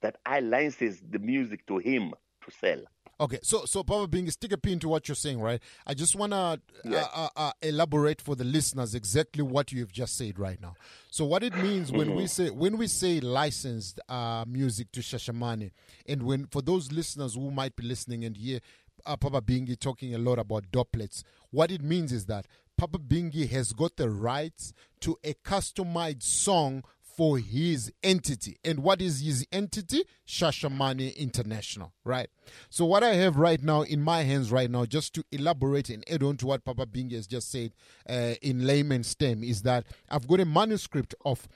[0.02, 2.82] that I licensed the music to him to sell.
[3.18, 5.62] Okay, so so Papa Bing, stick a pin to what you're saying, right?
[5.88, 6.60] I just want to uh,
[7.16, 10.74] uh, uh, elaborate for the listeners exactly what you've just said right now.
[11.12, 12.30] So what it means when we Mhm.
[12.30, 15.72] say when we say licensed uh, music to Shashamani,
[16.06, 18.60] and when for those listeners who might be listening and hear
[19.06, 23.50] uh, Papa Bingi talking a lot about doublets, what it means is that Papa Bingi
[23.50, 26.84] has got the rights to a customized song
[27.16, 28.58] for his entity.
[28.64, 30.04] And what is his entity?
[30.28, 32.30] Shashamani International, right?
[32.70, 36.04] So what I have right now in my hands right now, just to elaborate and
[36.10, 37.72] add on to what Papa Bingi has just said
[38.10, 41.48] uh, in layman's term, is that I've got a manuscript of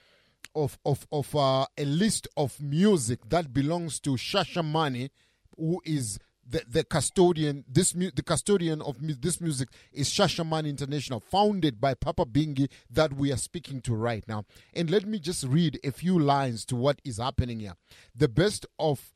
[0.55, 5.09] of of of uh, a list of music that belongs to Shashamani,
[5.57, 6.19] who is
[6.49, 11.79] the, the custodian this mu- the custodian of mu- this music is Shashaman International founded
[11.79, 15.79] by Papa Bingi that we are speaking to right now and let me just read
[15.83, 17.73] a few lines to what is happening here
[18.15, 19.13] the best of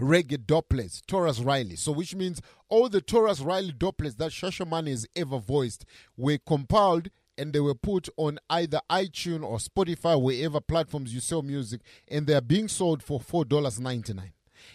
[0.00, 1.76] reggae doublets, Tarrus Riley.
[1.76, 5.84] So, which means all the Tarrus Riley doublets that Shashamane has ever voiced
[6.16, 11.42] were compiled and they were put on either iTunes or Spotify, wherever platforms you sell
[11.42, 14.32] music, and they are being sold for four dollars ninety nine.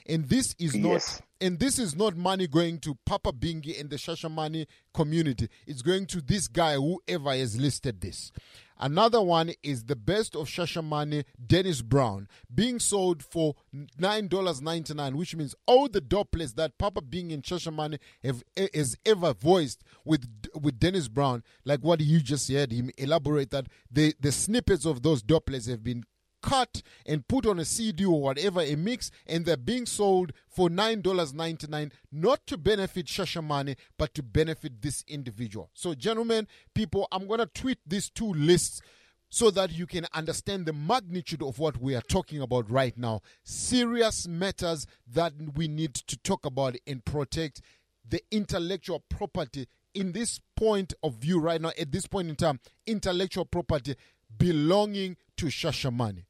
[0.07, 1.21] And this is not Yes.
[1.41, 5.49] and this is not money going to Papa Bingi and the Shashamani community.
[5.65, 8.31] It's going to this guy, whoever has listed this.
[8.79, 13.55] Another one is the best of Shashamani, Dennis Brown, being sold for
[13.99, 18.43] $9.99, which means all the doublets that Papa Bing and Shashamani have
[18.73, 20.27] has ever voiced with
[20.61, 25.01] with Dennis Brown, like what you just said, him elaborate that the, the snippets of
[25.01, 26.03] those doublets have been
[26.41, 30.69] cut and put on a CD or whatever, a mix, and they're being sold for
[30.69, 35.69] $9.99, not to benefit Shashamane, but to benefit this individual.
[35.73, 38.81] So, gentlemen, people, I'm going to tweet these two lists
[39.29, 43.21] so that you can understand the magnitude of what we are talking about right now.
[43.43, 47.61] Serious matters that we need to talk about and protect
[48.07, 52.59] the intellectual property in this point of view right now, at this point in time,
[52.85, 53.95] intellectual property
[54.37, 56.25] belonging to Shashamani.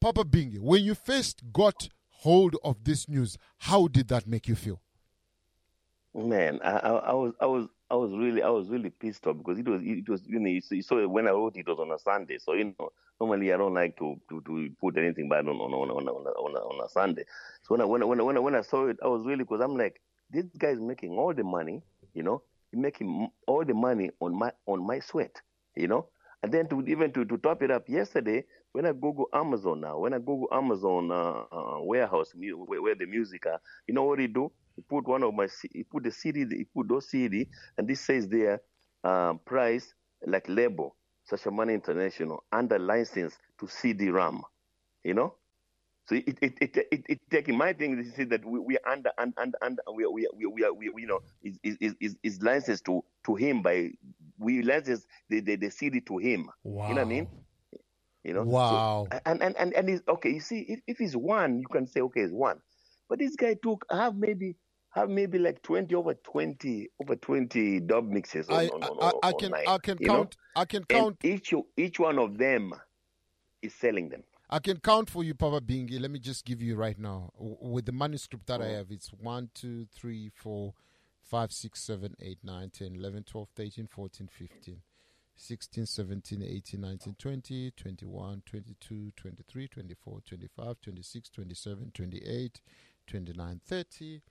[0.00, 4.54] Papa Bingi, when you first got hold of this news, how did that make you
[4.54, 4.80] feel?
[6.14, 9.38] Man, I, I, I was I was I was really I was really pissed off
[9.38, 11.90] because it was it was you know you saw, when I wrote it was on
[11.92, 15.46] a Sunday so you know normally I don't like to to, to put anything bad
[15.46, 17.24] on on on on, on, on, a, on a Sunday
[17.62, 19.24] so when I when I, when I, when I, when I saw it I was
[19.24, 20.00] really because I'm like
[20.30, 21.82] this guy is making all the money
[22.14, 22.42] you know
[22.72, 25.40] making all the money on my on my sweat
[25.76, 26.08] you know
[26.42, 29.98] and then to even to, to top it up yesterday when I Google Amazon now
[29.98, 34.18] when I Google Amazon uh, uh, warehouse where, where the music are you know what
[34.18, 37.48] he do he put one of my he put the CD he put those CD
[37.78, 38.60] and this says there
[39.04, 39.94] um, price
[40.26, 40.96] like label
[41.30, 44.42] Shashamane International under license to CD-ROM,
[45.04, 45.34] you know.
[46.08, 48.92] So it it it it, it taking my thing to say that we, we are
[48.92, 52.42] under under under, we we we we, are, we, you know is is is is
[52.42, 53.90] licensed to to him by
[54.38, 56.48] we license the, the the CD to him.
[56.62, 56.88] Wow.
[56.88, 57.28] You know what I mean?
[58.22, 58.42] You know.
[58.44, 59.08] Wow.
[59.10, 60.30] So, and and and and he's, okay.
[60.30, 62.60] You see, if if it's one, you can say okay, it's one.
[63.08, 64.54] But this guy took have maybe
[64.90, 69.28] have maybe like 20 over 20 over 20 dub mixes on, I, on, on, I,
[69.28, 70.14] I can I can you know?
[70.14, 72.72] count I can count each each one of them
[73.60, 76.00] is selling them I can count for you, Papa Bingi.
[76.00, 78.74] Let me just give you right now W- with the manuscript that I oh.
[78.76, 78.90] have.
[78.90, 80.74] It's 1, 2, 3, 4,
[81.22, 84.76] 5, 6, 7, 8, 9, 10, 11, 12, 13, 14, 15,
[85.36, 92.60] 16, 17, 18, 19, 20, 21, 22, 23, 24, 25, 26, 27, 28,
[93.06, 94.22] 29, 30.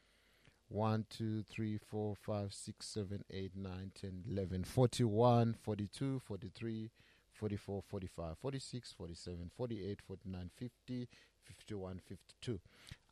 [0.67, 6.91] 1, 2, 3, 4, 5, 6, 7, 8, 9, 10, 11, 41, 42, 43,
[7.35, 11.07] 44, 45, 46, 47, 48, 49, 50,
[11.43, 12.59] 51, 52.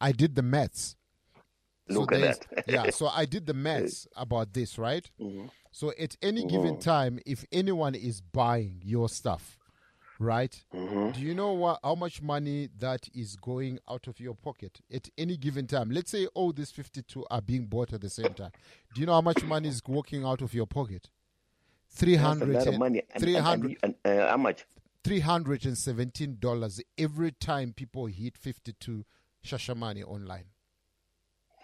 [0.02, 0.96] I did the maths.
[1.90, 2.40] Look at that.
[2.68, 5.10] yeah, so I did the maths about this, right?
[5.20, 5.50] Mhm.
[5.72, 6.82] So at any given Mhm.
[6.82, 9.60] time, if anyone is buying your stuff,
[10.20, 10.64] right?
[10.74, 11.12] Mm-hmm.
[11.12, 15.10] Do you know what how much money that is going out of your pocket at
[15.18, 15.90] any given time?
[15.90, 18.52] Let's say all these 52 are being bought at the same time.
[18.94, 21.10] Do you know how much money is walking out of your pocket?
[21.96, 24.66] That's a lot of money and, and, 300 and, and, uh, how much
[25.04, 29.06] $317 every time people hit 52
[29.46, 30.46] Shashamani online.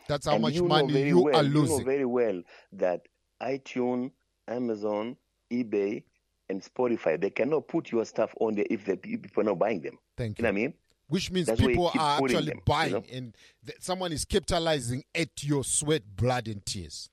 [0.07, 1.85] That's how and much you know money you well, are you know losing.
[1.85, 2.41] very well
[2.73, 3.07] that
[3.41, 4.11] iTunes,
[4.47, 5.15] Amazon,
[5.51, 6.03] eBay,
[6.49, 9.81] and Spotify they cannot put your stuff on there if the people are not buying
[9.81, 9.97] them.
[10.17, 10.43] Thank you.
[10.43, 10.73] know what I mean?
[11.07, 13.03] Which means That's people are actually them, you buying know?
[13.11, 13.35] and
[13.65, 17.09] th- someone is capitalizing at your sweat, blood, and tears.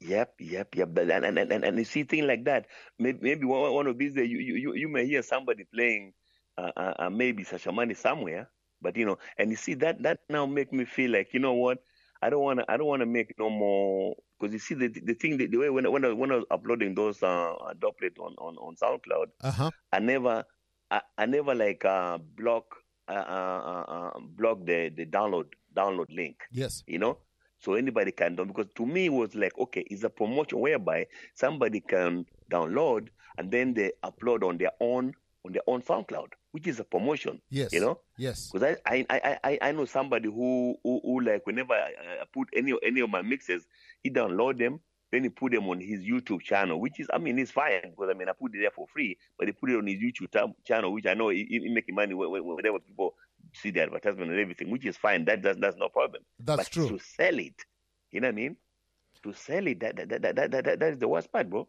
[0.00, 0.96] Yep, yep, yep.
[0.98, 2.66] And and, and, and, you see things like that.
[2.98, 6.12] Maybe, maybe one, one of these days you, you, you, may hear somebody playing
[6.58, 8.50] uh, uh, uh, maybe Sashamani somewhere,
[8.82, 11.54] but you know, and you see that that now make me feel like you know
[11.54, 11.78] what,
[12.20, 15.38] I don't wanna I don't wanna make no more because you see the the thing
[15.38, 18.34] the, the way when I, when I, when I was uploading those uh doublet on,
[18.38, 19.70] on on SoundCloud, Uh huh.
[19.92, 20.44] I never
[20.90, 22.76] I, I never like uh block
[23.08, 26.82] uh, uh, uh, uh, block the the download download link Yes.
[26.86, 27.18] you know
[27.58, 31.06] so anybody can do because to me it was like okay it's a promotion whereby
[31.34, 33.08] somebody can download
[33.38, 35.12] and then they upload on their own
[35.44, 37.72] on their own soundcloud which is a promotion Yes.
[37.72, 38.50] you know Yes.
[38.52, 41.92] because I, I I I I know somebody who who, who like whenever I,
[42.22, 43.66] I put any any of my mixes
[44.02, 44.80] he download them
[45.12, 48.08] then he put them on his YouTube channel, which is, I mean, it's fine because
[48.10, 50.28] I mean, I put it there for free, but he put it on his YouTube
[50.64, 53.14] channel, which I know he, he making money whe- whe- whenever people
[53.54, 55.24] see the advertisement and everything, which is fine.
[55.24, 56.22] That that's, that's no problem.
[56.38, 56.88] That's but true.
[56.88, 57.54] To sell it,
[58.10, 58.56] you know what I mean?
[59.22, 61.66] To sell it, that that that that, that, that, is the worst part, bro.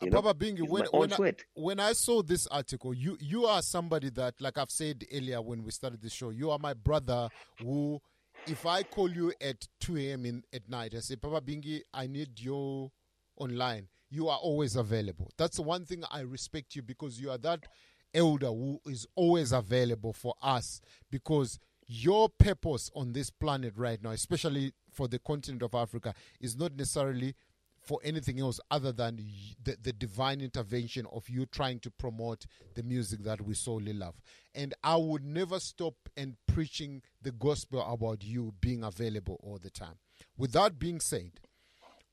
[0.00, 0.22] You know?
[0.22, 4.34] Baba Bingi, when, when, I, when I saw this article, you you are somebody that,
[4.40, 7.28] like I've said earlier when we started the show, you are my brother
[7.60, 8.00] who,
[8.46, 10.24] if I call you at 2 a.m.
[10.24, 12.92] In, at night, I say, Papa Bingi, I need you
[13.36, 13.88] online.
[14.08, 15.30] You are always available.
[15.36, 17.66] That's the one thing I respect you because you are that
[18.14, 20.80] elder who is always available for us
[21.10, 26.56] because your purpose on this planet right now, especially for the continent of Africa, is
[26.56, 27.34] not necessarily
[27.82, 29.16] for anything else other than
[29.64, 34.14] the, the divine intervention of you trying to promote the music that we solely love.
[34.54, 39.70] And I would never stop and preaching the gospel about you being available all the
[39.70, 39.96] time.
[40.38, 41.40] With that being said,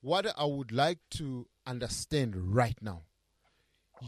[0.00, 3.02] what I would like to understand right now,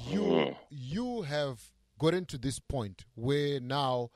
[0.09, 0.57] you mm.
[0.71, 1.61] you have
[1.99, 4.11] gotten to this point where now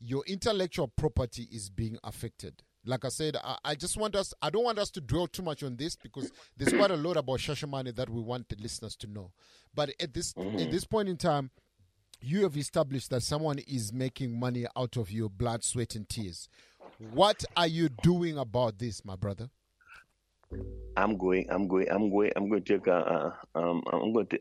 [0.00, 2.62] your intellectual property is being affected.
[2.84, 5.42] Like I said, I, I just want us, I don't want us to dwell too
[5.42, 8.94] much on this because there's quite a lot about Shashamane that we want the listeners
[8.96, 9.32] to know.
[9.74, 11.50] But at this at this point in time,
[12.20, 16.48] you have established that someone is making money out of your blood, sweat, and tears.
[17.12, 19.48] What are you doing about this, my brother?
[20.96, 24.26] I'm going, I'm going, I'm going, I'm going to take, uh, uh, um, I'm going
[24.28, 24.40] to,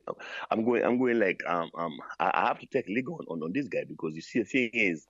[0.52, 3.44] I'm going, I'm going like, um, um, I, I have to take legal on, on,
[3.44, 5.08] on this guy because you see, the thing is,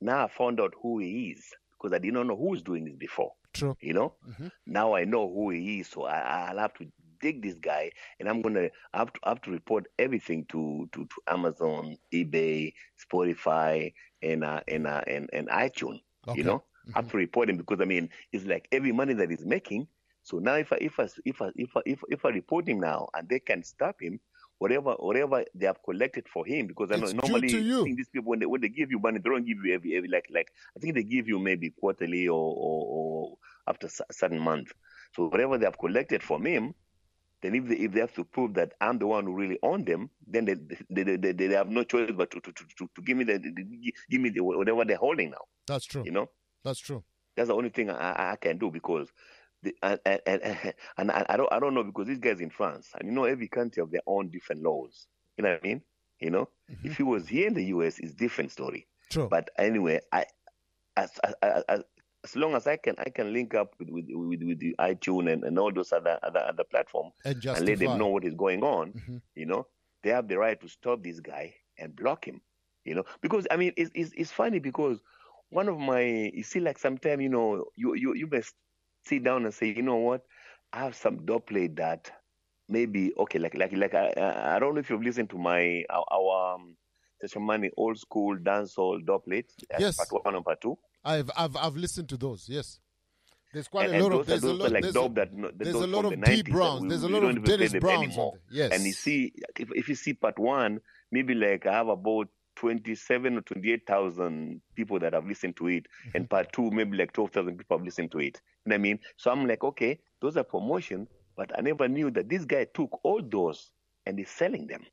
[0.00, 2.84] now I found out who he is because I did not know who was doing
[2.86, 3.32] this before.
[3.52, 3.76] True.
[3.80, 4.50] You know, Mhm.
[4.66, 6.86] now I know who he is, so I, I'll have to
[7.20, 10.88] dig this guy, and I'm gonna I have to I have to report everything to
[10.92, 13.92] to, to Amazon, eBay, Spotify,
[14.22, 16.00] and uh, and uh, and and iTunes.
[16.26, 16.38] Okay.
[16.38, 19.30] You know, I have to report him because I mean it's like every money that
[19.30, 19.88] he's making.
[20.28, 22.80] So now if I if I if I if I if, if I report him
[22.80, 24.20] now and they can stop him.
[24.58, 27.80] Whatever, whatever they have collected for him, because I know normally you.
[27.80, 29.72] I think these people when they when they give you money, they don't give you
[29.72, 33.38] every every like like I think they give you maybe quarterly or or, or
[33.68, 34.72] after a certain month.
[35.14, 36.74] So whatever they have collected from him,
[37.40, 39.86] then if they if they have to prove that I'm the one who really owned
[39.86, 40.56] them, then they
[40.90, 43.92] they, they, they, have no choice but to to, to, to, give me the, the,
[44.10, 45.44] give me the, whatever they're holding now.
[45.68, 46.02] That's true.
[46.04, 46.30] You know,
[46.64, 47.04] That's true.
[47.36, 49.08] that's the only thing I- I can do because.
[49.62, 52.90] The, and, and, and, and I don't I don't know because these guys in France
[52.94, 55.06] and you know every country have their own different laws.
[55.36, 55.82] You know what I mean?
[56.20, 56.48] You know,
[56.84, 58.86] if he was here in the U.S., it's different story.
[59.10, 59.28] True.
[59.28, 60.26] But anyway, I
[60.96, 61.34] as as,
[61.68, 61.82] as,
[62.24, 65.32] as long as I can I can link up with with with, with the iTunes
[65.32, 67.12] and, and all those other other other platforms
[67.54, 69.22] And let them know what is going on, Mhm.
[69.34, 69.66] you know,
[70.02, 72.40] they have the right to stop this guy and block him,
[72.84, 75.00] you know, because I mean it's it's, it's funny because
[75.50, 78.54] one of my you see like sometimes you know you you you must
[79.08, 80.22] sit down and say you know what
[80.72, 82.10] I have some plate that
[82.68, 84.12] maybe okay like like like I
[84.54, 86.76] I don't know if you've listened to my our, our um,
[87.24, 89.96] Shashamani old school dancehall dub plate Yes.
[89.96, 90.76] part one and part two.
[91.04, 92.48] I've I've I've listened to those.
[92.48, 92.80] Yes.
[93.52, 95.74] There's quite and, a lot of there's a those lot like there's a, that there's
[95.74, 96.82] a lot of the D Browns.
[96.82, 98.04] we- There's a lot of Dennis Browns.
[98.08, 98.34] Anymore.
[98.50, 98.72] Yes.
[98.72, 100.80] And you see, if, if you see part one,
[101.10, 102.28] maybe like I have about
[102.58, 105.88] 27 or 28,000 people that have listened to it.
[106.06, 106.24] Mm-hmm.
[106.24, 108.40] And part two, maybe like 12,000 people have listened to it.
[108.66, 109.00] You know what I mean?
[109.16, 113.00] So I'm like, okay, those are promotion, but I never knew that this guy took
[113.04, 113.72] all those
[114.06, 114.84] and is selling them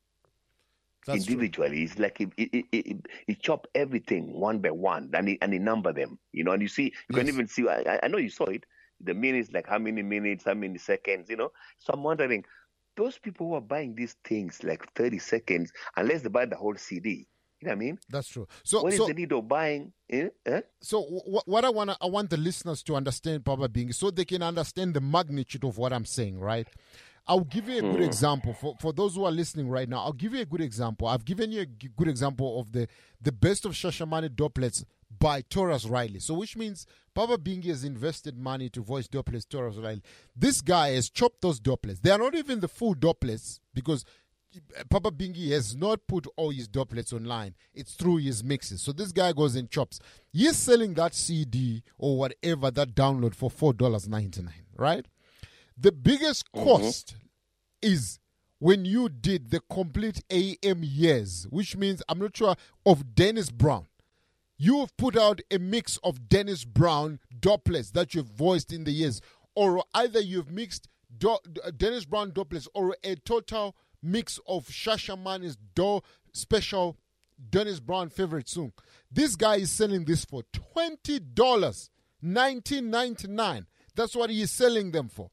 [1.06, 1.50] That's true.
[1.50, 1.82] individually.
[1.82, 5.58] It's like he, he, he, he, chop everything one by one and he, and he
[5.58, 8.18] number them, you know, and you see, you can even see, I, I- I know
[8.18, 8.64] you saw it,
[9.00, 11.52] the minutes, like how many minutes, how many seconds, you know.
[11.78, 12.44] So I'm wondering,
[12.96, 16.76] those people who are buying these things like 30 seconds, unless they buy the whole
[16.76, 17.26] CD,
[17.60, 17.98] you know what I mean?
[18.08, 18.46] That's true.
[18.64, 19.92] So what is so the need of buying?
[20.10, 20.28] Eh?
[20.44, 20.60] Eh?
[20.80, 24.24] So wh- what I want I want the listeners to understand, Papa Bing, so they
[24.24, 26.66] can understand the magnitude of what I'm saying, right?
[27.28, 28.02] I'll give you a good Hmm.
[28.02, 29.98] example for, for those who are listening right now.
[30.04, 31.08] I'll give you a good example.
[31.08, 32.86] I've given you a g- good example of the
[33.20, 34.84] the best of Shashamani Doublets
[35.18, 36.20] by Tarrus Riley.
[36.20, 40.02] So which means Papa Bingi has invested money to voice Doublets Tarrus Riley.
[40.36, 42.00] This guy has chopped those dub plates.
[42.00, 44.04] They are not even the full dub plates because
[44.90, 47.54] Papa Bingi has not put all his dub plates online.
[47.74, 48.82] It's through his mixes.
[48.82, 50.00] So this guy goes and chops.
[50.32, 54.66] He's selling that CD or whatever that download for four dollars ninety nine.
[54.76, 55.06] Right.
[55.76, 56.64] The biggest mm-hmm.
[56.64, 57.16] cost
[57.82, 58.18] is
[58.58, 63.86] when you did the complete AM years, which means I'm not sure of Dennis Brown.
[64.58, 68.84] You have put out a mix of Dennis Brown dub plates that you've voiced in
[68.84, 69.20] the years,
[69.54, 70.88] or either you've mixed
[71.18, 76.00] do- uh, Dennis Brown dub plates or a total mix of Shashamani's do
[76.32, 76.96] special
[77.50, 78.72] Dennis Brown favorite song.
[79.10, 81.90] This guy is selling this for twenty dollars,
[82.22, 83.66] nineteen ninety nine.
[83.94, 85.30] That's what he is selling them for.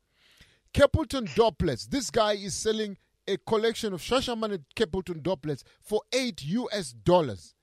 [0.74, 1.86] Capleton dub plates.
[1.86, 7.54] This guy is selling a collection of Shashamani Capleton dub plates for eight US dollars.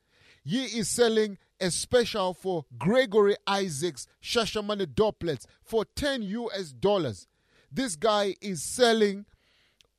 [0.44, 7.26] He is selling a special for Gregory Isaacs Shashamani doublets for 10 US dollars.
[7.70, 9.26] This guy is selling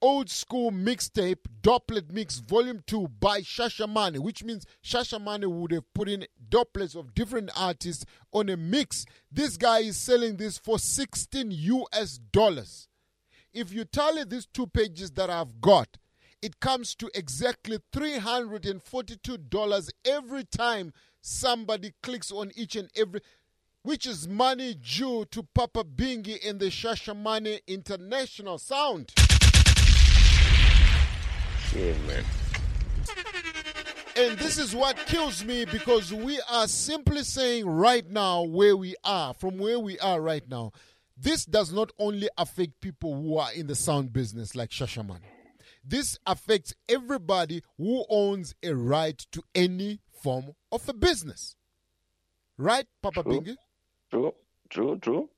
[0.02, 5.94] old school mixtape dub plate mix volume 2 by Shashamani, which means Shashamani would have
[5.94, 9.06] put in dub plates of different artists on a mix.
[9.32, 12.88] This guy is selling this for 16 US dollars.
[13.54, 15.98] If you tally these two pages that I've got,
[16.42, 23.22] it comes to exactly $342 every time somebody clicks on each and every
[23.84, 29.12] which is money due to Papa Bingi and the Shashamani International Sound.
[34.18, 38.96] And this is what kills me because we are simply saying right now where we
[39.04, 40.74] are, from where we are right now.
[41.18, 45.22] This does not only affect people who are in the sound business like Shashamani.
[45.84, 51.56] This affects everybody who owns a right to any form of a business.
[52.58, 53.42] Right, Papa True.
[53.42, 53.56] Bingi?
[54.10, 54.34] True,
[54.70, 55.30] true, true.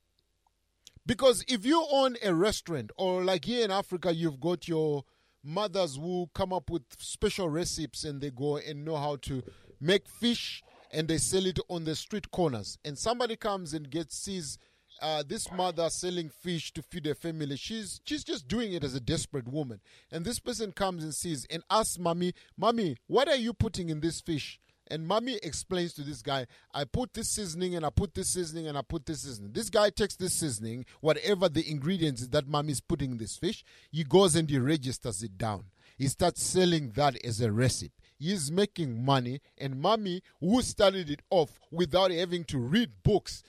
[1.05, 5.03] Because if you own a restaurant, or like here in Africa, you've got your
[5.43, 9.43] mothers who come up with special recipes and they go and know how to
[9.81, 12.77] make fish and they sell it on the street corners.
[12.85, 14.57] And somebody comes and gets sees
[15.01, 17.57] uh, this mother selling fish to feed her family.
[17.57, 19.81] She's she's just doing it as a desperate woman.
[20.11, 23.99] And this person comes and sees and asks mommy, mommy, what are you putting in
[23.99, 24.59] this fish?
[24.93, 28.67] And mommy explains to this guy, I put this seasoning and I put this seasoning
[28.67, 29.51] and I put this seasoning.
[29.51, 34.03] This guy takes this seasoning, whatever the ingredients that mommy's putting in this fish, he
[34.03, 35.63] goes and he registers it down.
[35.97, 37.91] He starts selling that as a recipe.
[38.19, 43.41] He's making money, and mommy, who started it off without having to read books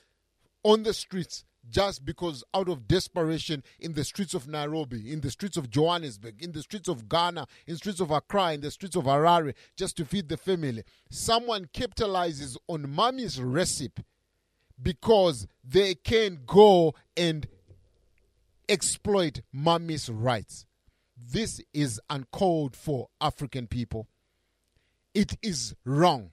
[0.63, 5.31] on the streets, just because out of desperation in the streets of Nairobi, in the
[5.31, 8.71] streets of Johannesburg, in the streets of Ghana, in the streets of Accra, in the
[8.71, 10.83] streets of Harare, just to feed the family.
[11.09, 14.03] Someone capitalizes on mommy's recipe
[14.81, 17.47] because they can go and
[18.69, 20.65] exploit mommy's rights.
[21.17, 24.07] This is uncalled for African people.
[25.13, 26.31] It is wrong.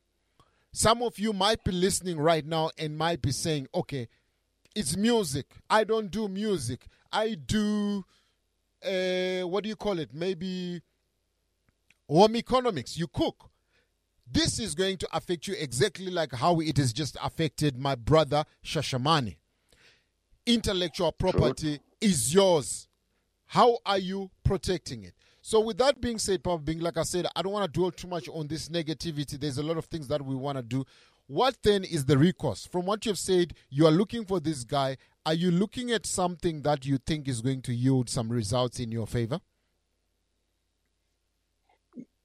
[0.73, 4.09] Some of you might be listening right now and might be saying, okay,
[4.75, 5.47] it's music.
[5.69, 6.87] I don't do music.
[7.13, 8.05] I do,
[8.85, 10.11] uh, what do you call it?
[10.13, 10.81] Maybe
[12.09, 12.97] home economics.
[12.97, 13.51] You cook.
[14.31, 18.45] This is going to affect you exactly like how it has just affected my brother
[18.65, 19.37] Shashamani.
[20.47, 22.89] Intellectual property is yours.
[23.47, 25.13] How are you protecting it?
[25.43, 27.91] So, with that being said, Papa Bing, like I said, I don't want to dwell
[27.91, 29.39] too much on this negativity.
[29.39, 30.85] There's a lot of things that we want to do.
[31.33, 32.67] What then is the recourse?
[32.67, 34.99] From what you've said, you are looking for this guy.
[35.25, 38.93] Are you looking at something that you think is going to yield some results in
[38.93, 39.41] your favor?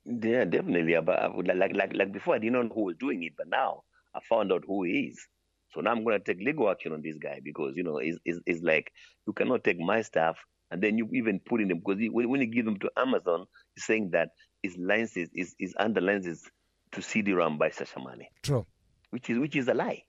[0.04, 0.94] Yeah, definitely.
[1.02, 4.20] But like like like before, I didn't know who was doing it, but now I
[4.28, 5.26] found out who he is.
[5.74, 8.42] So now I'm gonna take legal action on this guy because you know it's, it's,
[8.46, 8.92] it's like
[9.26, 10.36] you cannot take my stuff
[10.70, 13.46] and then you even put in them because he, when, you give them to Amazon,
[13.74, 14.32] he's saying that
[14.62, 16.44] his license is is under license
[16.92, 18.66] to CD-ROM by Shashamani, True.
[19.10, 20.04] Which is which is a lie.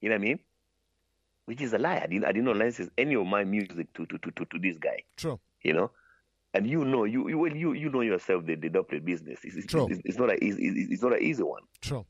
[0.00, 0.38] You know what I mean?
[1.46, 2.00] Which is a lie.
[2.02, 4.58] I didn't I did not license any of my music to to to to, to
[4.58, 5.02] this guy.
[5.16, 5.40] True.
[5.62, 5.90] You know.
[6.54, 9.40] And you know, you you well, you you know yourself the the double business.
[9.44, 9.86] It's, it's, True.
[9.90, 11.62] it's, it's not a it's, it's not an easy one.
[11.82, 12.06] True.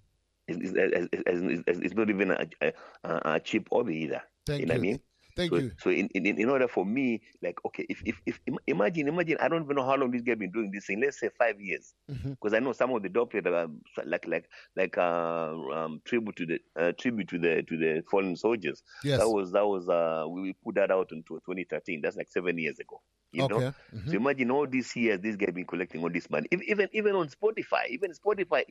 [0.46, 2.72] It's, it's, it's, it's, not even a, a,
[3.04, 4.22] a cheap hobby either.
[4.46, 5.00] Thank you know what I mean?
[5.38, 5.72] Thank so, you.
[5.78, 9.46] So in, in in order for me, like okay, if if if imagine imagine I
[9.46, 11.00] don't even know how long this guy been doing this thing.
[11.00, 12.30] Let's say five years, Mhm.
[12.30, 13.68] because I know some of the dub plate uh,
[14.04, 18.34] like like like uh, um, tribute to the uh, tribute to the to the fallen
[18.34, 18.82] soldiers.
[19.04, 19.20] Yes.
[19.20, 22.00] That was that was uh we, put that out into 2013.
[22.02, 23.00] That's like seven years ago.
[23.30, 23.56] You know.
[23.56, 23.72] Okay.
[23.94, 24.10] Mhm.
[24.10, 26.48] So imagine all these years this guy been collecting all this money.
[26.50, 28.64] If, even even on Spotify, even Spotify,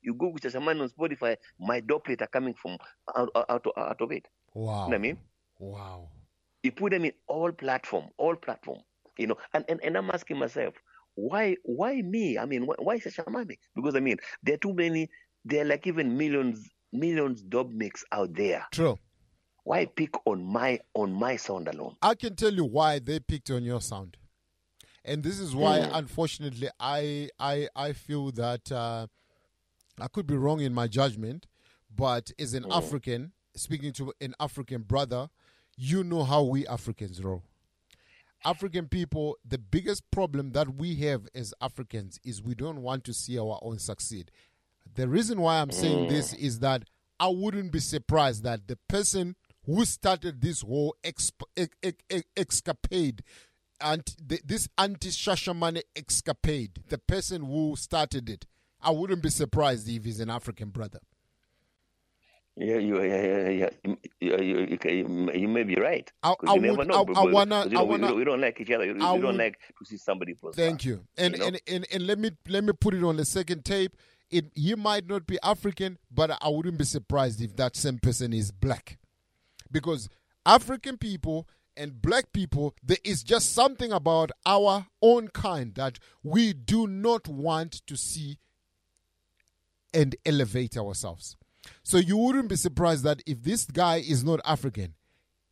[0.00, 2.78] you Google man on Spotify, my dub plate are coming from
[3.14, 4.26] out out, out, out of it.
[4.54, 4.64] Wow.
[4.64, 5.18] You know what I mean?
[5.58, 6.10] Wow.
[6.62, 8.80] You put them in all platform, all platform.
[9.16, 10.74] You know, and, and, and I'm asking myself,
[11.14, 12.38] why why me?
[12.38, 13.58] I mean, why, why Shashamani?
[13.74, 15.10] Because I mean, there are too many.
[15.44, 18.64] There are like even millions millions dub mix out there.
[18.70, 18.98] True.
[19.64, 21.96] Why pick on my on my sound alone?
[22.00, 24.16] I can tell you why they picked on your sound,
[25.04, 25.98] and this is why, Mm.
[25.98, 29.08] unfortunately, I I I feel that uh,
[30.00, 31.46] I could be wrong in my judgment,
[31.94, 32.76] but as an Mm.
[32.76, 35.28] African speaking to an African brother,
[35.78, 37.44] you know how we Africans roll.
[38.44, 43.14] African people, the biggest problem that we have as Africans is we don't want to
[43.14, 44.30] see our own succeed.
[44.94, 46.08] The reason why I'm saying mm.
[46.08, 46.84] this is that
[47.20, 49.36] I wouldn't be surprised that the person
[49.66, 51.76] who started this whole exp- ex-
[52.10, 53.22] ex- escapade
[53.80, 58.46] and th- this anti-Shashamani escapade, the person who started it,
[58.80, 61.00] I wouldn't be surprised if he's an African brother.
[62.60, 63.70] Yeah, you, yeah, yeah, yeah.
[63.84, 66.10] You, you, you, you, may be right.
[66.24, 68.40] I- I you never would- know, I- I wanna- you know, we- wanna- we, don't
[68.40, 68.84] like each other.
[68.86, 70.60] We, we I don't like to see somebody prosper.
[70.60, 71.06] Thank you.
[71.16, 71.46] And, you know?
[71.46, 73.96] and and and let me let me put it on the second tape.
[74.30, 78.32] It he might not be African, but I wouldn't be surprised if that same person
[78.32, 78.98] is black.
[79.70, 80.08] Because
[80.44, 86.52] African people and black people, there is just something about our own kind that we
[86.54, 88.38] do not want to see
[89.94, 91.36] and elevate ourselves.
[91.82, 94.94] So you wouldn't be surprised that if this guy is not African,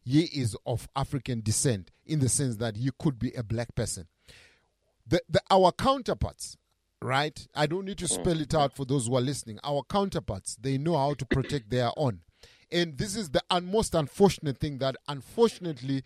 [0.04, 4.06] he is of African descent in the sense that he could be a black person.
[5.06, 6.56] The, the, our counterparts,
[7.02, 7.46] right?
[7.54, 9.58] I don't need to spell it out for those who are listening.
[9.64, 12.20] Our counterparts, they know how to protect their own.
[12.70, 16.02] And this is the most unfortunate thing that unfortunately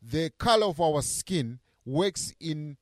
[0.00, 2.76] the color of our skin works in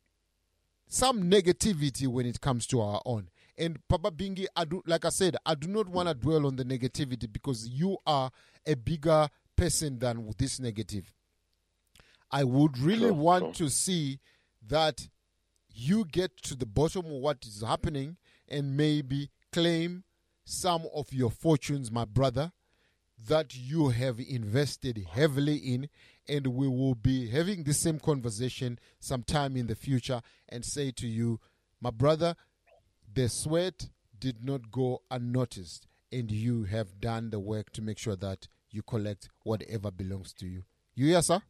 [0.89, 3.29] some negativity when it comes to our own.
[3.61, 6.57] And Papa Bingi, I do, like I said, I do not want to dwell on
[6.57, 8.31] the negativity because you are
[8.67, 11.13] a bigger person than this negative.
[12.31, 14.19] I would really Sure, want to see
[14.67, 15.09] that
[15.75, 18.17] you get to the bottom of what is happening
[18.49, 20.05] and maybe claim
[20.45, 22.53] some of your fortunes, my brother,
[23.29, 25.89] that you have invested heavily in.
[26.27, 31.07] And we will be having the same conversation sometime in the future and say to
[31.07, 31.41] you,
[31.81, 32.37] my brother,
[33.13, 33.89] the sweat
[34.19, 35.87] did not go unnoticed.
[36.13, 40.47] And you have done the work to make sure that you collect whatever belongs to
[40.47, 40.65] you.
[40.95, 41.41] You hear, sir?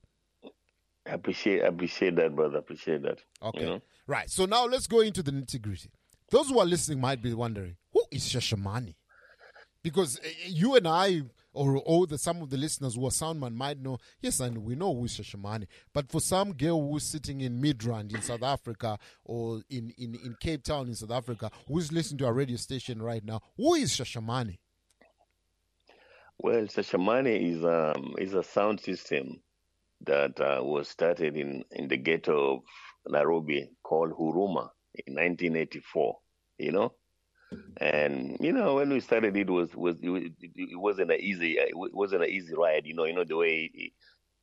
[1.06, 2.58] I appreciate, I appreciate that, brother.
[2.58, 3.20] Appreciate that.
[3.42, 3.60] Okay.
[3.60, 3.82] You know?
[4.06, 4.28] Right.
[4.28, 5.90] So now let's go into the nitty gritty.
[6.30, 8.94] Those who are listening might be wondering, who is Shashamani?
[9.82, 11.22] Because eh, eh, you and I,
[11.52, 14.74] or all the some of the listeners who are Soundman might know, yes, and we
[14.74, 15.66] know who is Shashamani.
[15.92, 20.36] But for some girl who's sitting in Midrand in South Africa or in, in, in
[20.40, 23.90] Cape Town in South Africa, who's listening to a radio station right now, who is
[23.90, 24.58] Shashamani?
[26.38, 29.42] Well, Shashamani is um is a sound system
[30.06, 32.60] that uh, was started in in the ghetto of
[33.06, 36.18] Nairobi called Huruma in 1984.
[36.58, 36.94] You know,
[37.78, 41.74] and you know when we started, it was was it, it wasn't an easy it
[41.74, 42.86] wasn't an easy ride.
[42.86, 43.92] You know, you know the way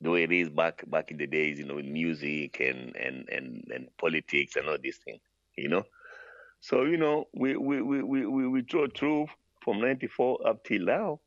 [0.00, 1.58] the way it is back back in the days.
[1.58, 5.20] You know, with music and and and and politics and all these things.
[5.56, 5.84] You know,
[6.60, 9.26] so you know we we we we we, we drove through
[9.62, 11.20] from 94 up till now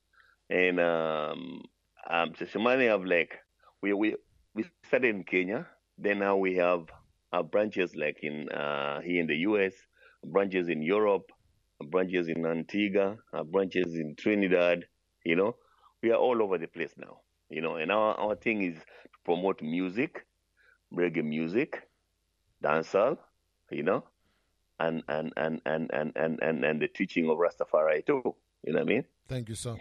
[0.49, 1.61] and um
[2.09, 3.39] um Shashamani have like
[3.81, 4.15] we we
[4.53, 5.67] we started in Kenya.
[5.97, 6.63] Then now we have
[7.33, 9.73] our branches like in uh here in the US,
[10.25, 11.31] branches in Europe,
[11.83, 14.85] branches in Antigua, our branches in Trinidad,
[15.25, 15.55] you know.
[16.01, 17.19] We are all over the place now.
[17.49, 20.25] You know, and our, our thing is to promote music,
[20.93, 21.81] reggae music,
[22.63, 23.17] dancehall,
[23.69, 24.05] you know,
[24.79, 28.35] and and and and and and and, and the teaching of Rastafari too.
[28.63, 29.03] You know what I mean?
[29.27, 29.75] Thank you, sir.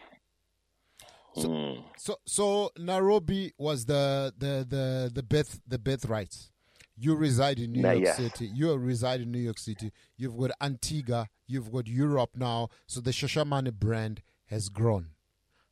[1.37, 1.85] Mm.
[1.97, 6.50] So so Nairobi was the the the the birth the birthright.
[7.03, 8.13] You reside in New Nah, York yeah.
[8.15, 8.51] City.
[8.53, 9.91] You reside in New York City.
[10.19, 11.29] You've got Antigua.
[11.47, 12.69] You've got Europe now.
[12.87, 15.13] So the Shashamani brand has grown.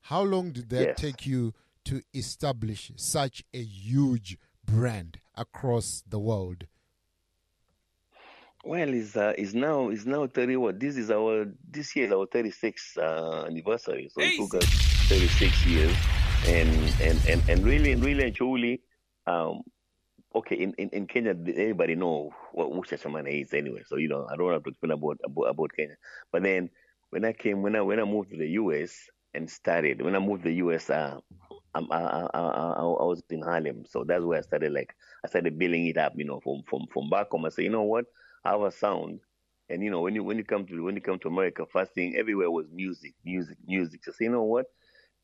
[0.03, 0.99] How long did that Yes.
[0.99, 1.53] take you
[1.85, 6.67] to establish such a huge brand across the world?
[8.65, 10.57] Well, it's uh, it's now it's now thirty.
[10.57, 14.09] What this is our this year is our thirty sixth uh, anniversary.
[14.13, 14.65] So it took us
[15.09, 15.95] thirty six years,
[16.47, 16.69] and
[17.01, 18.83] and and and really really and truly,
[19.27, 19.63] um,
[20.39, 20.57] okay.
[20.57, 23.83] In, in, in Kenya, everybody know what who Shashamani is anyway.
[23.87, 25.97] So you know, I don't have to explain about about, about Kenya.
[26.33, 26.71] But then
[27.11, 28.95] when I came when I when I moved to the U.S.
[29.35, 30.91] and started when I moved to the U.S.
[30.91, 31.21] Uh,
[31.75, 34.73] I, I, I, I was in Harlem, so that's where I started.
[34.73, 34.95] Like
[35.25, 37.45] I started building it up, you know, from from from back home.
[37.47, 38.07] I said, you know what,
[38.45, 39.21] I have a sound,
[39.69, 41.95] and you know, when you when you come to when you come to America, first
[41.95, 44.05] thing everywhere was music, music, music.
[44.05, 44.67] So you know what,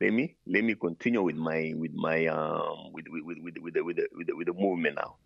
[0.04, 3.74] let me let me continue with my with my um with with with with, with
[3.74, 5.16] the with the with the, with the movement now.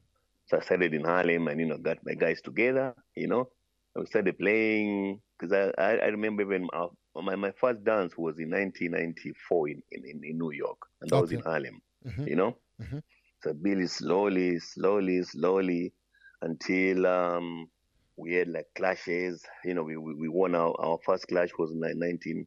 [0.47, 3.51] So I started in Harlem, and you know, got my guys together, you know,
[3.97, 8.39] we started playing because I, I I remember when uh, my my first dance was
[8.39, 11.47] in 1994 in in, in, New York, and that was in Okay.
[11.47, 12.31] Harlem, Mhm.
[12.31, 12.57] you know.
[12.81, 13.03] Mhm.
[13.43, 15.95] So Billy slowly, slowly, slowly,
[16.43, 17.71] until um,
[18.17, 19.45] we had like clashes.
[19.65, 22.47] You know, we we, we won our, our first clash was in 19,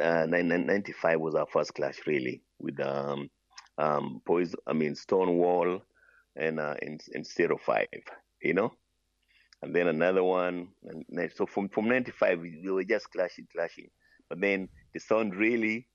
[0.00, 3.30] uh, 95 was our first clash really with um
[3.78, 4.58] um poison.
[4.66, 5.80] I mean Stonewall
[6.36, 7.88] and uh in in Zero Five.
[8.42, 8.72] You know.
[9.62, 13.46] And then another one, and then- so from from '95 we, we were just clashing,
[13.52, 13.88] clashing.
[14.28, 15.88] But then the sound really,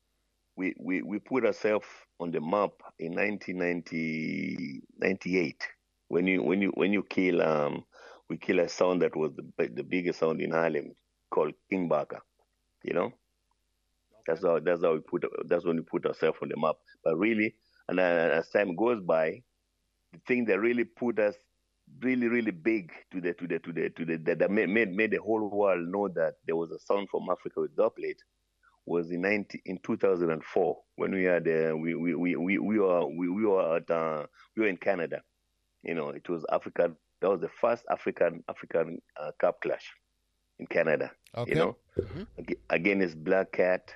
[0.56, 1.88] we we, we put ourselves
[2.20, 5.68] on the map in 1998
[6.10, 7.86] when you when you when you kill um
[8.30, 10.94] we kill a sound that was the the biggest sound in Harlem
[11.32, 12.22] called King Barker,
[12.84, 13.12] you know.
[14.28, 16.76] That's how that's how we put that's when we put ourselves on the map.
[17.04, 17.56] But really,
[17.88, 19.44] and uh, as time goes by,
[20.14, 21.36] the thing that really put us
[22.02, 24.94] really really big to the to the to the to the that, that made, made
[24.94, 28.22] made the whole world know that there was a sound from Africa with dub plate
[28.88, 33.06] was in 90, in 2004 when we had uh, we, we we we we were
[33.06, 34.26] we, we were at uh,
[34.56, 35.22] we were in Canada.
[35.84, 36.91] You know, it was Africa.
[37.22, 39.94] That was the first African African uh, Cup clash
[40.60, 41.12] in Canada.
[41.36, 41.52] Okay.
[41.52, 41.78] You know,
[42.40, 43.94] Ag- again it's Black Cat,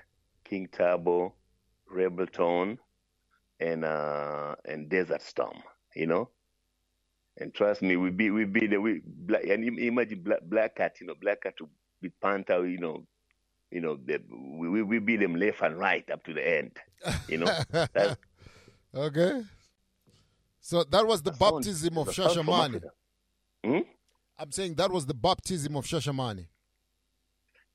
[0.52, 1.34] King Turbo,
[1.90, 2.78] Rebel Tone,
[3.62, 5.64] and uh and Desert Storm.
[5.96, 6.30] You know,
[7.38, 10.98] and trust me, we be we be the we black and imagine Black Black Cat.
[11.00, 11.54] You know, Black Cat
[12.02, 12.68] beat Panther.
[12.68, 13.08] You know,
[13.72, 16.78] you know the, we we we beat them left and right up to the end.
[17.30, 17.60] You know,
[18.94, 19.44] Okay.
[20.60, 22.66] So that was the baptism of the sound from Shashamani.
[22.66, 22.90] Africa.
[23.64, 23.80] Hmm?
[24.38, 26.48] I'm saying that was the baptism of Shashamani.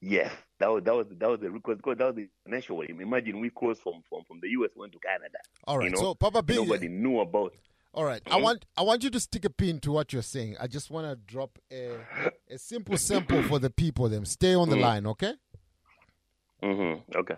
[0.01, 2.83] Yes, that was that was that was the because because that was the national.
[2.83, 5.39] Imagine we crossed from from from the US went to Canada.
[5.65, 6.01] All right, you know?
[6.01, 7.55] so Papa Bing- nobody knew about.
[7.95, 10.57] All right, I want I want you to stick a pin to what you're saying.
[10.61, 11.97] I just want to drop a
[12.51, 14.09] a simple sample for the people.
[14.11, 14.81] Them stay on the Mhm.
[14.83, 15.33] line, okay?
[16.63, 17.17] Mm-hmm.
[17.19, 17.37] Okay.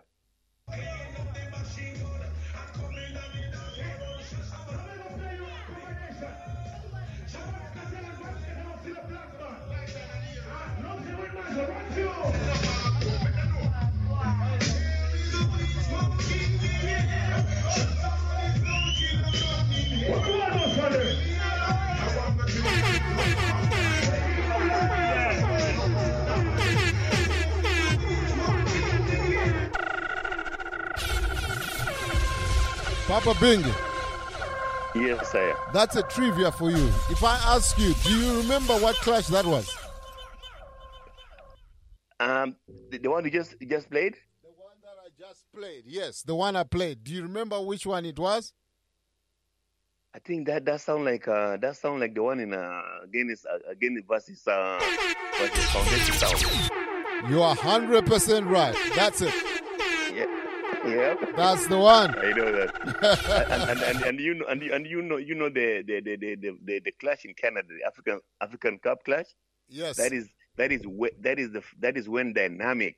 [33.09, 33.75] Papa Bingi,
[34.95, 35.57] Yes, am.
[35.73, 36.87] that's a trivia for you.
[37.09, 39.75] If I ask you, do you remember what clash that was?
[42.21, 42.57] Um,
[42.91, 44.15] the, the one you just you just played.
[44.43, 45.85] The one that I just played.
[45.87, 47.03] Yes, the one I played.
[47.03, 48.53] Do you remember which one it was?
[50.15, 52.83] I think that that sound like uh that sound like the one in uh
[53.13, 54.79] Guinness uh, Guinness versus uh
[55.39, 57.31] versus Foundation Sound.
[57.31, 58.77] You are hundred percent right.
[58.95, 59.33] That's it.
[60.91, 61.15] Yeah.
[61.37, 62.15] That's the one.
[62.19, 63.49] I know that.
[63.51, 66.01] and, and, and, and you know and you, and you know you know the the
[66.01, 69.27] the the, the, the, clash in Canada, the African African Cup clash.
[69.69, 69.97] Yes.
[69.97, 70.83] That is that is
[71.21, 72.97] that is the that is when Dynamic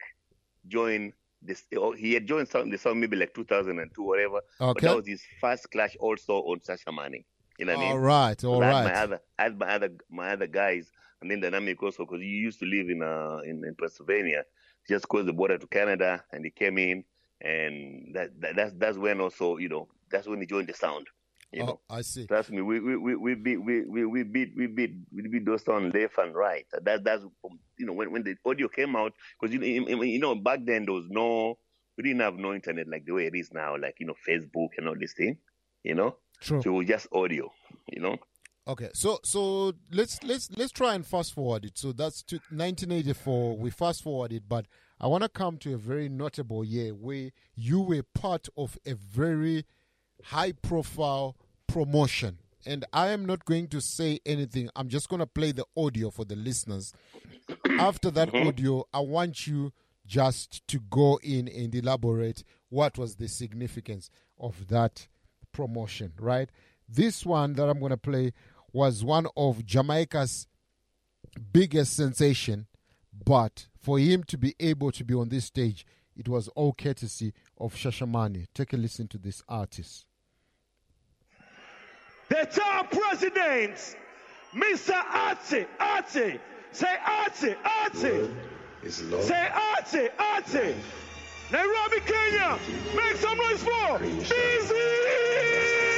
[0.68, 1.12] joined
[1.42, 1.64] this.
[1.76, 4.40] oh, He had joined some the song maybe like 2002 whatever.
[4.58, 4.86] But Okay.
[4.86, 7.24] that was his first clash also on Shashamani.
[7.58, 7.92] You know what I mean?
[7.92, 8.84] All right, all So I had right.
[8.84, 10.90] My other, I had my other, my other guys,
[11.20, 14.44] and then Dynamic also because he used to live in uh in, in Pennsylvania,
[14.88, 17.04] just crossed the border to Canada, and he came in,
[17.40, 21.06] and that, that that's that's when also you know that's when he joined the sound.
[21.52, 22.26] You Oh, know, I see.
[22.26, 25.44] trust me, we we we we beat we we we beat we beat we beat
[25.44, 26.64] those sound left and right.
[26.84, 30.18] That that's um, you know when when the audio came out because you know you
[30.20, 31.58] know back then there was no
[31.96, 34.68] we didn't have no internet like the way it is now, like you know Facebook
[34.78, 35.38] and all this thing,
[35.82, 36.16] you know.
[36.40, 36.62] True.
[36.62, 37.50] So it was just audio,
[37.92, 38.16] you know.
[38.68, 41.76] Okay, so so let's let's let's try and fast forward it.
[41.76, 43.56] So that's to 1984.
[43.56, 44.66] We fast forward it, but
[45.00, 48.94] I want to come to a very notable year where you were part of a
[48.94, 49.64] very
[50.24, 52.38] high profile promotion.
[52.66, 54.68] And I am not going to say anything.
[54.76, 56.92] I'm just going to play the audio for the listeners.
[57.78, 58.48] After that mm-hmm.
[58.48, 59.72] audio, I want you
[60.06, 65.08] just to go in and elaborate what was the significance of that
[65.52, 66.50] promotion, right?
[66.86, 68.32] This one that I'm going to play
[68.72, 70.46] was one of Jamaica's
[71.52, 72.66] biggest sensation,
[73.24, 77.32] but for him to be able to be on this stage, it was all courtesy
[77.58, 78.46] of Shashamani.
[78.54, 80.06] Take a listen to this artist.
[82.28, 83.96] The top president,
[84.54, 84.94] Mr.
[84.94, 86.40] Archie, Archie.
[86.72, 88.30] Say Archie, Archie.
[88.88, 90.74] Say Archie, Archie.
[91.50, 92.58] Nairobi, Kenya.
[92.94, 95.89] Make some noise for Busy.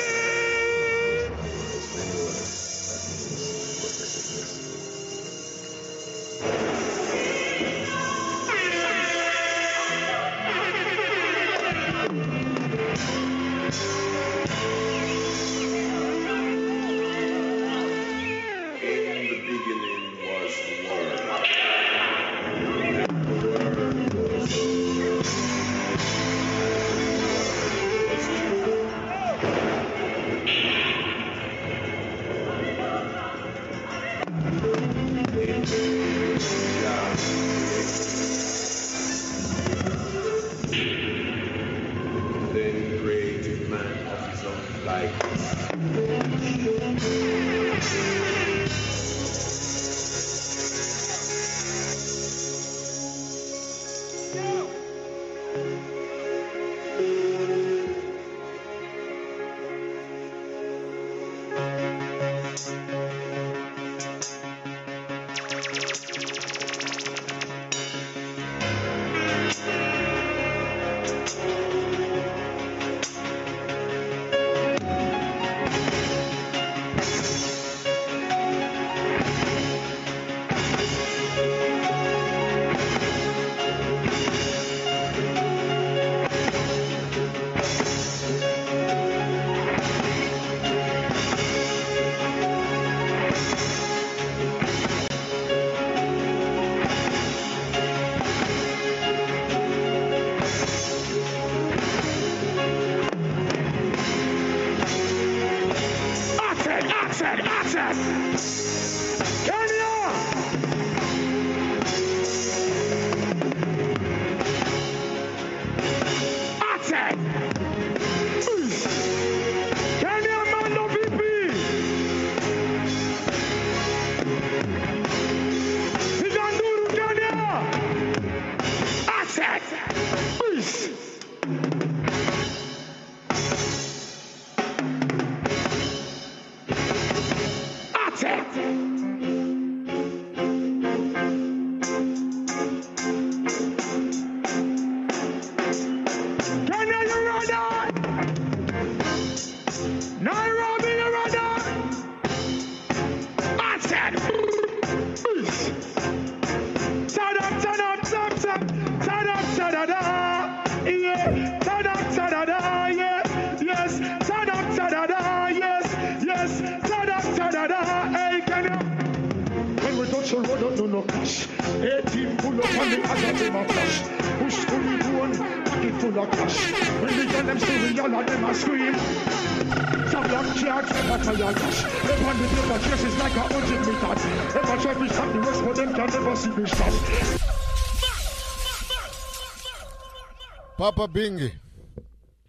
[190.82, 191.52] Papa Bingi.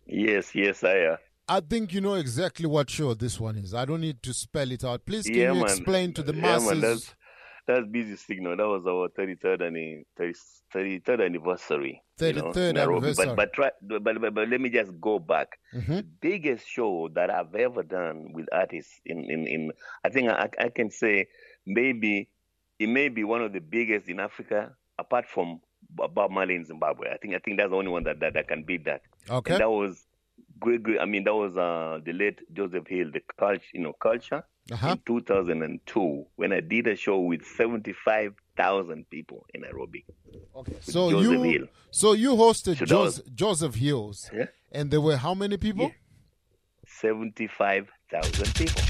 [0.08, 1.02] Yes, yes, I.
[1.02, 3.76] Uh, I think you know exactly what show this one is.
[3.76, 5.06] I don't need to spell it out.
[5.06, 5.64] Please, can yeah, you man.
[5.66, 6.68] explain to the yeah, masses?
[6.68, 7.14] Man, that's,
[7.68, 8.58] that's busy signal.
[8.58, 10.06] That was our 33rd, and
[10.74, 12.02] 33rd anniversary.
[12.20, 13.26] you know, 33rd anniversary.
[13.28, 15.50] But, but, try, but, but, but let me just go back.
[15.72, 16.04] Mhm.
[16.20, 19.72] Biggest show that I've ever done with artists in, in, in
[20.04, 21.28] I think I, I can say
[21.68, 22.30] maybe
[22.80, 25.62] it may be one of the biggest in Africa, apart from
[25.96, 27.10] Bob Marley in Zimbabwe.
[27.14, 29.02] I think I think that's the only one that, that, that can beat that.
[29.30, 29.54] Okay.
[29.54, 30.06] And that was
[30.60, 31.00] great, great.
[31.00, 34.92] I mean, that was uh, the late Joseph Hill, the culture, you know, culture Uh-huh.
[34.92, 40.06] in 2002 when I did a show with 75,000 people in Nairobi.
[40.56, 40.78] Okay.
[40.82, 41.68] So Joseph you, Hill.
[41.92, 44.46] so you hosted So that Jos- was- Joseph Hills, Yeah.
[44.72, 45.92] and there were how many people?
[46.88, 48.82] 75,000 people.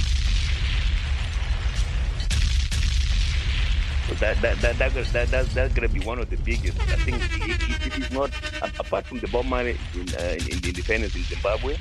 [4.07, 6.79] So that that that that that, that that's gonna be one of the biggest.
[6.81, 8.31] I think it, it, is not
[8.79, 11.77] apart from the Bob Marley in, uh, in the independence in Zimbabwe.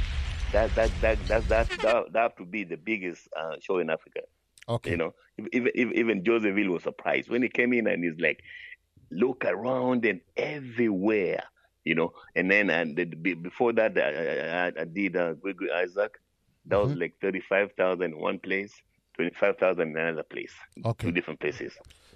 [0.53, 3.91] That that that that that that, that have to be the biggest uh, show in
[3.91, 4.21] Africa.
[4.69, 4.93] Okay.
[4.93, 5.15] You know,
[5.53, 8.45] even even, Joseph was surprised when he came in and he's like,
[9.11, 11.43] look around and everywhere.
[11.85, 16.21] You know, and then and the, before that, I, I, I did uh, Gregory Isaac.
[16.67, 18.73] That was like thirty-five thousand in one place,
[19.17, 20.53] twenty-five thousand in another place,
[20.85, 21.09] Okay.
[21.09, 21.73] two different places.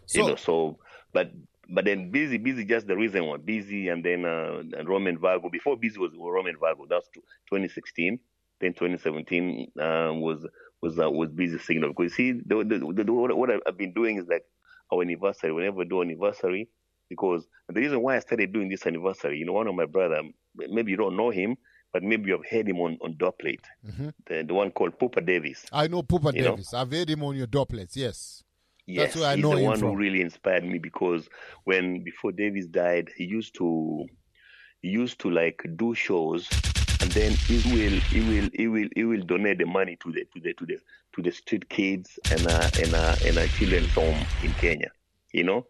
[0.06, 0.78] So- you know, so
[1.12, 1.32] but
[1.68, 5.48] but then busy, busy, just the reason why busy, and then uh, and Romain Virgo.
[5.50, 6.86] Before busy was Romain Virgo.
[6.88, 7.08] That's
[7.50, 8.18] 2016.
[8.60, 10.46] Then 2017 uh, was
[10.80, 11.90] was uh, was busy signal.
[11.96, 14.44] Because see, the, the, the, what what I've been doing is like
[14.92, 15.52] our anniversary.
[15.52, 16.68] Whenever we do anniversary,
[17.08, 20.22] because the reason why I started doing this anniversary, you know, one of my brother,
[20.54, 21.56] maybe you don't know him,
[21.92, 24.12] but maybe you've heard him on on dub plate, Mhm.
[24.26, 25.66] the, the one called Poopa Davis.
[25.72, 26.50] I know Poopa You know?
[26.52, 26.72] Davis.
[26.72, 27.96] I've heard him on your dub plates.
[27.96, 28.44] Yes.
[28.86, 29.92] Yes, That's where I he's know the him one from.
[29.92, 31.28] who really inspired me because
[31.64, 34.06] when before Davis died, he used to
[34.82, 36.54] he used to like do shows
[37.00, 40.24] and then he will he will he will he will donate the money to the
[40.34, 40.78] to the to the
[41.14, 44.90] to the street kids and uh and uh and a children's home in Kenya.
[45.32, 45.66] You know?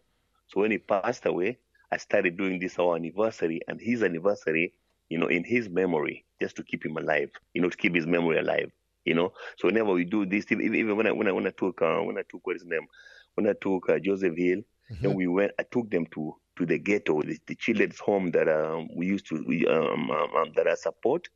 [0.47, 4.73] So when he passed away, I started doing this our anniversary and his anniversary,
[5.09, 8.05] you know, in his memory, just to keep him alive, you know, to keep his
[8.07, 8.71] memory alive.
[9.07, 11.51] You know, so whenever we do this, even even when I when I when I
[11.51, 12.87] took uh, when I took what is his name,
[13.35, 14.61] when I took uh, Joseph Hill,
[15.01, 15.53] then we went.
[15.59, 19.27] I took them to to the ghetto, the, the children's home that um, we used
[19.29, 21.27] to we um, um, um that I support.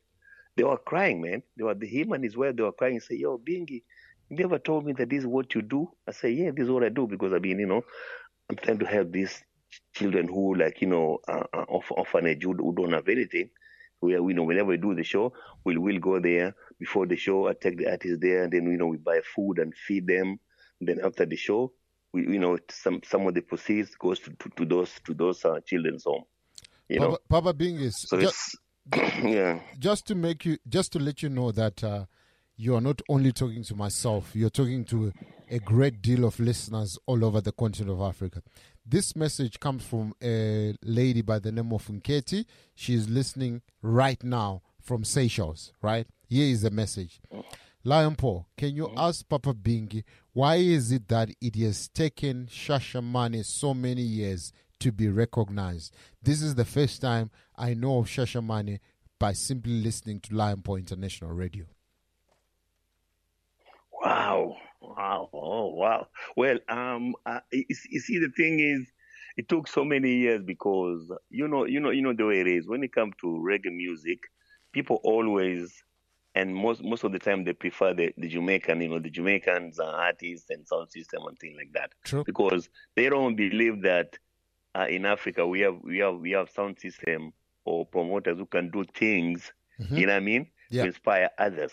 [0.56, 1.42] They were crying, man.
[1.56, 2.56] They were the him and his wife.
[2.56, 2.94] They were crying.
[2.94, 3.82] and Say, "Yo, Bingi,
[4.28, 6.70] you never told me that this is what you do." I say, "Yeah, this is
[6.70, 7.82] what I do because I mean, you know,
[8.50, 9.42] I'm trying to help these
[9.94, 13.50] children who, like, you know, uh, uh, orph- orphanage who, who don't have anything.
[14.02, 15.32] We, you know, whenever we do the show,
[15.64, 17.48] we'll we'll go there before the show.
[17.48, 20.38] I take the artists there, and then you know we buy food and feed them.
[20.80, 21.72] Then after the show,
[22.12, 25.44] we you know some some of the proceeds goes to, to, to those to those
[25.44, 26.24] uh, children's home.
[26.88, 27.92] You know, Papa, Papa Bingis.
[27.94, 28.56] so ju- it's
[29.22, 29.60] yeah.
[29.78, 32.06] just to make you just to let you know that uh,
[32.56, 35.12] you are not only talking to myself you're talking to
[35.50, 38.42] a great deal of listeners all over the continent of africa
[38.84, 42.44] this message comes from a lady by the name of Nketi.
[42.88, 46.06] is listening right now from Seychelles, right?
[46.28, 47.20] Here is the message.
[47.84, 48.98] Lion Paw, can you mm-hmm.
[48.98, 54.90] ask Papa Bingi why is it that it has taken Shashamani so many years to
[54.90, 55.94] be recognized?
[56.22, 58.80] This is the first time I know of Shashamani
[59.18, 61.66] by simply listening to Lion Paw International Radio.
[64.02, 64.56] Wow.
[64.96, 65.30] Wow.
[65.32, 66.08] Oh, wow.
[66.36, 68.92] Well, um, uh, you, you see, the thing is,
[69.36, 72.46] it took so many years because you know, you know, you know the way it
[72.46, 72.68] is.
[72.68, 74.18] When it comes to reggae music,
[74.72, 75.82] people always,
[76.34, 78.80] and most most of the time, they prefer the, the Jamaican.
[78.82, 81.92] You know, the Jamaicans are artists and sound system and things like that.
[82.04, 82.24] True.
[82.24, 84.18] Because they don't believe that
[84.74, 87.32] uh, in Africa we have we have we have sound system
[87.64, 89.52] or promoters who can do things.
[89.80, 89.98] Mhm.
[89.98, 90.50] You know what I mean?
[90.70, 90.82] Yeah.
[90.82, 91.72] To inspire others.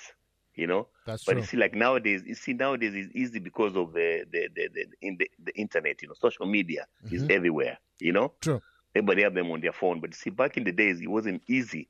[0.59, 0.87] You know.
[1.05, 1.41] That's but true.
[1.41, 4.85] you see, like nowadays, you see nowadays it's easy because of the the the, the,
[5.01, 6.01] in the, the internet.
[6.01, 7.31] You know, social media is Mhm.
[7.31, 7.77] everywhere.
[7.99, 8.33] You know.
[8.41, 8.61] True.
[8.95, 10.01] Everybody have them on their phone.
[10.01, 11.89] But see, back in the days, it wasn't easy.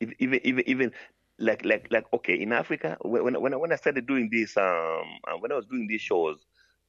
[0.00, 0.92] If- Even even even
[1.38, 4.56] like like like okay, in Africa, when when when I- when I started doing this,
[4.56, 6.38] um, uh, when I was doing these shows,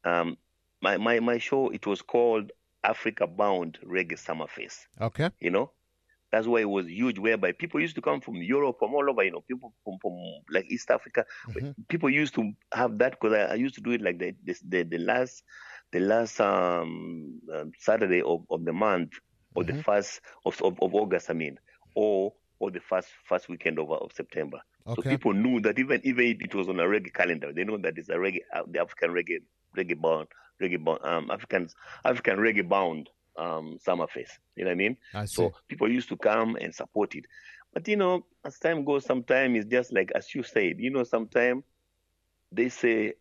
[0.03, 0.37] um,
[0.81, 2.51] my my my show it was called
[2.83, 5.29] Africa Bound Reggae Summerfest Okay.
[5.39, 5.71] you know.
[6.31, 7.17] That's why it was huge.
[7.19, 9.23] Whereby people used to come from Europe, from all over.
[9.23, 10.13] You know, people from, from
[10.51, 11.25] like East Africa.
[11.87, 14.59] People used to have that because I, I used to do it like the this,
[14.61, 15.43] the, the last
[15.91, 19.13] the last um, um, Saturday of, of the month
[19.55, 21.29] or the first of, of, of August.
[21.29, 21.57] I mean,
[21.95, 24.59] or or the first first weekend of, of September.
[24.95, 27.77] So people knew that even even if it was on a reggae calendar, they know
[27.77, 29.39] that it's a reggae uh, the African reggae
[29.77, 30.27] reggae bound
[30.61, 31.69] reggae bound um African
[32.03, 33.09] African reggae bound
[33.39, 34.37] um summer fest.
[34.55, 34.97] You know what I mean?
[35.13, 37.25] I So people used to come and support it.
[37.73, 41.03] But you know, as time goes, sometimes it's just like as you said, you know,
[41.03, 41.63] sometimes
[42.51, 43.13] they say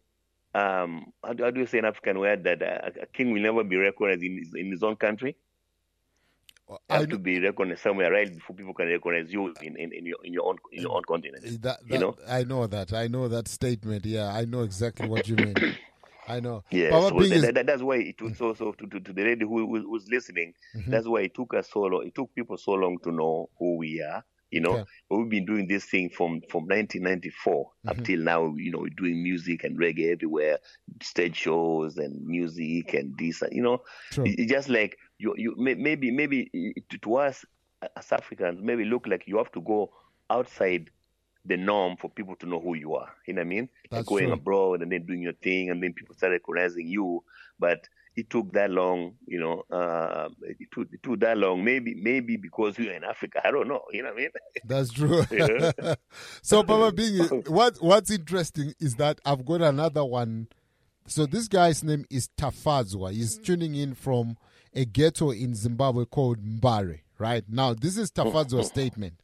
[0.55, 3.42] um how do, how do you say in African word that uh, a king will
[3.42, 5.36] never be recognized in his, in his own country?
[6.70, 10.05] You have to be recognized somewhere, right, before people can recognize you in, in, in
[10.05, 11.62] your in your own in your own continent.
[11.62, 12.92] That, you know, I know that.
[12.92, 14.05] I know that statement.
[14.05, 15.55] Yeah, I know exactly what you mean.
[16.28, 16.62] I know.
[16.70, 19.12] Yeah, Papa so that, is- that- that's why it took so so to, to, to
[19.12, 20.52] the lady who, who who's listening.
[20.76, 20.90] Mhm.
[20.90, 22.07] That's why it took us so long.
[22.07, 24.24] It took people so long to know who we are.
[24.50, 24.84] You know, Okay.
[25.10, 28.05] we've been doing this thing from from 1994 up Mhm.
[28.05, 28.55] till now.
[28.57, 30.58] You know, doing music and reggae everywhere,
[31.02, 33.42] stage shows and music and this.
[33.52, 33.82] You know.
[34.24, 36.50] It- it's just like you you maybe maybe
[36.90, 37.44] to, to us
[37.97, 39.90] as Africans maybe look like you have to go
[40.31, 40.90] outside
[41.48, 43.10] the norm for people to know who you are.
[43.26, 43.68] You know what I mean?
[43.90, 44.34] That's going true.
[44.34, 47.24] abroad and then doing your thing, and then people start recognizing you.
[47.58, 49.64] But it took that long, you know.
[49.70, 51.64] Uh, it, took, it took that long.
[51.64, 53.40] Maybe maybe because we are in Africa.
[53.44, 53.82] I don't know.
[53.92, 54.30] You know what I mean?
[54.64, 55.24] That's true.
[56.42, 60.48] So, Papa Bing, what what's interesting is that I've got another one.
[61.06, 63.12] So this guy's name is Tafazwa.
[63.12, 64.36] He's tuning in from
[64.74, 67.00] a ghetto in Zimbabwe called Mbare.
[67.18, 69.14] Right now, this is Tafazwa's statement.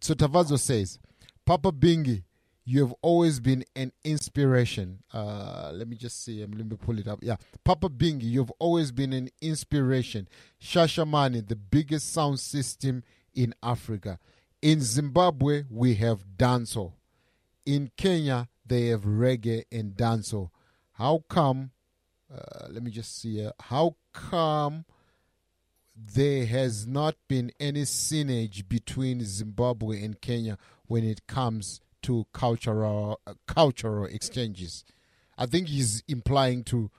[0.00, 0.98] So Tafazwa says,
[1.46, 2.24] "Papa Bingi,
[2.64, 4.98] you have always been an inspiration.
[5.14, 6.42] Uh, let me just see.
[6.42, 7.20] um, Let me pull it up.
[7.22, 10.28] Yeah, Papa Bingi, you've always been an inspiration.
[10.60, 14.18] Shashamani, the biggest sound system in Africa.
[14.60, 16.94] In Zimbabwe, we have dancehall.
[17.64, 20.50] In Kenya, they have reggae and dancehall.
[20.92, 21.70] How come?
[22.32, 23.46] Uh, let me just see.
[23.46, 24.84] Uh, how come
[25.94, 30.58] there has not been any synergy between Zimbabwe and Kenya
[30.88, 34.84] when it comes to cultural uh, cultural exchanges?
[35.38, 36.90] I think he's implying to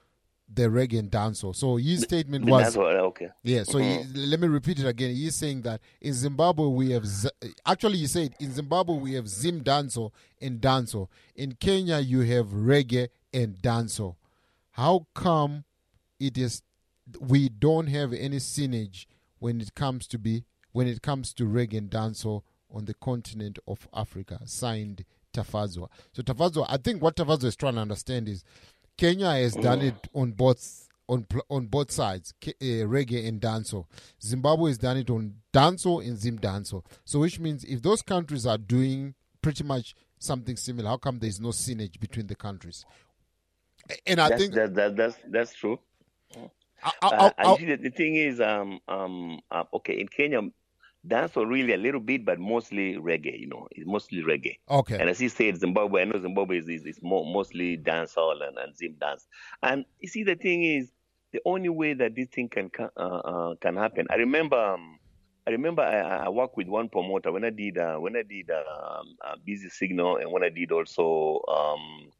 [0.54, 1.54] the reggae and dancehall.
[1.56, 3.30] So his statement was dancehall, okay.
[3.44, 3.64] Yeah.
[3.64, 4.12] So he, Mhm.
[4.32, 5.14] let me repeat it again.
[5.14, 7.30] He's saying that in Zimbabwe we have Z-
[7.66, 11.10] actually he said in Zimbabwe we have Zim dancehall and dancehall.
[11.36, 14.16] In Kenya you have reggae and dancehall.
[14.72, 15.66] How come
[16.20, 16.62] it is
[17.20, 19.06] we don't have any synergy
[19.40, 23.60] when it comes to be when it comes to reggae and dancehall on the continent
[23.68, 24.40] of Africa?
[24.46, 25.90] Signed Tafazwa.
[26.14, 28.44] So Tafazwa, I think what Tafazwa is trying to understand is
[28.98, 33.86] Kenya has done it on both on on both sides, K- uh, reggae and dancehall.
[34.22, 36.84] Zimbabwe has done it on dancehall and Zim dancehall.
[37.06, 41.30] So which means if those countries are doing pretty much something similar, how come there
[41.30, 42.84] is no synergy between the countries?
[44.06, 45.80] And I that's, think that, that, that's that's true.
[46.84, 50.42] I- Uh, I- I see the thing is, um, um, uh, okay, in Kenya,
[51.08, 53.40] dancehall really a little bit, but mostly reggae.
[53.40, 54.58] You know, it's mostly reggae.
[54.70, 54.98] Okay.
[55.00, 58.58] And as he said, Zimbabwe, I know Zimbabwe is is, is more, mostly dancehall and,
[58.58, 59.28] and Zim dance.
[59.62, 60.92] And you see, the thing is,
[61.34, 64.08] the only way that this thing can ca- uh, uh, can happen.
[64.10, 64.58] I remember.
[64.58, 65.00] Um,
[65.46, 68.24] I remember I, I I worked with one promoter when I did uh, when I
[68.24, 72.12] did um, uh, Busy Signal and when I did also um,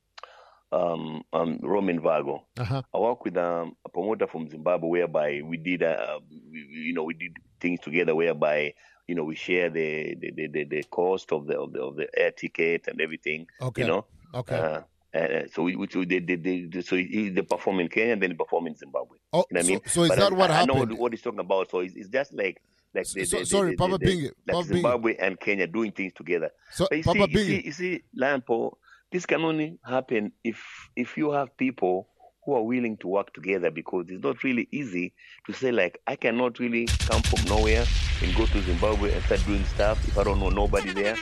[0.72, 2.46] um, um, Romain Virgo.
[2.58, 2.82] Uh-huh.
[2.94, 6.94] I work with um, a promoter from Zimbabwe, whereby we did, uh, we, we- you
[6.94, 8.74] know, we did things together, whereby
[9.08, 12.08] you know we share the the, the, the, cost of the, of the of the
[12.20, 13.48] air ticket and everything.
[13.62, 13.82] Okay.
[13.84, 14.06] You know.
[14.34, 14.56] Okay.
[14.56, 14.82] Uh,
[15.18, 18.22] uh, so we, we so they, they, they, so he, they perform in Kenya, and
[18.22, 19.18] then they perform in Zimbabwe.
[19.34, 19.82] Oh, you know what I so- mean?
[19.88, 20.92] so is But that I, what I know happened?
[20.92, 21.72] what, what he's talking about.
[21.72, 22.62] So it's, it's just like
[22.94, 24.64] like So- the, sorry, Papa the, like Papa.
[24.68, 26.50] Zimbabwe and Kenya doing things together.
[26.72, 28.74] So, but you Papa see, you see, you see, Lampo,
[29.12, 30.64] this can only happen if
[30.96, 32.10] if you have people
[32.46, 35.14] who are willing to work together because it's not really easy
[35.46, 37.86] to say like I cannot really come from nowhere
[38.24, 41.18] and go to Zimbabwe and start doing stuff if I don't know nobody there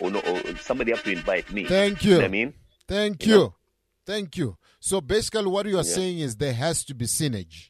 [0.00, 1.64] or, no, or somebody have to invite me.
[1.66, 2.16] Thank know you.
[2.16, 2.54] what I mean,
[2.88, 3.38] Thank You you.
[3.38, 3.54] know?
[4.06, 4.56] Thank you.
[4.80, 5.94] So basically, what you are Yeah.
[5.94, 7.68] saying is there has to be synergy.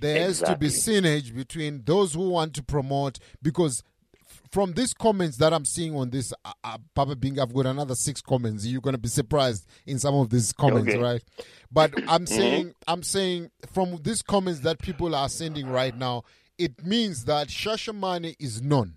[0.00, 3.82] There has to be synergy between those who want to promote because
[4.50, 7.94] from these comments that I'm seeing on this, uh, uh, Papa Bing, I've got another
[7.94, 8.64] six comments.
[8.66, 11.02] You're gonna be surprised in some of these comments, Okay.
[11.02, 11.22] right?
[11.70, 12.28] But I'm Mhm.
[12.28, 16.24] saying, I'm saying from these comments that people are sending right now,
[16.58, 18.96] it means that Shashamani is known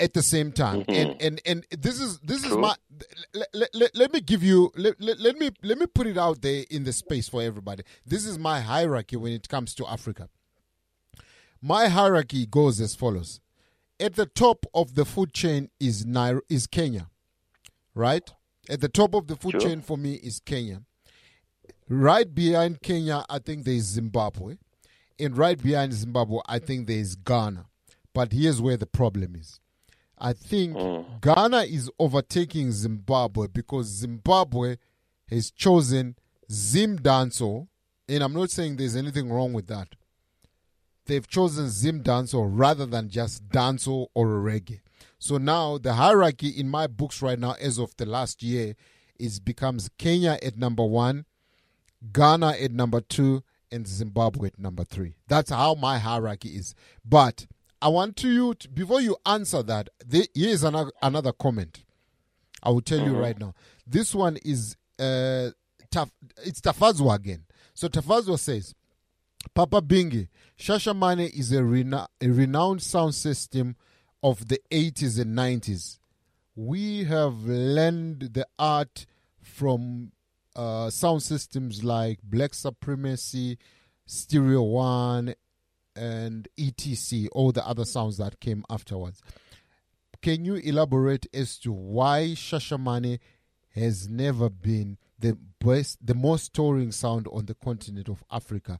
[0.00, 2.74] at the same time and and and this is this is my
[3.52, 6.40] let, let, let me give you let, let, let me let me put it out
[6.40, 10.28] there in the space for everybody this is my hierarchy when it comes to africa
[11.60, 13.40] My hierarchy goes as follows.
[14.00, 17.10] At the top of the food chain is Nair- is Kenya,
[17.94, 18.28] right?
[18.68, 19.60] At the top of the food Sure.
[19.60, 20.82] chain for me is Kenya.
[21.88, 24.56] Right behind Kenya, I think there is Zimbabwe.
[25.18, 27.66] And right behind Zimbabwe, I think there is Ghana.
[28.14, 29.60] But here's where the problem is.
[30.16, 31.02] I think hmm.
[31.20, 34.76] Ghana is overtaking Zimbabwe because Zimbabwe
[35.28, 36.16] has chosen
[36.50, 37.68] Zim dancehall,
[38.08, 39.88] and I'm not saying there's anything wrong with that.
[41.10, 44.78] They've chosen Zim dancehall rather than just dancehall or reggae.
[45.18, 48.76] So now the hierarchy in my books right now, as of the last year,
[49.18, 51.24] is becomes Kenya at number one,
[52.12, 55.16] Ghana at number two, and Zimbabwe at number three.
[55.26, 56.76] That's how my hierarchy is.
[57.04, 57.48] But
[57.82, 59.88] I want to you to, before you answer that.
[60.06, 61.82] There, here is another another comment.
[62.62, 63.20] I will tell you Mhm.
[63.20, 63.54] right now.
[63.84, 65.50] This one is uh,
[65.90, 66.08] Taf,
[66.44, 67.46] it's Tafazwa again.
[67.74, 68.76] So Tafazwa says,
[69.54, 70.28] Papa Bingi,
[70.58, 73.76] Shashamani is a, rena- a renowned sound system
[74.22, 75.98] of the 80s and 90s.
[76.54, 79.06] We have learned the art
[79.42, 80.12] from
[80.54, 83.58] uh, sound systems like Black Supremacy,
[84.06, 85.34] Stereo One,
[85.96, 89.22] and ETC, all the other sounds that came afterwards.
[90.22, 93.18] Can you elaborate as to why Shashamani
[93.74, 98.78] has never been the best, the most touring sound on the continent of Africa?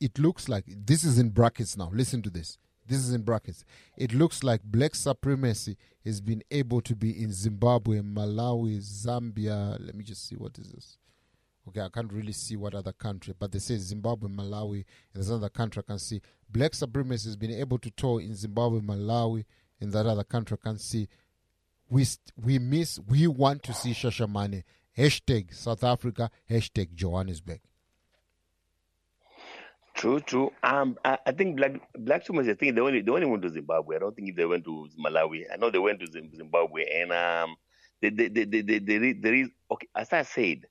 [0.00, 1.90] It looks like this is in brackets now.
[1.92, 2.58] Listen to this.
[2.86, 3.64] This is in brackets.
[3.96, 9.76] It looks like black supremacy has been able to be in Zimbabwe, Malawi, Zambia.
[9.80, 10.98] Let me just see what is this.
[11.68, 15.48] Okay, I can't really see what other country, but they say Zimbabwe, Malawi, there's another
[15.48, 16.20] country I can see.
[16.50, 19.44] Black supremacy has been able to tour in Zimbabwe, Malawi,
[19.80, 21.08] and that other country I can see.
[21.88, 22.98] We st- we miss.
[23.06, 24.64] We want to see Shashamani.
[24.98, 26.30] Hashtag South Africa.
[26.50, 27.60] Hashtag Johannesburg.
[30.02, 30.50] True, true.
[30.64, 32.50] Um, I, I think Black Black Supremacy.
[32.50, 33.94] I think they only they only went to Zimbabwe.
[33.94, 35.44] I don't think if they went to Malawi.
[35.52, 37.54] I know they went to Zim- Zimbabwe, and um,
[38.00, 39.86] they they they they, they, there is- there is okay.
[39.94, 40.62] As I said,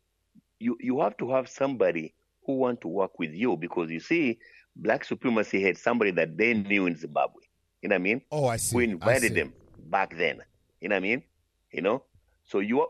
[0.59, 2.13] you you have to have somebody
[2.45, 4.37] who want to work with you because you see,
[4.75, 7.43] Black Supremacy had somebody that they knew in Zimbabwe.
[7.81, 8.21] You know what I mean?
[8.33, 8.75] Oh, I see.
[8.75, 9.39] Who invited see.
[9.39, 9.53] them
[9.85, 10.41] back then.
[10.81, 11.23] You know what I mean?
[11.71, 12.03] You know.
[12.43, 12.85] So you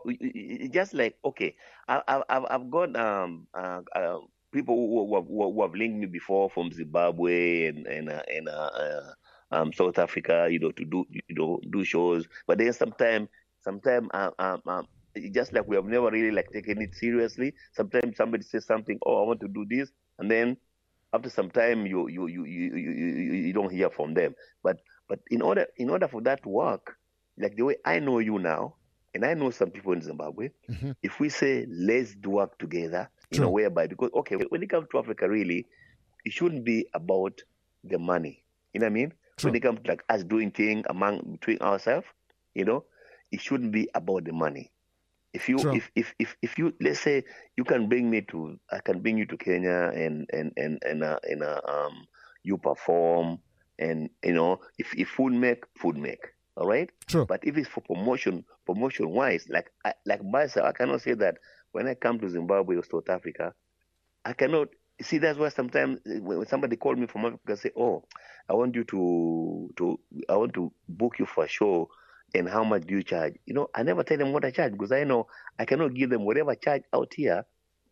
[0.72, 1.54] just like okay,
[1.86, 4.18] I, I, I've I've got um uh, uh,
[4.52, 8.48] people who, who, have, who have linked me before from Zimbabwe and and uh, and
[8.48, 9.12] uh, uh,
[9.52, 12.26] um South Africa, you know, to do you know do shows.
[12.46, 13.28] But then sometimes
[13.62, 14.86] sometimes um, um, um
[15.32, 17.54] just like we have never really like taken it seriously.
[17.72, 20.56] Sometimes somebody says something, oh I want to do this, and then
[21.12, 24.34] after some time you you you you you, you, you don't hear from them.
[24.62, 26.96] But but in order in order for that to work,
[27.38, 28.76] like the way I know you now,
[29.14, 30.50] and I know some people in Zimbabwe,
[31.02, 34.98] if we say let's work together, you know, whereby because okay, when it comes to
[34.98, 35.66] Africa, really,
[36.24, 37.40] it shouldn't be about
[37.84, 38.44] the money.
[38.72, 39.12] You know what I mean?
[39.40, 42.06] When it comes to like us doing things among between ourselves,
[42.54, 42.84] you know,
[43.30, 44.70] it shouldn't be about the money.
[45.32, 45.74] If you True.
[45.74, 47.24] if, if if if you let's say
[47.56, 51.02] you can bring me to I can bring you to Kenya and and and and
[51.02, 52.06] uh, and uh, um
[52.42, 53.38] you perform
[53.78, 57.24] and you know if if food make food make all right True.
[57.24, 61.38] but if it's for promotion promotion wise like I, like myself I cannot say that
[61.72, 63.54] when I come to Zimbabwe or South Africa
[64.24, 64.68] I cannot
[65.00, 68.04] see that's why sometimes uh, when somebody call me from Africa say oh
[68.48, 71.88] I want you to to I want to book you for a show
[72.34, 74.72] and how much do you charge you know I never tell them what I charge
[74.72, 75.26] because I know
[75.58, 77.44] I cannot give them whatever I charge out here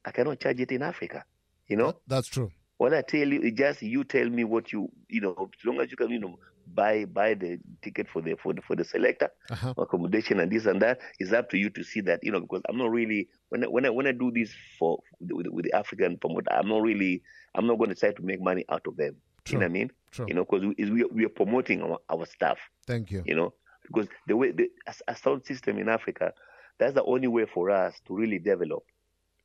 [0.05, 1.25] I cannot charge it in Africa
[1.67, 2.50] you know That's true.
[2.78, 5.91] what I tell you just you tell me what you you know as long as
[5.91, 6.39] you can you know
[6.75, 9.75] buy buy the ticket for the for the for the selector Uh-huh.
[9.79, 12.63] accommodation and this and that it's up to you to see that you know because
[12.69, 15.73] I'm not really when I, when I when I do this for with, with the
[15.73, 17.23] African promoter I'm not really
[17.55, 19.17] I'm not going to try to make money out of them
[19.49, 20.27] you know what I mean True.
[20.29, 23.23] you know because we, we we are promoting our, our stuff Thank you.
[23.27, 24.69] you know because the way the
[25.09, 26.33] a, sound system in Africa
[26.79, 28.83] that's the only way for us to really develop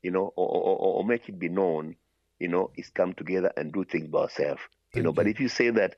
[0.02, 1.96] you know or or, or- or make it be known
[2.40, 4.62] you know is come together and do things by ourselves
[4.94, 5.96] you know but if you say that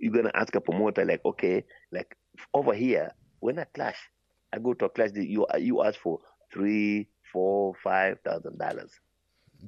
[0.00, 2.16] you're gonna ask a promoter like okay like
[2.54, 3.98] over here when I clash
[4.52, 6.20] I go to a clash you you ask for
[6.52, 8.92] three four five thousand dollars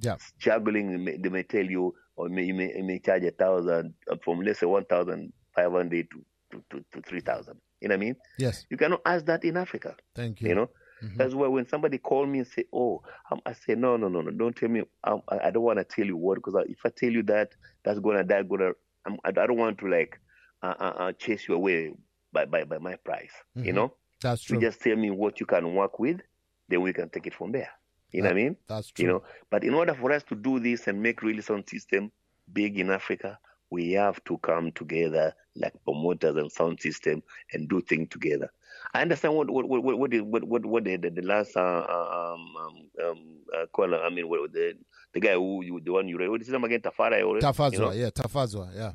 [0.00, 0.16] Yeah.
[0.38, 3.30] juggling they may, they may tell you or may, you may, you may charge a
[3.30, 7.56] thousand uh, from let's say one thousand five hundred to to, to, to three thousand
[7.80, 8.66] you know what I mean Yes.
[8.70, 10.48] you cannot ask that in Africa Thank you.
[10.48, 10.70] you know
[11.02, 11.16] Mhm.
[11.16, 14.20] that's why when somebody call me and say oh um, I say no no no
[14.20, 16.78] no don't tell me um, I, I don't want to tell you what because if
[16.84, 17.52] I tell you that
[17.84, 18.72] that's gonna that gonna
[19.06, 20.18] I'm, I don't want to like
[20.62, 21.92] uh, uh, uh, chase you away
[22.32, 23.76] by, by, by my price you Mhm.
[23.76, 24.56] know That's true.
[24.56, 26.20] you just tell me what you can work with
[26.68, 27.70] then we can take it from there
[28.12, 29.04] you know what I mean That's true.
[29.04, 32.12] you know but in order for us to do this and make really sound system
[32.52, 33.38] big in Africa
[33.70, 37.22] we have to come together like promoters and sound system
[37.52, 38.50] and do things together.
[38.94, 41.84] I understand what what what what the, what what, what the, the, the last uh,
[41.88, 44.02] um um, um uh, caller.
[44.02, 44.74] I mean, what, the
[45.12, 46.28] the guy who you the one you read.
[46.28, 46.80] What is his name again?
[46.80, 47.26] Tafara.
[47.26, 47.90] or- Tafazwa, you know?
[47.92, 48.92] yeah, Tafazwa, yeah.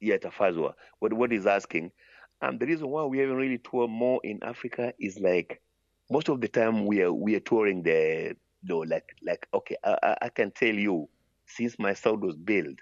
[0.00, 0.74] yeah, Tafazwa.
[0.98, 1.90] What what he's asking,
[2.42, 5.60] and the reason why we haven't really toured more in Africa is like
[6.10, 9.96] most of the time we are we are touring the no like like okay, I,
[10.02, 11.08] I- I can tell you
[11.46, 12.76] since my sound was built,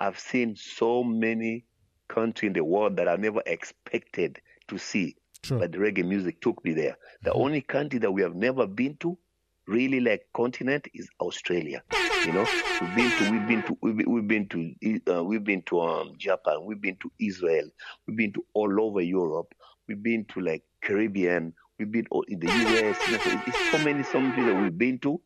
[0.00, 1.64] I've seen so many
[2.08, 5.16] countries in the world that I never expected to see.
[5.42, 5.58] True.
[5.58, 6.96] But the reggae music took me there.
[7.22, 7.40] The mm-hmm.
[7.40, 9.18] only country that we have never been to,
[9.66, 11.82] really like continent, is Australia.
[12.24, 12.46] You know,
[12.80, 16.64] we've been to we've been to we've been, to uh, we've been to um, Japan,
[16.64, 17.68] we've been to Israel,
[18.06, 19.54] we've been to all over Europe,
[19.88, 22.96] we've been to like Caribbean, we've been in the US.
[22.98, 25.20] So it's so many places that we've been to,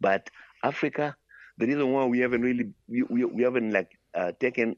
[0.00, 0.30] but
[0.62, 1.16] Africa,
[1.58, 4.76] the reason why we haven't really we, we, we haven't like uh, taken,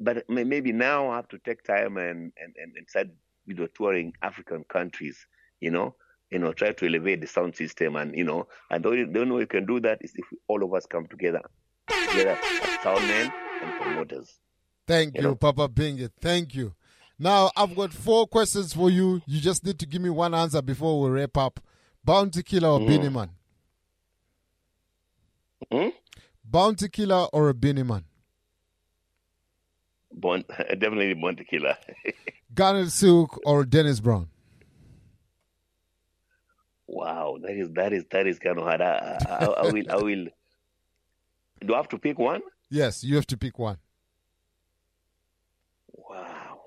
[0.00, 3.08] but maybe now I have to take time and and and, and start
[3.46, 5.26] you know touring African countries.
[5.60, 5.96] You know,
[6.30, 9.20] you know, try to elevate the sound system and you know, and the only, the
[9.20, 11.40] only way we can do that is if all of us come together,
[11.88, 13.32] together as soundmen
[13.62, 14.38] and promoters.
[14.86, 15.34] Thank You you, know?
[15.34, 16.10] Papa Bingy.
[16.20, 16.74] Thank you.
[17.18, 19.20] Now, I've got four questions for you.
[19.26, 21.60] You just need to give me one answer before we wrap up.
[22.04, 22.86] Bounty Killer or Mhm.
[22.86, 23.30] Beenie Man?
[25.72, 25.88] Hmm?
[26.44, 28.04] Bounty Killer or a Beenie Man?
[30.12, 31.76] Bon, definitely Bounty killer.
[32.54, 34.28] Garnet Silk or Dennis Brown?
[36.88, 38.80] Wow, that is that is that is kind of hard.
[38.80, 40.26] I, I, I, will I will.
[41.64, 42.40] Do I have to pick one?
[42.70, 43.78] Yes, you have to pick one.
[45.92, 46.60] Wow.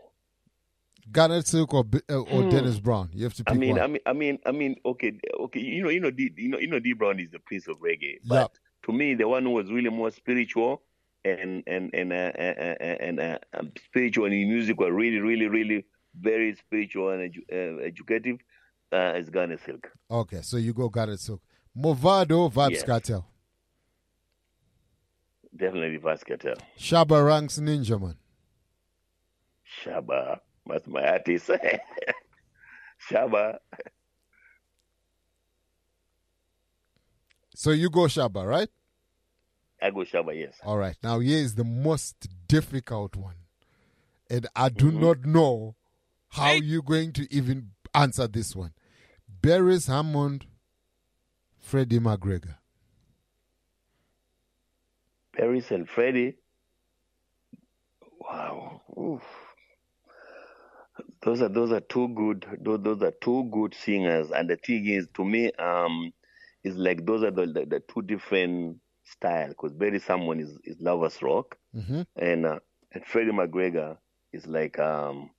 [1.12, 2.50] Garnet Silk or, uh, or Hmm.
[2.50, 3.10] Dennis Brown?
[3.14, 3.82] You have to pick I mean, one.
[3.82, 4.76] I mean, I mean, I mean.
[4.86, 5.60] Okay, okay.
[5.60, 7.78] You know, you know, D, you know, you know, D Brown is the prince of
[7.80, 8.20] reggae.
[8.24, 8.48] But Yeah.
[8.88, 10.84] to me, the one who was really more spiritual
[11.26, 15.48] and and and uh, uh, uh, and uh, um, spiritual and music were really, really,
[15.48, 15.86] really
[16.20, 18.38] very spiritual and edu- uh, educative.
[18.94, 19.90] Uh, is Garnet Silk.
[20.10, 21.42] Okay, so you go Garnet Silk.
[21.78, 22.84] Mavado Vybz Yes.
[22.84, 23.26] Kartel.
[25.56, 26.56] Definitely Vybz Kartel.
[26.78, 28.16] Shabba Ranks Ninja Man.
[29.86, 30.40] Shabba.
[30.68, 31.50] That's my artist.
[33.10, 33.58] Shabba.
[37.56, 38.70] So you go Shabba, right?
[39.82, 40.56] I go Shabba, yes.
[40.64, 40.96] All right.
[41.04, 43.36] Now here is the most difficult one.
[44.30, 45.02] And I do Mm-hmm.
[45.02, 45.76] not know
[46.30, 48.74] how you're going to even answer this one.
[49.42, 50.46] Beres Hammond,
[51.60, 52.56] Freddie McGregor.
[55.38, 56.36] Beres and Freddie.
[58.20, 58.82] Wow.
[58.98, 59.22] Oof.
[61.24, 64.88] Those are those are two good those, those are two good singers and the thing
[64.88, 66.12] is to me um
[66.64, 70.80] it's like those are the the, the two different style because Beres Hammond is, is
[70.80, 72.02] lovers rock Mm-hmm.
[72.18, 72.60] and uh,
[72.92, 73.98] and Freddie McGregor
[74.34, 75.30] is like um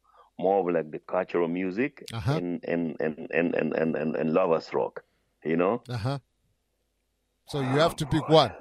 [0.42, 2.32] more of like the cultural music Uh-huh.
[2.36, 5.04] and, and, and, and, and, and, and, and lovers rock,
[5.44, 5.82] you know?
[5.88, 6.18] Uh huh.
[7.48, 8.52] So you have to pick one.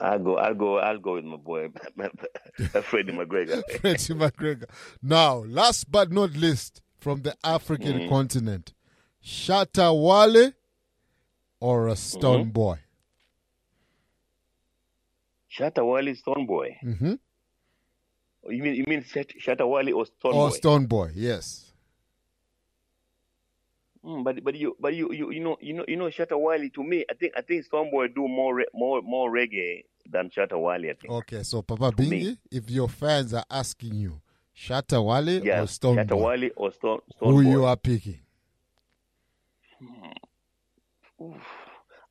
[0.00, 1.68] I'll go I'll go I'll go with my boy
[2.82, 3.62] Freddie McGregor.
[3.80, 4.68] Freddie McGregor.
[5.02, 8.08] Now, last but not least, from the African Mhm.
[8.08, 8.74] continent,
[9.24, 10.52] Shatta Wale
[11.60, 12.52] or a Stone Mhm.
[12.52, 12.78] Boy?
[15.50, 16.76] Shatta Wale Stonebwoy.
[16.84, 17.14] Mm-hmm.
[18.50, 20.56] You mean you mean Shat- Shatta Wale or Stone Or Boy?
[20.56, 21.72] Stonebwoy, yes.
[24.04, 26.68] Mm, but but you but you you you know you know you know Shatta Wale
[26.70, 30.90] to me I think I think Stonebwoy do more more more reggae than Shatta Wale
[30.90, 31.12] I think.
[31.12, 32.36] Okay, so Papa To me.
[32.50, 34.20] If your fans are asking you,
[34.56, 37.50] Shatta Wale Yeah, or Stone Shatta Boy, or Stone Stone who Boy.
[37.50, 38.20] you are picking?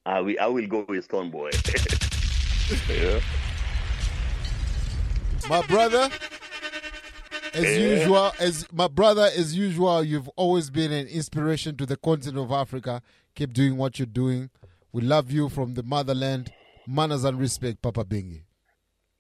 [0.06, 1.52] I will I will go with Stonebwoy.
[2.90, 3.22] yeah.
[5.50, 6.10] My brother,
[7.54, 7.78] as Yeah.
[8.00, 12.52] usual, as my brother, as usual, you've always been an inspiration to the continent of
[12.52, 13.02] Africa.
[13.36, 14.50] Keep doing what you're doing.
[14.92, 16.52] We love you from the motherland.
[16.88, 18.44] Manners and respect, Papa Bingi.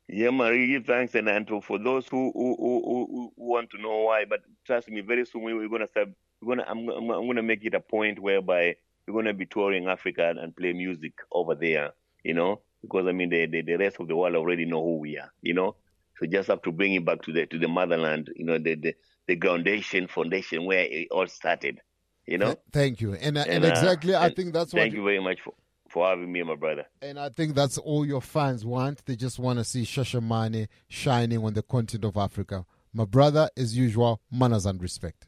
[0.07, 4.25] Yeah, Marie, thanks and, and for those who who, who who want to know why,
[4.25, 6.09] but trust me, very soon we- we're gonna start.
[6.41, 8.75] We're gonna I'm, I'm, I'm gonna make it a point whereby
[9.07, 11.93] we're gonna be touring Africa and play music over there.
[12.23, 14.97] You know, because I mean the, the the rest of the world already know who
[14.99, 15.31] we are.
[15.41, 15.75] You know,
[16.19, 18.29] so just have to bring it back to the to the motherland.
[18.35, 18.95] You know, the the
[19.27, 21.81] the foundation foundation where it all started.
[22.25, 22.55] You know.
[22.71, 23.13] Thank you.
[23.13, 25.53] And, and, And, uh, exactly, I and think that's what Thank you very much for
[25.89, 26.85] for having me, my brother.
[27.01, 29.05] And I think that's all your fans want.
[29.05, 32.65] They just want to see Shashamani shining on the continent of Africa.
[32.93, 35.27] My brother, as usual, manners and respect.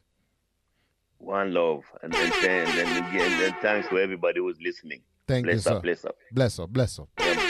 [1.18, 5.02] One love, and and, and, and again, and thanks to everybody who's listening.
[5.26, 5.76] Thank bless you, sir.
[5.76, 6.16] up, bless up.
[6.32, 7.08] Bless up, bless up.
[7.18, 7.47] Yeah,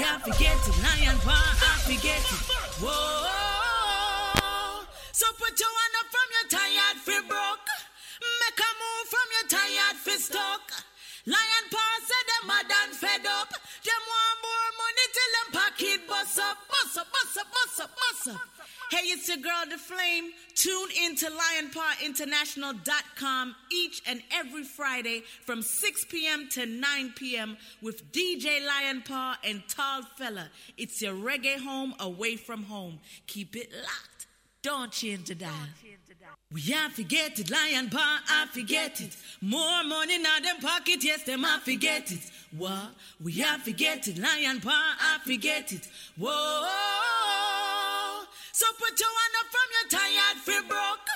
[0.00, 0.76] Have forget it.
[0.80, 2.40] Lion paw, I forget it.
[2.80, 4.40] Whoa.
[5.12, 7.68] So put your hand up from your tired fi broke.
[8.40, 10.64] Make a move from your tired fi stuck.
[11.28, 13.52] Lion paw said them mad and fed up.
[13.52, 14.40] Them want
[15.80, 18.40] them bust up, bust up, bust up, bust up, bust up.
[18.90, 20.32] Hey, it's your girl, The Flame.
[20.56, 26.48] Tune in to LionPawInternational.com each and every Friday from 6 p.m.
[26.50, 27.56] to 9 p.m.
[27.80, 30.50] with DJ Lion Paw and Tall Fella.
[30.76, 32.98] It's your reggae home away from home.
[33.28, 34.26] Keep it locked.
[34.62, 35.68] Don't you, change the dial.
[36.52, 39.16] We have forget it, lion paw, I forget it.
[39.40, 42.28] More money now them pocket, yes, them I forget it.
[42.58, 42.90] What?
[43.22, 45.86] We have forget it, lion paw, I forget it.
[46.18, 46.66] Whoa.
[48.52, 51.10] So put your hand up from your tired fi broke.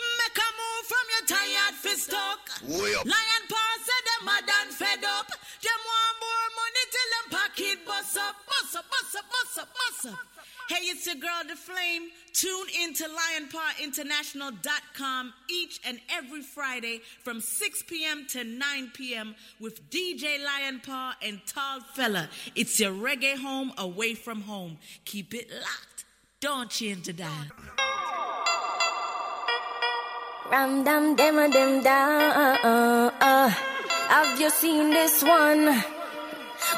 [0.00, 2.42] Make a move from your tired fi stuck.
[2.64, 5.28] Lion paw said them mad and fed up.
[5.28, 9.68] Them want more money till them pocket bust up, bust up, bust up, bust up,
[9.68, 10.37] bust up.
[10.68, 12.10] Hey, it's your girl, The Flame.
[12.34, 18.26] Tune in to LionPawInternational.com each and every Friday from 6 p.m.
[18.28, 19.34] to 9 p.m.
[19.58, 22.28] with DJ Lion Paw and Tall Fella.
[22.54, 24.76] It's your reggae home away from home.
[25.06, 26.04] Keep it locked.
[26.40, 27.46] Don't change the dial.
[30.50, 32.58] Ram dam dem a dem down.
[32.62, 35.82] Uh, have you seen this one?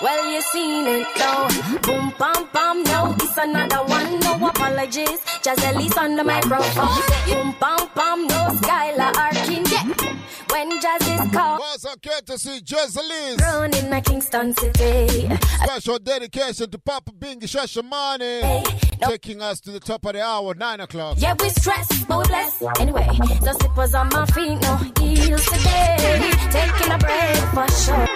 [0.02, 1.49] Well, you seen it now.
[1.83, 4.20] Boom, pam, pam, no, it's another one.
[4.20, 5.20] No apologies.
[5.42, 6.89] Just at least on the microphone.
[7.26, 9.65] Boom, pam, pam, no, Skylar Arkin.
[9.70, 10.17] Yeah.
[10.50, 11.60] When jazz is called.
[11.60, 13.39] Was a courtesy, Jezzalis.
[13.39, 15.28] Grown in my Kingston City.
[15.62, 18.65] Special dedication to Papa Bingy Shashamani.
[19.00, 21.17] Taking us to the top of the hour, 9 o'clock.
[21.18, 22.62] Yeah, we stress, but we bless.
[22.81, 23.07] Anyway,
[23.42, 26.31] the slippers on my feet, no heels today.
[26.50, 28.10] Taking a break for sure.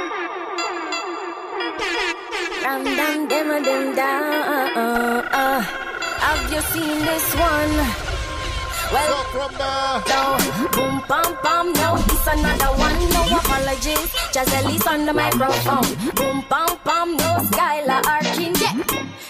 [2.82, 4.76] Dam dem a dem down.
[4.76, 7.74] Uh, have you seen this one?
[8.92, 10.38] Well, no,
[10.72, 14.10] boom, pam, pam, no, it's another one, no apologies.
[14.32, 15.86] Just at least on the microphone.
[16.16, 18.74] Boom, pam, pam, no, Skylar Arkin, yeah.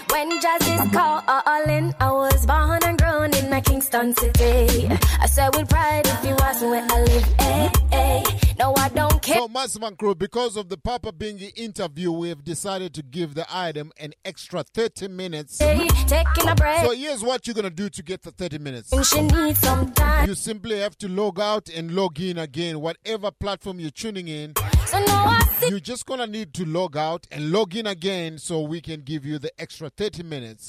[0.08, 4.88] When jazz is calling, I was born and grown in my Kingston city.
[5.20, 8.43] I said with pride if you ask me where I live, eh, eh.
[8.58, 9.36] No, I don't care.
[9.36, 13.46] So, Massman Crew, because of the Papa Bingy interview, we have decided to give the
[13.50, 15.58] item an extra 30 minutes.
[15.58, 16.80] Hey, taking a break.
[16.84, 19.08] So, here's what you're going to do to get the 30 minutes.
[19.08, 20.28] She needs some time.
[20.28, 24.54] You simply have to log out and log in again, whatever platform you're tuning in.
[24.94, 28.38] So now I see You're just to need to log out and log in again
[28.38, 30.66] so we can give you the extra 30 minutes.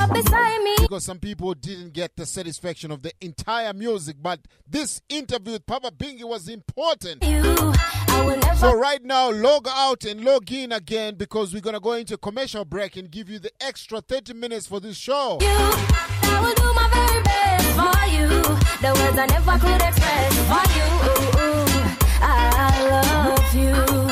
[0.80, 5.66] Because some people didn't get the satisfaction of the entire music, but this interview with
[5.68, 7.24] Papa Bingy was important.
[7.24, 7.74] You.
[8.58, 12.66] So right now, log out and log in again because we're gonna go into commercial
[12.66, 15.38] break and give you the extra 30 minutes for this show.
[15.42, 18.28] I will do my very best for you.
[18.82, 20.86] The words I never could express for you.
[22.22, 23.56] I love
[24.00, 24.05] you.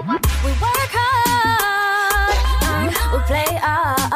[0.00, 2.32] We work hard,
[3.12, 4.08] we play hard.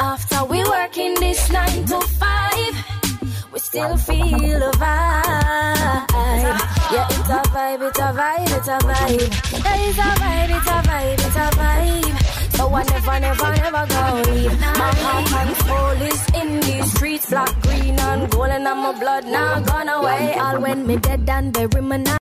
[0.00, 2.74] After we work in this nine to five,
[3.52, 6.10] we still feel a vibe.
[6.92, 9.30] Yeah, it's a vibe, it's a vibe, it's a vibe.
[9.64, 12.18] Yeah, it's a vibe, it's a vibe, it's a vibe.
[12.56, 14.58] So I never, never, never go leave.
[14.60, 18.92] My heart and soul is in these streets, black, green, and gold, and I'm my
[18.98, 20.34] blood now gone away.
[20.34, 22.18] All when me dead and bury me now.